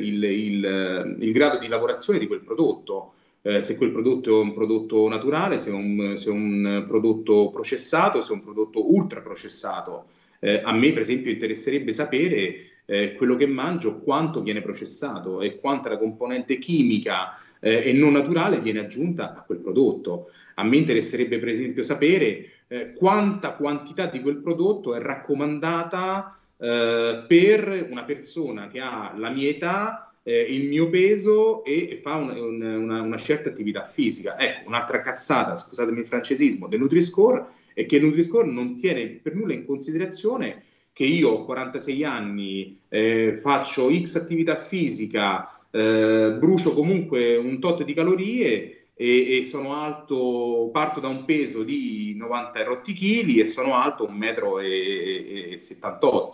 il, 0.02 0.22
il, 0.24 1.16
il 1.20 1.32
grado 1.32 1.58
di 1.58 1.68
lavorazione 1.68 2.18
di 2.18 2.26
quel 2.26 2.40
prodotto. 2.40 3.14
Eh, 3.42 3.62
se 3.62 3.76
quel 3.76 3.90
prodotto 3.90 4.30
è 4.30 4.42
un 4.42 4.54
prodotto 4.54 5.08
naturale, 5.08 5.58
se 5.58 5.70
è 5.70 5.72
un, 5.72 6.12
se 6.16 6.30
è 6.30 6.32
un 6.32 6.84
prodotto 6.86 7.50
processato, 7.50 8.22
se 8.22 8.32
è 8.32 8.36
un 8.36 8.42
prodotto 8.42 8.92
ultra 8.92 9.20
processato. 9.20 10.06
Eh, 10.38 10.60
a 10.62 10.72
me, 10.72 10.92
per 10.92 11.02
esempio, 11.02 11.30
interesserebbe 11.30 11.92
sapere 11.92 12.54
eh, 12.84 13.14
quello 13.14 13.36
che 13.36 13.46
mangio, 13.46 14.00
quanto 14.00 14.42
viene 14.42 14.62
processato 14.62 15.40
e 15.40 15.58
quanta 15.58 15.88
la 15.88 15.98
componente 15.98 16.58
chimica 16.58 17.38
eh, 17.60 17.88
e 17.88 17.92
non 17.92 18.12
naturale 18.12 18.60
viene 18.60 18.80
aggiunta 18.80 19.34
a 19.34 19.42
quel 19.42 19.58
prodotto. 19.58 20.30
A 20.54 20.64
me 20.64 20.76
interesserebbe, 20.76 21.38
per 21.38 21.48
esempio, 21.48 21.82
sapere 21.82 22.50
eh, 22.68 22.92
quanta 22.92 23.54
quantità 23.54 24.06
di 24.06 24.20
quel 24.20 24.36
prodotto 24.36 24.94
è 24.94 25.00
raccomandata 25.00 26.38
eh, 26.62 27.24
per 27.26 27.88
una 27.90 28.04
persona 28.04 28.68
che 28.68 28.78
ha 28.78 29.12
la 29.16 29.30
mia 29.30 29.48
età 29.48 30.12
eh, 30.22 30.42
il 30.42 30.68
mio 30.68 30.88
peso 30.88 31.64
e, 31.64 31.98
fa 32.00 32.14
un, 32.14 32.30
un, 32.30 32.62
una, 32.62 33.02
una, 33.02 33.16
certa 33.16 33.48
attività 33.48 33.82
fisica. 33.82 34.38
Ecco, 34.38 34.68
un'altra 34.68 35.00
cazzata, 35.00 35.56
scusatemi 35.56 35.98
il 35.98 36.06
francesismo, 36.06 36.68
del 36.68 36.78
Nutri-Score 36.78 37.46
e 37.74 37.84
che 37.84 37.98
Nutri-Score 37.98 38.48
non 38.48 38.76
tiene 38.76 39.08
per 39.08 39.34
nulla 39.34 39.54
in 39.54 39.66
considerazione 39.66 40.62
che 40.92 41.04
io 41.04 41.30
ho 41.30 41.44
46 41.44 42.04
anni, 42.04 42.78
eh, 42.88 43.36
faccio 43.36 43.92
X 43.92 44.14
attività 44.14 44.54
fisica, 44.54 45.58
eh, 45.68 46.36
brucio 46.38 46.74
comunque 46.74 47.34
un 47.34 47.58
tot 47.58 47.82
di 47.82 47.94
calorie 47.94 48.81
e, 48.94 49.38
e, 49.38 49.44
sono 49.44 49.74
alto, 49.82 50.68
parto 50.72 51.00
da 51.00 51.08
un 51.08 51.24
peso 51.24 51.62
di 51.62 52.14
90 52.16 52.62
rotti 52.64 52.92
kg 52.92 53.38
e 53.38 53.46
sono 53.46 53.74
alto 53.76 54.08
1,78 54.08 54.10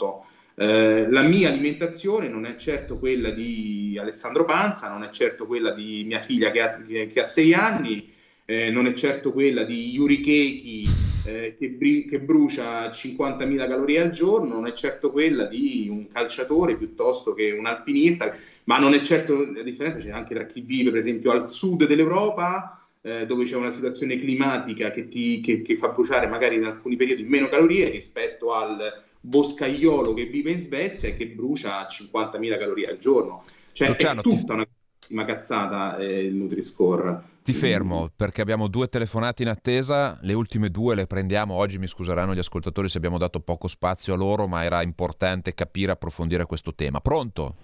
m. 0.05 0.23
Eh, 0.61 1.09
la 1.09 1.23
mia 1.23 1.49
alimentazione 1.49 2.27
non 2.29 2.45
è 2.45 2.57
certo 2.57 2.99
quella 2.99 3.31
di 3.31 3.97
Alessandro 4.01 4.45
Panza, 4.45 4.91
non 4.91 5.05
è 5.05 5.09
certo 5.11 5.47
quella 5.47 5.71
di 5.71 6.03
mia 6.05 6.19
figlia 6.19 6.51
che 6.51 6.61
ha, 6.61 6.83
che 6.83 7.21
ha 7.21 7.25
6 7.25 7.55
anni, 7.55 8.13
eh, 8.51 8.71
non 8.71 8.87
è 8.87 8.95
certo 8.95 9.31
quella 9.31 9.63
di 9.63 9.91
Yuri 9.91 10.21
Keiki 10.21 10.89
eh, 11.27 11.55
che, 11.59 11.69
bri- 11.69 12.09
che, 12.09 12.19
brucia 12.19 12.89
50.000 12.89 13.69
calorie 13.69 14.01
al 14.01 14.11
giorno, 14.11 14.55
non 14.55 14.67
è 14.67 14.73
certo 14.73 15.11
quella 15.11 15.45
di 15.45 15.87
un 15.91 16.09
calciatore 16.09 16.77
piuttosto 16.77 17.35
che 17.35 17.51
un 17.51 17.67
alpinista, 17.67 18.35
ma 18.65 18.79
non 18.79 18.95
è 18.95 19.03
certo, 19.03 19.53
la 19.53 19.63
differenza 19.63 19.99
c'è 19.99 20.13
anche 20.13 20.33
tra 20.33 20.47
chi 20.47 20.63
vive 20.63 20.91
per 20.91 21.01
esempio 21.01 21.31
al 21.31 21.47
sud 21.47 21.87
dell'Europa, 21.87 22.89
eh, 23.03 23.27
dove 23.27 23.45
c'è 23.45 23.57
una 23.57 23.71
situazione 23.71 24.19
climatica 24.19 24.93
che, 24.93 25.09
ti, 25.09 25.43
che, 25.43 25.61
che 25.61 25.77
fa 25.77 25.89
bruciare 25.89 26.27
magari 26.27 26.57
in 26.57 26.65
alcuni 26.65 26.97
periodi 26.97 27.25
meno 27.25 27.51
calorie 27.51 27.91
rispetto 27.91 28.55
al 28.55 29.05
boscaiolo 29.21 30.15
che 30.15 30.25
vive 30.25 30.53
in 30.53 30.59
Svezia 30.59 31.11
e 31.11 31.19
che 31.19 31.27
brucia 31.27 31.87
50.000 31.87 32.59
calorie 32.59 32.89
al 32.89 32.97
giorno. 32.97 33.45
Cioè 33.73 33.89
Luciano, 33.89 34.21
è 34.21 34.23
tutta 34.23 34.55
ti... 34.55 35.15
una 35.15 35.25
cazzata 35.27 35.99
eh, 35.99 36.25
il 36.25 36.35
Nutri-Score. 36.35 37.37
Ti 37.49 37.55
fermo 37.55 38.11
perché 38.15 38.43
abbiamo 38.43 38.69
due 38.69 38.89
telefonate 38.89 39.43
in 39.43 39.49
attesa, 39.49 40.19
le 40.21 40.35
ultime 40.35 40.69
due 40.69 40.95
le 40.95 41.07
prendiamo 41.07 41.55
oggi, 41.55 41.79
mi 41.79 41.87
scuseranno 41.87 42.35
gli 42.35 42.39
ascoltatori 42.39 42.91
se 42.91 42.99
abbiamo 42.99 43.17
dato 43.17 43.41
poco 43.41 43.69
spazio 43.69 44.13
a 44.13 44.19
loro, 44.19 44.47
ma 44.47 44.65
era 44.65 44.83
importante 44.83 45.55
capire 45.55 45.89
e 45.89 45.95
approfondire 45.95 46.45
questo 46.45 46.75
tema. 46.75 47.01
Pronto? 47.01 47.55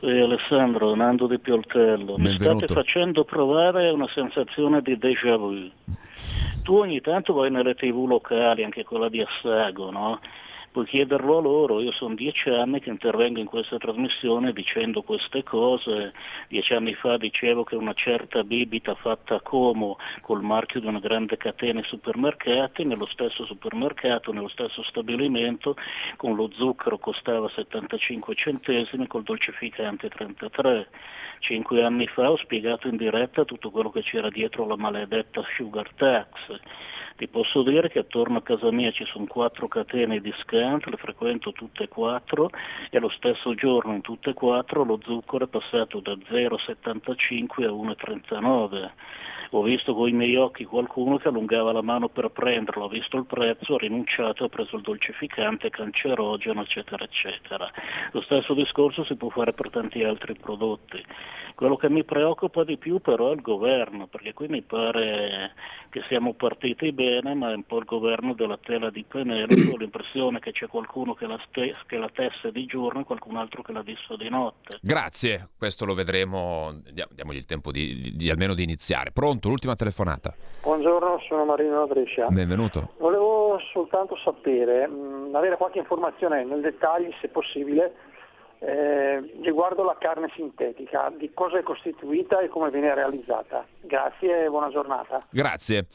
Sì, 0.00 0.06
Alessandro, 0.06 0.92
Nando 0.96 1.28
di 1.28 1.38
Pioltello, 1.38 2.18
mi 2.18 2.34
state 2.34 2.66
facendo 2.66 3.22
provare 3.22 3.90
una 3.90 4.08
sensazione 4.08 4.82
di 4.82 4.98
déjà 4.98 5.36
vu. 5.36 5.70
Tu 6.64 6.74
ogni 6.74 7.00
tanto 7.00 7.32
vai 7.32 7.48
nelle 7.48 7.76
tv 7.76 8.06
locali, 8.08 8.64
anche 8.64 8.82
quella 8.82 9.08
di 9.08 9.22
Assago, 9.22 9.92
no? 9.92 10.18
Puoi 10.76 10.88
chiederlo 10.88 11.38
a 11.38 11.40
loro, 11.40 11.80
io 11.80 11.90
sono 11.92 12.14
dieci 12.14 12.50
anni 12.50 12.80
che 12.80 12.90
intervengo 12.90 13.40
in 13.40 13.46
questa 13.46 13.78
trasmissione 13.78 14.52
dicendo 14.52 15.00
queste 15.00 15.42
cose, 15.42 16.12
dieci 16.48 16.74
anni 16.74 16.92
fa 16.92 17.16
dicevo 17.16 17.64
che 17.64 17.76
una 17.76 17.94
certa 17.94 18.44
bibita 18.44 18.94
fatta 18.94 19.36
a 19.36 19.40
Como 19.40 19.96
col 20.20 20.42
marchio 20.42 20.80
di 20.80 20.86
una 20.86 20.98
grande 20.98 21.38
catena 21.38 21.80
di 21.80 21.86
supermercati, 21.86 22.84
nello 22.84 23.06
stesso 23.06 23.46
supermercato, 23.46 24.34
nello 24.34 24.48
stesso 24.48 24.82
stabilimento, 24.82 25.76
con 26.16 26.34
lo 26.34 26.50
zucchero 26.52 26.98
costava 26.98 27.48
75 27.48 28.34
centesimi, 28.34 29.06
col 29.06 29.22
dolcificante 29.22 30.10
33. 30.10 30.88
Cinque 31.38 31.82
anni 31.84 32.06
fa 32.06 32.30
ho 32.30 32.36
spiegato 32.36 32.86
in 32.86 32.98
diretta 32.98 33.46
tutto 33.46 33.70
quello 33.70 33.90
che 33.90 34.02
c'era 34.02 34.28
dietro 34.28 34.66
la 34.66 34.76
maledetta 34.76 35.42
sugar 35.56 35.88
tax. 35.94 36.60
Ti 37.16 37.28
posso 37.28 37.62
dire 37.62 37.88
che 37.88 38.00
attorno 38.00 38.38
a 38.38 38.42
casa 38.42 38.70
mia 38.70 38.90
ci 38.90 39.06
sono 39.06 39.24
quattro 39.24 39.68
catene 39.68 40.20
di 40.20 40.34
scant, 40.66 40.86
le 40.86 40.96
frequento 40.96 41.52
tutte 41.52 41.84
e 41.84 41.88
quattro 41.88 42.50
e 42.90 42.98
lo 42.98 43.08
stesso 43.08 43.54
giorno 43.54 43.94
in 43.94 44.00
tutte 44.00 44.30
e 44.30 44.34
quattro 44.34 44.84
lo 44.84 44.98
zucchero 45.02 45.44
è 45.44 45.48
passato 45.48 46.00
da 46.00 46.12
0,75 46.12 47.64
a 47.64 47.70
1,39 47.70 48.90
ho 49.50 49.62
visto 49.62 49.94
con 49.94 50.08
i 50.08 50.12
miei 50.12 50.36
occhi 50.36 50.64
qualcuno 50.64 51.18
che 51.18 51.28
allungava 51.28 51.72
la 51.72 51.82
mano 51.82 52.08
per 52.08 52.30
prenderlo, 52.30 52.84
ho 52.84 52.88
visto 52.88 53.16
il 53.16 53.26
prezzo, 53.26 53.74
ha 53.74 53.78
rinunciato, 53.78 54.44
ha 54.44 54.48
preso 54.48 54.76
il 54.76 54.82
dolcificante, 54.82 55.70
cancerogeno, 55.70 56.62
eccetera, 56.62 57.04
eccetera. 57.04 57.70
Lo 58.12 58.20
stesso 58.22 58.54
discorso 58.54 59.04
si 59.04 59.14
può 59.14 59.28
fare 59.28 59.52
per 59.52 59.70
tanti 59.70 60.02
altri 60.02 60.34
prodotti. 60.34 61.02
Quello 61.54 61.76
che 61.76 61.88
mi 61.88 62.04
preoccupa 62.04 62.64
di 62.64 62.76
più 62.76 63.00
però 63.00 63.30
è 63.30 63.34
il 63.34 63.40
governo, 63.40 64.08
perché 64.08 64.34
qui 64.34 64.48
mi 64.48 64.62
pare 64.62 65.52
che 65.88 66.02
siamo 66.08 66.34
partiti 66.34 66.92
bene, 66.92 67.34
ma 67.34 67.52
è 67.52 67.54
un 67.54 67.64
po' 67.64 67.78
il 67.78 67.84
governo 67.84 68.34
della 68.34 68.58
tela 68.58 68.90
di 68.90 69.04
Penelope, 69.04 69.70
ho 69.72 69.76
l'impressione 69.78 70.40
che 70.40 70.52
c'è 70.56 70.68
qualcuno 70.68 71.12
che 71.12 71.26
la, 71.26 71.38
ste- 71.46 71.76
che 71.86 71.98
la 71.98 72.08
tesse 72.08 72.50
di 72.50 72.64
giorno 72.64 73.00
e 73.00 73.04
qualcun 73.04 73.36
altro 73.36 73.60
che 73.60 73.72
la 73.72 73.82
disse 73.82 74.16
di 74.16 74.30
notte. 74.30 74.78
Grazie, 74.80 75.50
questo 75.58 75.84
lo 75.84 75.92
vedremo, 75.92 76.80
diamogli 77.12 77.36
il 77.36 77.44
tempo 77.44 77.70
di, 77.70 78.00
di, 78.00 78.16
di 78.16 78.30
almeno 78.30 78.54
di 78.54 78.62
iniziare. 78.62 79.10
Pronto? 79.10 79.50
L'ultima 79.50 79.76
telefonata. 79.76 80.34
Buongiorno, 80.62 81.20
sono 81.28 81.44
Marino 81.44 81.86
Brescia. 81.86 82.28
Benvenuto. 82.28 82.94
Volevo 82.98 83.58
soltanto 83.72 84.16
sapere, 84.16 84.86
mh, 84.86 84.94
mm, 84.94 85.34
avere 85.34 85.58
qualche 85.58 85.78
informazione 85.78 86.42
nel 86.44 86.62
dettaglio, 86.62 87.10
se 87.20 87.28
possibile, 87.28 87.94
eh, 88.60 89.18
riguardo 89.42 89.84
la 89.84 89.96
carne 90.00 90.30
sintetica, 90.34 91.12
di 91.14 91.32
cosa 91.34 91.58
è 91.58 91.62
costituita 91.62 92.40
e 92.40 92.48
come 92.48 92.70
viene 92.70 92.94
realizzata. 92.94 93.66
Grazie 93.82 94.46
e 94.46 94.48
buona 94.48 94.70
giornata. 94.70 95.20
Grazie. 95.28 95.86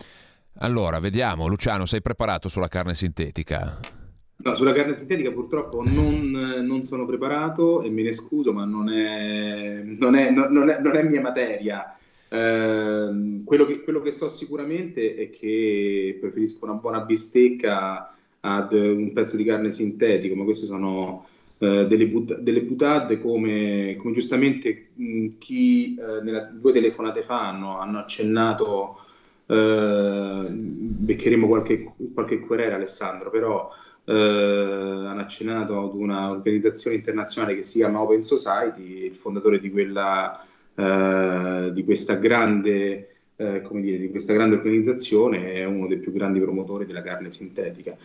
Allora, 0.60 1.00
vediamo, 1.00 1.48
Luciano, 1.48 1.88
sei 1.88 2.02
preparato 2.02 2.48
sulla 2.48 2.68
carne 2.68 2.94
sintetica? 2.94 4.00
No, 4.44 4.56
sulla 4.56 4.74
carne 4.74 4.98
sintetica 4.98 5.32
purtroppo 5.32 5.84
non, 5.84 6.32
non, 6.32 6.82
sono 6.84 7.06
preparato 7.06 7.84
e 7.84 7.92
me 7.92 8.02
ne 8.02 8.12
scuso, 8.12 8.52
ma 8.52 8.66
non 8.66 8.90
è, 8.90 9.84
non 9.84 10.16
è, 10.16 10.32
non 10.32 10.70
è, 10.70 10.78
è 10.78 11.04
mia 11.04 11.22
materia. 11.22 11.96
Ehm, 12.30 13.44
quello, 13.44 13.66
che, 13.66 13.84
quello, 13.84 14.02
che, 14.02 14.12
so 14.12 14.28
sicuramente 14.28 15.16
è 15.16 15.30
che 15.30 16.18
preferisco 16.20 16.66
una 16.66 16.74
buona 16.76 17.02
bistecca 17.02 18.16
ad 18.40 18.74
un 18.74 19.12
pezzo 19.14 19.38
di 19.38 19.44
carne 19.44 19.72
sintetico, 19.72 20.34
ma 20.34 20.44
queste 20.44 20.66
sono 20.66 21.28
uh, 21.58 21.86
delle, 21.86 22.08
but- 22.08 22.40
delle 22.40 22.64
butade 22.64 23.20
come, 23.20 23.96
come 23.98 24.14
giustamente 24.14 24.88
mh, 24.96 25.28
chi 25.38 25.96
uh, 26.00 26.24
nella, 26.24 26.50
due 26.52 26.72
telefonate 26.72 27.22
fa 27.22 27.48
hanno, 27.48 27.78
hanno 27.80 28.00
accennato, 28.00 28.98
uh, 29.46 30.48
beccheremo 30.50 31.48
qualche, 31.48 31.94
qualche 32.14 32.40
querela 32.40 32.76
Alessandro, 32.76 33.30
però 33.30 33.70
hanno 34.06 35.22
accennato 35.22 35.80
ad 35.80 35.94
un'organizzazione 35.94 36.98
internazionale 36.98 37.56
che 37.56 37.64
si 37.64 37.80
chiama 37.80 38.02
Open 38.02 38.24
Society, 38.24 39.06
il 39.06 39.16
fondatore 39.16 39.60
di 39.60 39.70
quella 39.70 40.46
eh, 40.74 41.70
di 41.74 41.84
questa 41.84 42.16
grande 42.16 43.12
eh, 43.42 43.62
come 43.62 43.82
dire, 43.82 43.98
di 43.98 44.10
questa 44.10 44.34
grande 44.34 44.56
organizzazione 44.56 45.54
è 45.54 45.64
uno 45.66 45.88
dei 45.88 45.98
più 45.98 46.12
grandi 46.12 46.40
promotori 46.40 46.86
della 46.86 47.02
carne 47.02 47.32
sintetica. 47.32 47.98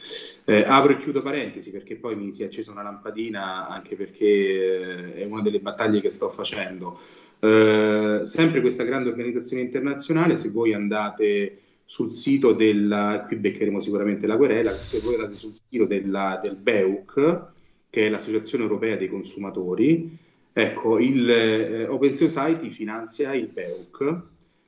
Eh, 0.44 0.64
apro 0.66 0.92
e 0.92 0.96
chiudo 0.96 1.20
parentesi 1.20 1.70
perché 1.70 1.96
poi 1.96 2.16
mi 2.16 2.32
si 2.32 2.42
è 2.42 2.46
accesa 2.46 2.72
una 2.72 2.82
lampadina 2.82 3.68
anche 3.68 3.96
perché 3.96 4.24
eh, 4.24 5.14
è 5.16 5.24
una 5.24 5.42
delle 5.42 5.60
battaglie 5.60 6.00
che 6.00 6.10
sto 6.10 6.28
facendo. 6.28 6.98
Eh, 7.38 8.20
sempre 8.22 8.60
questa 8.62 8.84
grande 8.84 9.10
organizzazione 9.10 9.62
internazionale, 9.62 10.36
se 10.36 10.50
voi 10.50 10.72
andate 10.72 11.58
sul 11.86 12.10
sito 12.10 12.52
della, 12.52 13.24
qui 13.26 13.36
beccheremo 13.36 13.80
sicuramente 13.80 14.26
la 14.26 14.36
querela, 14.36 14.76
se 14.82 15.00
voi 15.00 15.14
andate 15.14 15.36
sul 15.36 15.54
sito 15.54 15.86
della, 15.86 16.38
del 16.42 16.56
BEUC, 16.56 17.44
che 17.88 18.06
è 18.06 18.10
l'Associazione 18.10 18.64
Europea 18.64 18.96
dei 18.96 19.08
Consumatori, 19.08 20.24
Ecco, 20.58 20.98
il 20.98 21.28
eh, 21.28 21.86
Open 21.86 22.14
Society 22.14 22.70
finanzia 22.70 23.34
il 23.34 23.48
BEUC. 23.48 24.22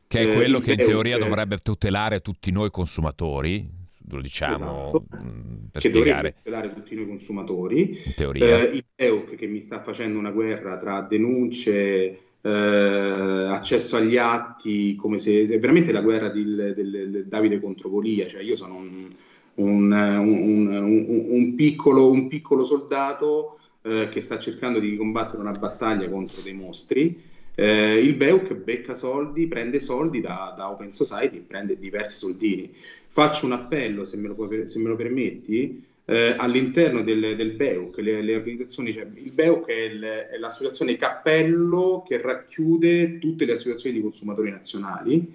Che 0.07 0.21
è 0.21 0.35
quello 0.35 0.59
eh, 0.59 0.61
che 0.61 0.71
in 0.73 0.77
BEUC... 0.77 0.91
teoria 0.91 1.17
dovrebbe 1.17 1.57
tutelare 1.63 2.21
tutti 2.21 2.51
noi 2.51 2.71
consumatori, 2.71 3.67
lo 4.11 4.21
diciamo 4.21 4.55
esatto, 4.55 5.05
mm, 5.17 5.65
per 5.73 5.81
che 5.81 5.89
spiegare. 5.89 6.05
dovrebbe 6.05 6.35
tutelare 6.43 6.75
tutti 6.75 6.95
noi 6.95 7.07
consumatori. 7.07 7.89
In 7.89 8.15
teoria. 8.15 8.61
Eh, 8.61 8.77
il 8.77 8.85
BEUC 8.95 9.35
che 9.37 9.47
mi 9.47 9.61
sta 9.61 9.81
facendo 9.81 10.19
una 10.19 10.31
guerra 10.31 10.77
tra 10.77 11.01
denunce, 11.01 12.19
eh, 12.43 13.47
accesso 13.49 13.97
agli 13.97 14.17
atti, 14.17 14.95
come 14.95 15.19
se 15.19 15.45
è 15.45 15.59
veramente 15.59 15.93
la 15.93 16.01
guerra 16.01 16.29
di, 16.29 16.45
del, 16.45 16.75
del 16.75 17.25
Davide 17.27 17.61
contro 17.61 17.91
Golia, 17.91 18.27
cioè 18.27 18.43
io 18.43 18.57
sono 18.57 18.77
un, 18.77 19.09
un, 19.55 19.93
un, 19.93 21.27
un 21.29 21.55
piccolo, 21.55 22.27
piccolo 22.29 22.65
soldato 22.65 23.59
eh, 23.83 24.09
che 24.11 24.21
sta 24.21 24.39
cercando 24.39 24.79
di 24.79 24.97
combattere 24.97 25.41
una 25.41 25.53
battaglia 25.53 26.09
contro 26.09 26.41
dei 26.43 26.55
mostri. 26.55 27.27
Eh, 27.55 27.99
il 28.01 28.15
BEUC 28.15 28.55
becca 28.55 28.95
soldi, 28.95 29.49
prende 29.49 29.81
soldi 29.81 30.21
da, 30.21 30.55
da, 30.57 30.71
Open 30.71 30.93
Society 30.93 31.41
prende 31.41 31.79
diversi 31.79 32.17
soldini. 32.17 32.73
Faccio 33.09 33.47
un 33.47 33.53
appello, 33.53 34.05
se 34.05 34.17
me 34.17 34.29
lo, 34.29 34.67
se 34.67 34.79
me 34.79 34.89
lo 34.89 34.95
permetti, 34.95 35.85
eh, 36.11 36.35
all'interno 36.39 37.03
del, 37.03 37.37
del 37.37 37.51
BEUC, 37.53 37.99
le, 37.99 38.23
le 38.23 38.35
organizzazioni, 38.35 38.95
cioè, 38.95 39.07
il 39.15 39.33
BEUC 39.33 39.67
è, 39.67 39.75
il, 39.75 40.03
è, 40.03 40.39
l'associazione 40.39 40.97
cappello 40.97 42.03
che 42.09 42.19
racchiude 42.19 43.19
tutte 43.19 43.45
le 43.45 43.53
associazioni 43.53 43.97
di 43.97 44.03
consumatori 44.03 44.51
nazionali. 44.51 45.35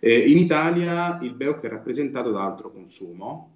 Eh, 0.00 0.18
in 0.30 0.38
Italia 0.38 1.18
il 1.20 1.34
BEUC 1.34 1.64
è 1.64 1.68
rappresentato 1.68 2.30
da 2.30 2.42
altro 2.42 2.72
consumo, 2.72 3.50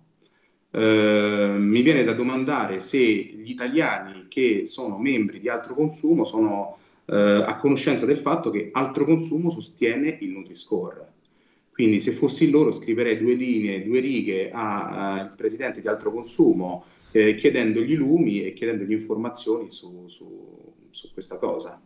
eh, 0.70 1.54
mi 1.56 1.80
viene 1.80 2.04
da 2.04 2.12
domandare 2.12 2.80
se 2.80 2.98
gli 3.00 3.48
italiani 3.48 4.26
che 4.28 4.66
sono 4.66 4.98
membri 4.98 5.40
di 5.40 5.48
altro 5.48 5.74
consumo 5.74 6.26
sono 6.26 6.76
eh, 7.06 7.16
a 7.16 7.56
conoscenza 7.56 8.04
del 8.04 8.18
fatto 8.18 8.50
che 8.50 8.68
altro 8.72 9.06
consumo 9.06 9.48
sostiene 9.48 10.18
il 10.20 10.32
Nutri-Score. 10.32 11.12
Quindi 11.78 12.00
se 12.00 12.10
fossi 12.10 12.50
loro 12.50 12.72
scriverei 12.72 13.16
due 13.18 13.34
linee, 13.34 13.84
due 13.84 14.00
righe 14.00 14.50
al 14.50 15.32
presidente 15.36 15.80
di 15.80 15.86
altro 15.86 16.10
consumo 16.10 16.86
eh, 17.12 17.36
chiedendogli 17.36 17.94
lumi 17.94 18.42
e 18.42 18.52
chiedendogli 18.52 18.90
informazioni 18.90 19.70
su, 19.70 20.08
su, 20.08 20.74
su 20.90 21.12
questa 21.12 21.38
cosa. 21.38 21.80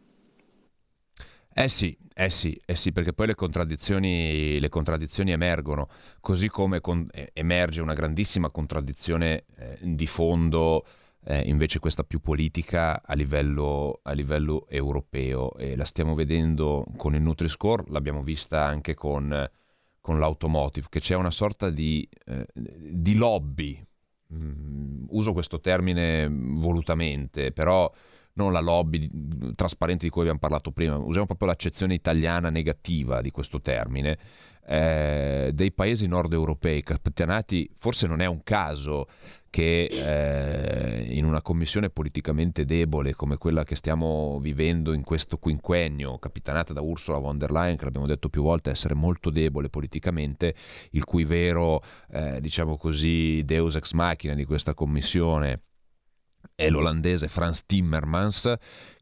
Eh 1.53 1.69
sì, 1.69 1.95
eh 2.15 2.31
sì, 2.31 2.59
eh 2.65 2.75
sì, 2.75 2.91
perché 2.91 3.13
poi 3.13 3.27
le 3.27 3.35
contraddizioni, 3.35 4.59
le 4.59 4.69
contraddizioni 4.71 5.31
emergono, 5.31 5.91
così 6.21 6.49
come 6.49 6.81
con, 6.81 7.07
eh, 7.13 7.29
emerge 7.35 7.83
una 7.83 7.93
grandissima 7.93 8.51
contraddizione 8.51 9.45
eh, 9.59 9.77
di 9.83 10.07
fondo, 10.07 10.87
eh, 11.25 11.43
invece 11.43 11.81
questa 11.81 12.03
più 12.03 12.21
politica 12.21 13.03
a 13.05 13.13
livello, 13.13 14.01
a 14.05 14.13
livello, 14.13 14.67
europeo. 14.71 15.55
E 15.59 15.77
la 15.77 15.85
stiamo 15.85 16.15
vedendo 16.15 16.87
con 16.97 17.15
il 17.15 17.21
Nutri-Score, 17.21 17.85
l'abbiamo 17.89 18.23
vista 18.23 18.65
anche 18.65 18.95
con, 18.95 19.51
con 20.03 20.19
l'automotive, 20.19 20.89
che 20.91 21.01
c'è 21.01 21.15
una 21.15 21.31
sorta 21.31 21.71
di, 21.71 22.07
eh, 22.27 22.47
di 22.53 23.15
lobby, 23.15 23.83
mm, 24.35 25.05
uso 25.11 25.33
questo 25.33 25.61
termine 25.61 26.29
volutamente, 26.29 27.53
però 27.53 27.91
non 28.35 28.53
la 28.53 28.61
lobby 28.61 29.09
trasparente 29.55 30.05
di 30.05 30.11
cui 30.11 30.23
abbiamo 30.23 30.41
parlato 30.41 30.73
prima, 30.73 30.97
usiamo 30.97 31.27
proprio 31.27 31.49
l'accezione 31.49 31.95
italiana 31.95 32.51
negativa 32.51 33.21
di 33.21 33.31
questo 33.31 33.61
termine, 33.61 34.19
eh, 34.67 35.51
dei 35.53 35.73
paesi 35.73 36.07
nord 36.07 36.33
europei 36.33 36.83
capitanati, 36.83 37.71
forse 37.79 38.07
non 38.07 38.21
è 38.21 38.27
un 38.27 38.43
caso 38.43 39.07
che 39.53 39.85
eh, 39.85 41.15
in 41.15 41.27
una 41.27 41.43
commissione 41.43 41.91
politicamente 41.91 42.65
debole 42.65 43.15
come 43.15 43.37
quella 43.37 43.65
che 43.65 43.77
stiamo 43.77 44.39
vivendo 44.41 44.95
in 44.95 45.05
questo 45.05 45.37
quinquennio, 45.37 46.19
capitanata 46.19 46.73
da 46.73 46.81
Ursula 46.81 47.19
von 47.19 47.37
der 47.37 47.51
Leyen, 47.51 47.77
che 47.77 47.85
l'abbiamo 47.85 48.07
detto 48.07 48.31
più 48.31 48.41
volte 48.43 48.71
essere 48.71 48.95
molto 48.95 49.29
debole 49.29 49.69
politicamente, 49.69 50.55
il 50.93 51.05
cui 51.05 51.25
vero, 51.25 51.83
eh, 52.13 52.41
diciamo 52.41 52.79
così, 52.79 53.43
deus 53.45 53.75
ex 53.77 53.93
machina 53.93 54.33
di 54.33 54.47
questa 54.47 54.73
commissione 54.73 55.65
è 56.55 56.71
l'olandese 56.71 57.29
Franz 57.29 57.67
Timmermans, 57.67 58.55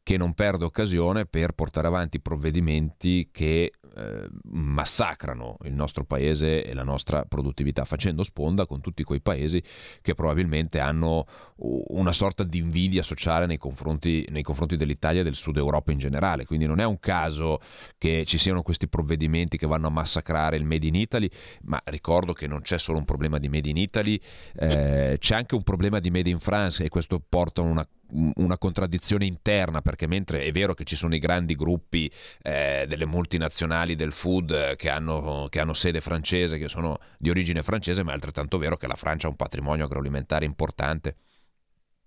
che 0.02 0.16
non 0.16 0.34
perde 0.34 0.64
occasione 0.64 1.26
per 1.26 1.52
portare 1.52 1.86
avanti 1.86 2.20
provvedimenti 2.20 3.28
che 3.30 3.70
eh, 4.00 4.28
massacrano 4.52 5.58
il 5.64 5.74
nostro 5.74 6.04
paese 6.04 6.64
e 6.64 6.74
la 6.74 6.82
nostra 6.82 7.24
produttività, 7.24 7.84
facendo 7.84 8.22
sponda 8.22 8.66
con 8.66 8.80
tutti 8.80 9.04
quei 9.04 9.20
paesi 9.20 9.62
che 10.00 10.14
probabilmente 10.14 10.80
hanno 10.80 11.26
una 11.56 12.12
sorta 12.12 12.42
di 12.42 12.58
invidia 12.58 13.02
sociale 13.02 13.46
nei 13.46 13.58
confronti, 13.58 14.26
nei 14.30 14.42
confronti 14.42 14.76
dell'Italia 14.76 15.20
e 15.20 15.24
del 15.24 15.34
Sud 15.34 15.56
Europa 15.56 15.92
in 15.92 15.98
generale. 15.98 16.46
Quindi 16.46 16.66
non 16.66 16.80
è 16.80 16.84
un 16.84 16.98
caso 16.98 17.60
che 17.98 18.24
ci 18.26 18.38
siano 18.38 18.62
questi 18.62 18.88
provvedimenti 18.88 19.58
che 19.58 19.66
vanno 19.66 19.88
a 19.88 19.90
massacrare 19.90 20.56
il 20.56 20.64
Made 20.64 20.86
in 20.86 20.94
Italy, 20.94 21.28
ma 21.62 21.80
ricordo 21.84 22.32
che 22.32 22.46
non 22.46 22.62
c'è 22.62 22.78
solo 22.78 22.98
un 22.98 23.04
problema 23.04 23.38
di 23.38 23.48
Made 23.48 23.68
in 23.68 23.76
Italy, 23.76 24.18
eh, 24.56 25.16
c'è 25.18 25.34
anche 25.34 25.54
un 25.54 25.62
problema 25.62 25.98
di 26.00 26.10
Made 26.10 26.30
in 26.30 26.40
France 26.40 26.84
e 26.84 26.88
questo 26.88 27.22
porta 27.26 27.60
a 27.60 27.64
una 27.64 27.86
una 28.12 28.58
contraddizione 28.58 29.24
interna 29.24 29.80
perché 29.80 30.06
mentre 30.06 30.42
è 30.42 30.52
vero 30.52 30.74
che 30.74 30.84
ci 30.84 30.96
sono 30.96 31.14
i 31.14 31.18
grandi 31.18 31.54
gruppi 31.54 32.10
eh, 32.42 32.84
delle 32.88 33.06
multinazionali 33.06 33.94
del 33.94 34.12
food 34.12 34.50
eh, 34.50 34.76
che 34.76 34.88
hanno, 34.88 35.46
che 35.48 35.60
hanno, 35.60 35.74
sede 35.74 36.00
francese, 36.00 36.58
che 36.58 36.68
sono 36.68 36.98
di 37.18 37.30
origine 37.30 37.62
francese, 37.62 38.02
ma 38.02 38.10
è 38.12 38.14
altrettanto 38.14 38.58
vero 38.58 38.76
che 38.76 38.86
la 38.86 38.94
Francia 38.94 39.26
ha 39.26 39.30
un 39.30 39.36
patrimonio 39.36 39.84
agroalimentare 39.84 40.44
importante. 40.44 41.16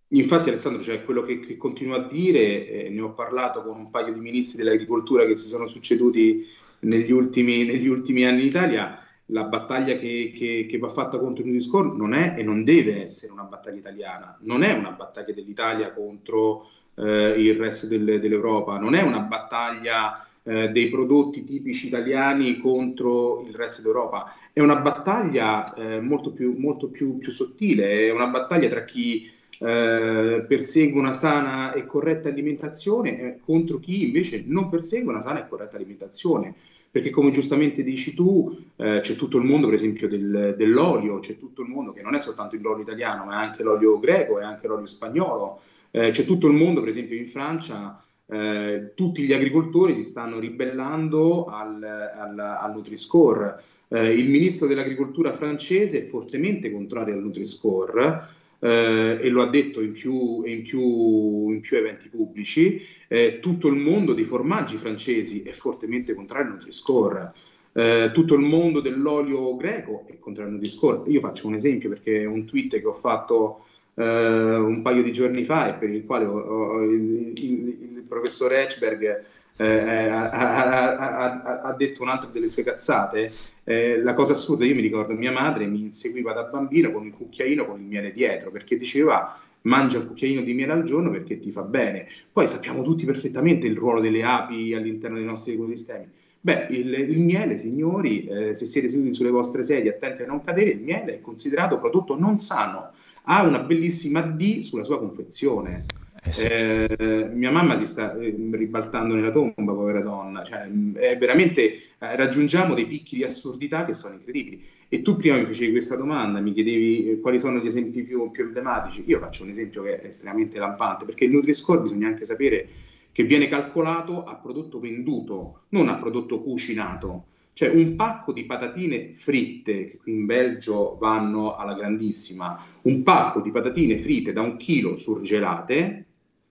Infatti 0.10 0.50
Alessandro, 0.50 0.84
cioè, 0.84 1.04
quello 1.04 1.24
che, 1.24 1.40
che, 1.40 1.58
continuo 1.58 1.96
a 1.96 2.08
dire, 2.08 2.68
eh, 2.68 2.90
ne 2.90 3.02
ho 3.02 3.14
parlato 3.14 3.64
con 3.64 3.80
un 3.80 3.90
paio 3.90 4.14
di 4.14 4.20
ministri 4.20 4.64
dell'agricoltura 4.64 5.26
che 5.26 5.36
si 5.36 5.48
sono 5.48 5.68
succeduti 5.68 6.46
negli 6.82 7.12
ultimi, 7.12 7.66
negli 7.66 7.88
ultimi 7.88 8.26
anni 8.26 8.42
in 8.42 8.48
Italia, 8.48 9.00
la 9.34 9.46
battaglia 9.46 9.98
che, 9.98 10.32
che, 10.34 10.68
che 10.70 10.78
va 10.78 10.88
fatta 10.88 11.18
contro 11.18 11.44
il 11.44 11.50
Nutri-Score 11.50 11.98
non 11.98 12.14
è 12.14 12.36
e 12.38 12.44
non 12.44 12.64
deve 12.64 13.04
essere 13.04 13.34
una 13.34 13.44
battaglia 13.44 13.80
italiana, 13.80 14.38
non 14.42 14.62
è 14.64 14.74
una 14.74 14.92
battaglia 14.92 15.34
dell'Italia 15.34 15.92
contro 15.92 16.70
eh, 16.96 17.34
il 17.38 17.56
resto 17.56 17.88
del, 17.88 18.20
dell'Europa, 18.20 18.78
non 18.78 18.94
è 18.94 19.02
una 19.02 19.20
battaglia 19.20 20.26
eh, 20.44 20.70
dei 20.70 20.90
prodotti 20.90 21.44
tipici 21.44 21.88
italiani 21.88 22.60
contro 22.60 23.44
il 23.48 23.56
resto 23.56 23.82
d'Europa, 23.82 24.36
è 24.54 24.60
una 24.60 24.76
battaglia 24.76 25.74
eh, 25.74 26.00
molto, 26.00 26.32
più, 26.32 26.56
molto 26.56 26.88
più, 26.88 27.18
più, 27.18 27.32
sottile, 27.32 28.06
è 28.08 28.12
una 28.12 28.28
battaglia 28.28 28.70
tra 28.70 28.84
chi 28.84 29.32
eh, 29.58 30.46
persegue 30.48 31.00
una 31.00 31.14
sana 31.14 31.74
e 31.74 31.88
corretta 31.88 32.30
alimentazione 32.30 33.20
e 33.20 33.40
contro 33.44 33.80
chi 33.80 34.06
invece 34.06 34.44
non 34.46 34.70
persegue 34.70 35.10
una 35.10 35.22
sana 35.22 35.44
e 35.44 35.48
corretta 35.48 35.76
alimentazione 35.78 36.54
perché 36.94 37.10
come 37.10 37.32
giustamente 37.32 37.82
dici 37.82 38.14
tu, 38.14 38.56
eh, 38.76 39.00
c'è 39.02 39.16
tutto 39.16 39.40
il 39.40 39.44
mondo, 39.44 39.66
per 39.66 39.74
esempio, 39.74 40.08
del, 40.08 40.54
dell'olio, 40.56 41.18
c'è 41.18 41.40
tutto 41.40 41.64
il 41.64 41.68
mondo 41.68 41.92
che 41.92 42.04
non 42.04 42.14
è 42.14 42.20
soltanto 42.20 42.56
l'olio 42.62 42.84
italiano, 42.84 43.26
ma 43.26 43.34
è 43.34 43.46
anche 43.48 43.64
l'olio 43.64 43.98
greco 43.98 44.40
e 44.40 44.44
anche 44.44 44.68
l'olio 44.68 44.86
spagnolo, 44.86 45.62
eh, 45.90 46.12
c'è 46.12 46.24
tutto 46.24 46.46
il 46.46 46.54
mondo, 46.54 46.82
per 46.82 46.90
esempio, 46.90 47.18
in 47.18 47.26
Francia. 47.26 48.00
Eh, 48.28 48.92
tutti 48.94 49.24
gli 49.24 49.34
agricoltori 49.34 49.96
si 49.96 50.04
stanno 50.04 50.38
ribellando 50.38 51.46
al, 51.46 51.82
al, 51.82 52.38
al 52.38 52.72
Nutri-Score. 52.72 53.60
Eh, 53.88 54.14
il 54.14 54.30
ministro 54.30 54.68
dell'agricoltura 54.68 55.34
francese 55.34 55.98
è 55.98 56.04
fortemente 56.04 56.72
contrario 56.72 57.16
al 57.16 57.24
Nutri-Score 57.24 58.28
eh, 58.64 59.18
e 59.20 59.30
lo 59.30 59.42
ha 59.42 59.48
detto 59.48 59.82
in 59.82 59.92
più, 59.92 60.44
in 60.46 60.62
più, 60.64 61.50
in 61.50 61.60
più 61.60 61.76
eventi 61.78 62.08
pubblici, 62.08 62.82
eh, 63.10 63.40
tutto 63.42 63.68
il 63.68 63.76
mondo 63.76 64.14
dei 64.14 64.24
formaggi 64.24 64.78
francesi 64.78 65.44
è 65.44 65.52
fortemente 65.52 66.14
contrario 66.14 66.48
al 66.48 66.54
Nutri-Score. 66.54 67.34
Eh, 67.74 68.12
tutto 68.14 68.36
il 68.36 68.42
mondo 68.42 68.80
dell'olio 68.80 69.58
greco 69.58 70.06
è 70.08 70.18
contrario 70.18 70.52
al 70.52 70.58
Nutri-Score. 70.58 71.12
Io 71.12 71.20
faccio 71.20 71.48
un 71.48 71.56
esempio 71.56 71.90
perché 71.90 72.22
è 72.22 72.26
un 72.26 72.46
tweet 72.46 72.80
che 72.80 72.88
ho 72.88 72.94
fatto 72.94 73.66
eh, 73.96 74.56
un 74.56 74.82
paio 74.82 75.04
di 75.04 75.12
giorni 75.12 75.44
fa 75.44 75.68
e 75.68 75.74
per 75.74 75.90
il 75.90 76.06
quale 76.06 76.26
ho, 76.26 76.40
ho, 76.40 76.84
il, 76.84 77.34
il, 77.36 77.68
il, 77.68 78.06
professor 78.08 78.54
Etchberg 78.54 79.24
eh, 79.58 80.10
ha, 80.10 80.30
ha, 80.30 81.42
ha, 81.42 81.62
ha, 81.64 81.74
detto 81.74 82.02
un'altra 82.02 82.30
delle 82.30 82.48
sue 82.48 82.64
cazzate. 82.64 83.32
Eh, 83.66 84.02
la 84.02 84.14
cosa 84.14 84.34
assurda, 84.34 84.66
io 84.66 84.76
mi 84.76 84.82
ricordo 84.82 85.14
mia 85.14 85.32
madre 85.32 85.66
mi 85.66 85.80
inseguiva 85.80 86.34
da 86.34 86.44
bambino 86.44 86.92
con 86.92 87.06
il 87.06 87.14
cucchiaino 87.14 87.66
con 87.66 87.80
il 87.80 87.86
miele 87.86 88.12
dietro 88.12 88.52
perché 88.52 88.76
diceva 88.76 89.40
mangia 89.62 90.00
un 90.00 90.08
cucchiaino 90.08 90.42
di 90.42 90.54
miele 90.54 90.74
al 90.74 90.84
giorno 90.84 91.10
perché 91.10 91.40
ti 91.40 91.52
fa 91.52 91.64
bene. 91.64 92.08
Poi 92.32 92.48
sappiamo 92.48 92.84
tutti 92.84 93.06
perfettamente 93.06 93.68
il 93.68 93.78
ruolo 93.78 94.02
delle 94.02 94.24
api 94.24 94.74
all'interno 94.74 95.18
dei 95.18 95.26
nostri 95.26 95.54
ecosistemi. 95.54 96.08
Beh, 96.42 96.68
il, 96.72 96.94
il 96.94 97.20
miele, 97.22 97.58
signori, 97.58 98.26
eh, 98.26 98.54
se 98.54 98.66
siete 98.66 98.90
seduti 98.90 99.14
sulle 99.14 99.30
vostre 99.30 99.64
sedie 99.64 99.92
attenti 99.92 100.24
a 100.24 100.26
non 100.26 100.44
cadere, 100.44 100.72
il 100.72 100.82
miele 100.82 101.16
è 101.16 101.22
considerato 101.22 101.80
prodotto 101.80 102.20
non 102.20 102.38
sano, 102.38 102.92
ha 103.24 103.44
una 103.44 103.60
bellissima 103.60 104.20
D 104.22 104.60
sulla 104.60 104.84
sua 104.84 105.00
confezione. 105.00 105.86
Eh 106.26 106.88
eh, 106.98 107.30
mia 107.34 107.52
mamma 107.52 107.78
si 107.78 107.86
sta 107.86 108.16
eh, 108.16 108.34
ribaltando 108.52 109.14
nella 109.14 109.32
tomba, 109.32 109.74
povera 109.74 110.02
donna. 110.02 110.44
Cioè, 110.44 110.70
veramente 111.18 111.74
eh, 111.74 112.16
raggiungiamo 112.16 112.74
dei 112.74 112.86
picchi 112.86 113.18
di 113.18 113.24
assurdità 113.24 113.86
che 113.86 113.94
sono 113.94 114.16
incredibili. 114.16 114.64
E 114.88 115.02
tu 115.02 115.16
prima 115.18 115.36
mi 115.36 115.46
facevi 115.46 115.72
questa 115.72 115.98
domanda, 115.98 116.40
mi 116.40 116.54
chiedevi 116.54 117.20
quali 117.20 117.40
sono 117.40 117.60
gli 117.60 117.66
esempi 117.66 118.04
più, 118.04 118.32
più 118.32 118.46
emblematici. 118.46 119.04
Io 119.08 119.20
faccio 119.20 119.44
un 119.44 119.50
esempio 119.50 119.84
che 119.84 120.00
è 120.00 120.08
estremamente 120.08 120.60
lampante, 120.60 121.04
perché 121.04 121.26
il 121.26 121.32
Nutri-Score 121.32 121.82
bisogna 121.82 122.08
anche 122.08 122.26
sapere 122.26 122.68
che 123.12 123.24
viene 123.24 123.48
calcolato 123.48 124.24
a 124.24 124.36
prodotto 124.36 124.80
venduto, 124.80 125.64
non 125.70 125.90
a 125.90 125.98
prodotto 125.98 126.42
cucinato. 126.42 127.26
Cioè 127.54 127.70
un 127.70 127.96
pacco 127.96 128.34
di 128.34 128.46
patatine 128.46 129.14
fritte, 129.14 129.86
che 129.86 129.98
qui 129.98 130.14
in 130.14 130.26
Belgio 130.26 130.98
vanno 131.00 131.56
alla 131.56 131.76
grandissima, 131.76 132.60
un 132.84 133.04
pacco 133.04 133.42
di 133.42 133.52
patatine 133.52 133.98
fritte 133.98 134.34
da 134.34 134.42
un 134.42 134.58
chilo 134.58 134.96
surgelate, 134.96 136.06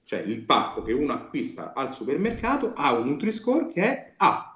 cioè 0.04 0.20
il 0.20 0.40
pacco 0.40 0.82
che 0.82 0.92
uno 0.92 1.12
acquista 1.12 1.72
al 1.74 1.94
supermercato 1.94 2.72
ha 2.74 2.92
un 2.92 3.08
Nutri-Score 3.08 3.72
che 3.72 3.82
è 3.82 4.12
A. 4.16 4.48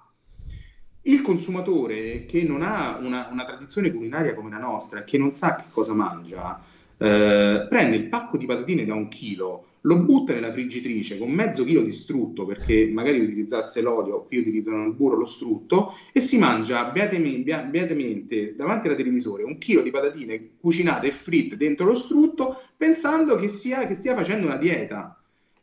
Il 1.02 1.22
consumatore 1.22 2.24
che 2.24 2.42
non 2.42 2.62
ha 2.62 2.98
una, 3.00 3.28
una 3.30 3.44
tradizione 3.44 3.92
culinaria 3.92 4.34
come 4.34 4.50
la 4.50 4.58
nostra, 4.58 5.04
che 5.04 5.18
non 5.18 5.32
sa 5.32 5.56
che 5.56 5.66
cosa 5.70 5.94
mangia, 5.94 6.60
eh, 6.98 7.66
prende 7.68 7.96
il 7.96 8.08
pacco 8.08 8.36
di 8.36 8.46
patatine 8.46 8.84
da 8.84 8.94
un 8.94 9.08
chilo, 9.08 9.66
lo 9.86 9.98
butta 9.98 10.32
nella 10.32 10.50
friggitrice 10.50 11.16
con 11.16 11.30
mezzo 11.30 11.64
chilo 11.64 11.82
di 11.82 11.92
strutto, 11.92 12.44
perché 12.44 12.90
magari 12.92 13.20
utilizzasse 13.20 13.82
l'olio, 13.82 14.24
qui 14.24 14.38
utilizzano 14.38 14.84
il 14.84 14.92
burro, 14.92 15.16
lo 15.16 15.26
strutto, 15.26 15.92
e 16.12 16.20
si 16.20 16.38
mangia 16.38 16.90
beatamente 16.90 18.54
davanti 18.56 18.88
al 18.88 18.96
televisore 18.96 19.44
un 19.44 19.58
chilo 19.58 19.82
di 19.82 19.90
patatine 19.90 20.56
cucinate 20.60 21.06
e 21.06 21.12
fritte 21.12 21.56
dentro 21.56 21.86
lo 21.86 21.94
strutto, 21.94 22.60
pensando 22.76 23.36
che 23.36 23.46
stia 23.46 23.86
facendo 24.14 24.46
una 24.46 24.56
dieta. 24.56 25.15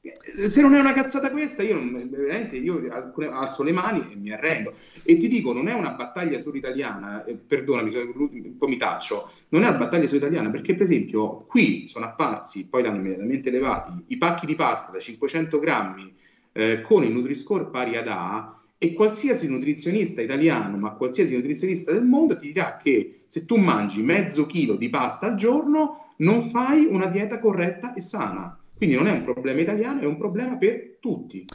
Se 0.04 0.62
non 0.62 0.74
è 0.74 0.80
una 0.82 0.92
cazzata 0.92 1.32
questa, 1.32 1.64
io 1.64 1.76
non, 1.76 2.10
veramente 2.10 2.58
io 2.58 2.84
alzo 3.32 3.64
le 3.64 3.72
mani 3.72 4.04
e 4.12 4.18
mi 4.18 4.32
arrendo. 4.32 4.74
E 5.02 5.16
ti 5.16 5.30
dico, 5.30 5.54
non 5.54 5.70
è 5.70 5.74
una 5.74 5.92
battaglia 5.92 6.40
solo 6.40 6.58
italiana, 6.58 7.24
eh, 7.24 7.36
perdonami, 7.36 7.96
un 7.96 8.58
po' 8.58 8.68
mi 8.68 8.76
taccio, 8.76 9.32
non 9.50 9.64
è 9.64 9.70
una 9.70 9.78
battaglia 9.78 10.08
solo 10.08 10.18
italiana, 10.18 10.50
perché 10.50 10.74
per 10.74 10.84
esempio 10.84 11.46
qui 11.48 11.88
sono 11.88 12.06
apparsi, 12.06 12.68
poi 12.68 12.84
l'hanno 12.84 12.98
immediatamente 12.98 13.50
levati, 13.50 13.92
i 14.08 14.18
pacchi 14.18 14.46
di 14.46 14.56
pasta 14.56 14.92
da 14.92 15.00
500 15.00 15.58
grammi 15.58 16.14
eh, 16.52 16.82
con 16.82 17.06
il 17.06 17.12
Nutri-Score 17.12 17.68
pari 17.68 17.96
ad 17.96 18.10
A, 18.10 18.60
e 18.78 18.92
qualsiasi 18.92 19.50
nutrizionista 19.50 20.22
italiano, 20.22 20.76
ma 20.76 20.92
qualsiasi 20.92 21.34
nutrizionista 21.34 21.94
del 21.94 22.04
mondo 22.04 22.38
ti 22.38 22.48
dirà 22.48 22.76
che 22.76 23.22
se 23.28 23.46
tu 23.46 23.56
mangi 23.56 24.02
mezzo 24.02 24.46
chilo 24.46 24.76
di 24.76 24.90
pasta 24.90 25.28
al 25.28 25.36
giorno 25.36 26.16
non 26.18 26.44
fai 26.44 26.88
una 26.88 27.06
dieta 27.06 27.40
corretta 27.40 27.94
e 27.94 28.02
sana. 28.02 28.58
Quindi 28.84 29.02
non 29.02 29.08
è 29.08 29.18
un 29.18 29.24
problema 29.24 29.62
italiano, 29.62 30.02
è 30.02 30.06
un 30.06 30.18
problema 30.18 30.58
per 30.58 30.98
tutti. 31.00 31.46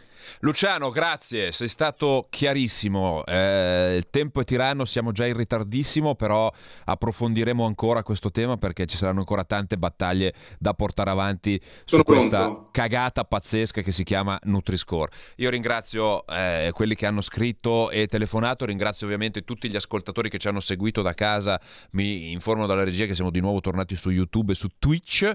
Luciano, 0.40 0.88
grazie, 0.90 1.52
sei 1.52 1.68
stato 1.68 2.26
chiarissimo. 2.30 3.22
Eh, 3.26 3.96
il 3.98 4.08
tempo 4.08 4.40
è 4.40 4.44
tiranno, 4.44 4.86
siamo 4.86 5.12
già 5.12 5.26
in 5.26 5.36
ritardissimo, 5.36 6.14
però 6.14 6.50
approfondiremo 6.86 7.66
ancora 7.66 8.02
questo 8.02 8.30
tema 8.30 8.56
perché 8.56 8.86
ci 8.86 8.96
saranno 8.96 9.18
ancora 9.18 9.44
tante 9.44 9.76
battaglie 9.76 10.32
da 10.58 10.72
portare 10.72 11.10
avanti 11.10 11.60
Sono 11.84 12.02
su 12.02 12.10
questa 12.10 12.44
pronto. 12.44 12.68
cagata 12.72 13.24
pazzesca 13.24 13.82
che 13.82 13.92
si 13.92 14.04
chiama 14.04 14.38
Nutri-Score. 14.44 15.12
Io 15.36 15.50
ringrazio 15.50 16.26
eh, 16.26 16.70
quelli 16.72 16.94
che 16.94 17.04
hanno 17.04 17.20
scritto 17.20 17.90
e 17.90 18.06
telefonato, 18.06 18.64
ringrazio 18.64 19.04
ovviamente 19.04 19.42
tutti 19.42 19.68
gli 19.68 19.76
ascoltatori 19.76 20.30
che 20.30 20.38
ci 20.38 20.48
hanno 20.48 20.60
seguito 20.60 21.02
da 21.02 21.12
casa. 21.12 21.60
Mi 21.90 22.32
informano 22.32 22.66
dalla 22.66 22.84
regia 22.84 23.04
che 23.04 23.14
siamo 23.14 23.30
di 23.30 23.40
nuovo 23.40 23.60
tornati 23.60 23.94
su 23.96 24.08
YouTube 24.08 24.52
e 24.52 24.54
su 24.54 24.68
Twitch 24.78 25.30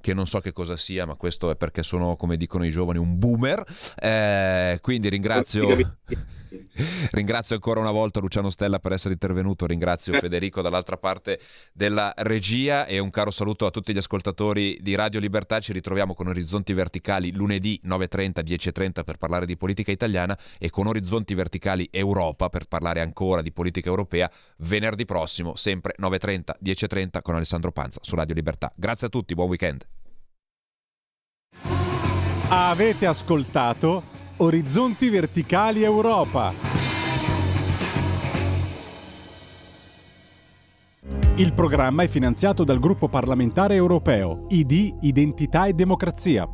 che 0.00 0.14
non 0.14 0.26
so 0.26 0.40
che 0.40 0.52
cosa 0.52 0.76
sia, 0.76 1.06
ma 1.06 1.14
questo 1.14 1.50
è 1.50 1.56
perché 1.56 1.82
sono, 1.82 2.16
come 2.16 2.36
dicono 2.36 2.64
i 2.64 2.70
giovani, 2.70 2.98
un 2.98 3.18
boomer. 3.18 3.64
Eh, 3.96 4.78
quindi 4.80 5.08
ringrazio, 5.08 5.66
ringrazio 7.12 7.54
ancora 7.54 7.80
una 7.80 7.90
volta 7.90 8.20
Luciano 8.20 8.50
Stella 8.50 8.78
per 8.78 8.92
essere 8.92 9.14
intervenuto, 9.14 9.66
ringrazio 9.66 10.12
Federico 10.18 10.62
dall'altra 10.62 10.96
parte 10.96 11.40
della 11.72 12.12
regia 12.16 12.86
e 12.86 12.98
un 12.98 13.10
caro 13.10 13.30
saluto 13.30 13.66
a 13.66 13.70
tutti 13.70 13.92
gli 13.92 13.98
ascoltatori 13.98 14.78
di 14.80 14.94
Radio 14.94 15.20
Libertà. 15.20 15.60
Ci 15.60 15.72
ritroviamo 15.72 16.14
con 16.14 16.28
Orizzonti 16.28 16.72
Verticali 16.72 17.32
lunedì 17.32 17.80
9.30, 17.84 18.44
10.30 18.44 19.04
per 19.04 19.16
parlare 19.16 19.46
di 19.46 19.56
politica 19.56 19.90
italiana 19.90 20.38
e 20.58 20.70
con 20.70 20.86
Orizzonti 20.86 21.34
Verticali 21.34 21.88
Europa 21.90 22.48
per 22.48 22.66
parlare 22.66 23.00
ancora 23.00 23.42
di 23.42 23.52
politica 23.52 23.88
europea 23.88 24.30
venerdì 24.58 25.04
prossimo, 25.04 25.56
sempre 25.56 25.94
9.30, 25.98 26.42
10.30 26.62 27.22
con 27.22 27.34
Alessandro 27.34 27.72
Panza 27.72 28.00
su 28.02 28.14
Radio 28.14 28.34
Libertà. 28.34 28.70
Grazie 28.76 29.06
a 29.08 29.10
tutti, 29.10 29.34
buon 29.34 29.48
weekend. 29.48 29.86
Avete 32.50 33.04
ascoltato 33.06 34.17
Orizzonti 34.40 35.08
Verticali 35.08 35.82
Europa. 35.82 36.52
Il 41.34 41.52
programma 41.52 42.04
è 42.04 42.08
finanziato 42.08 42.62
dal 42.62 42.78
gruppo 42.78 43.08
parlamentare 43.08 43.74
europeo 43.74 44.46
ID 44.50 44.98
Identità 45.00 45.66
e 45.66 45.72
Democrazia 45.72 46.48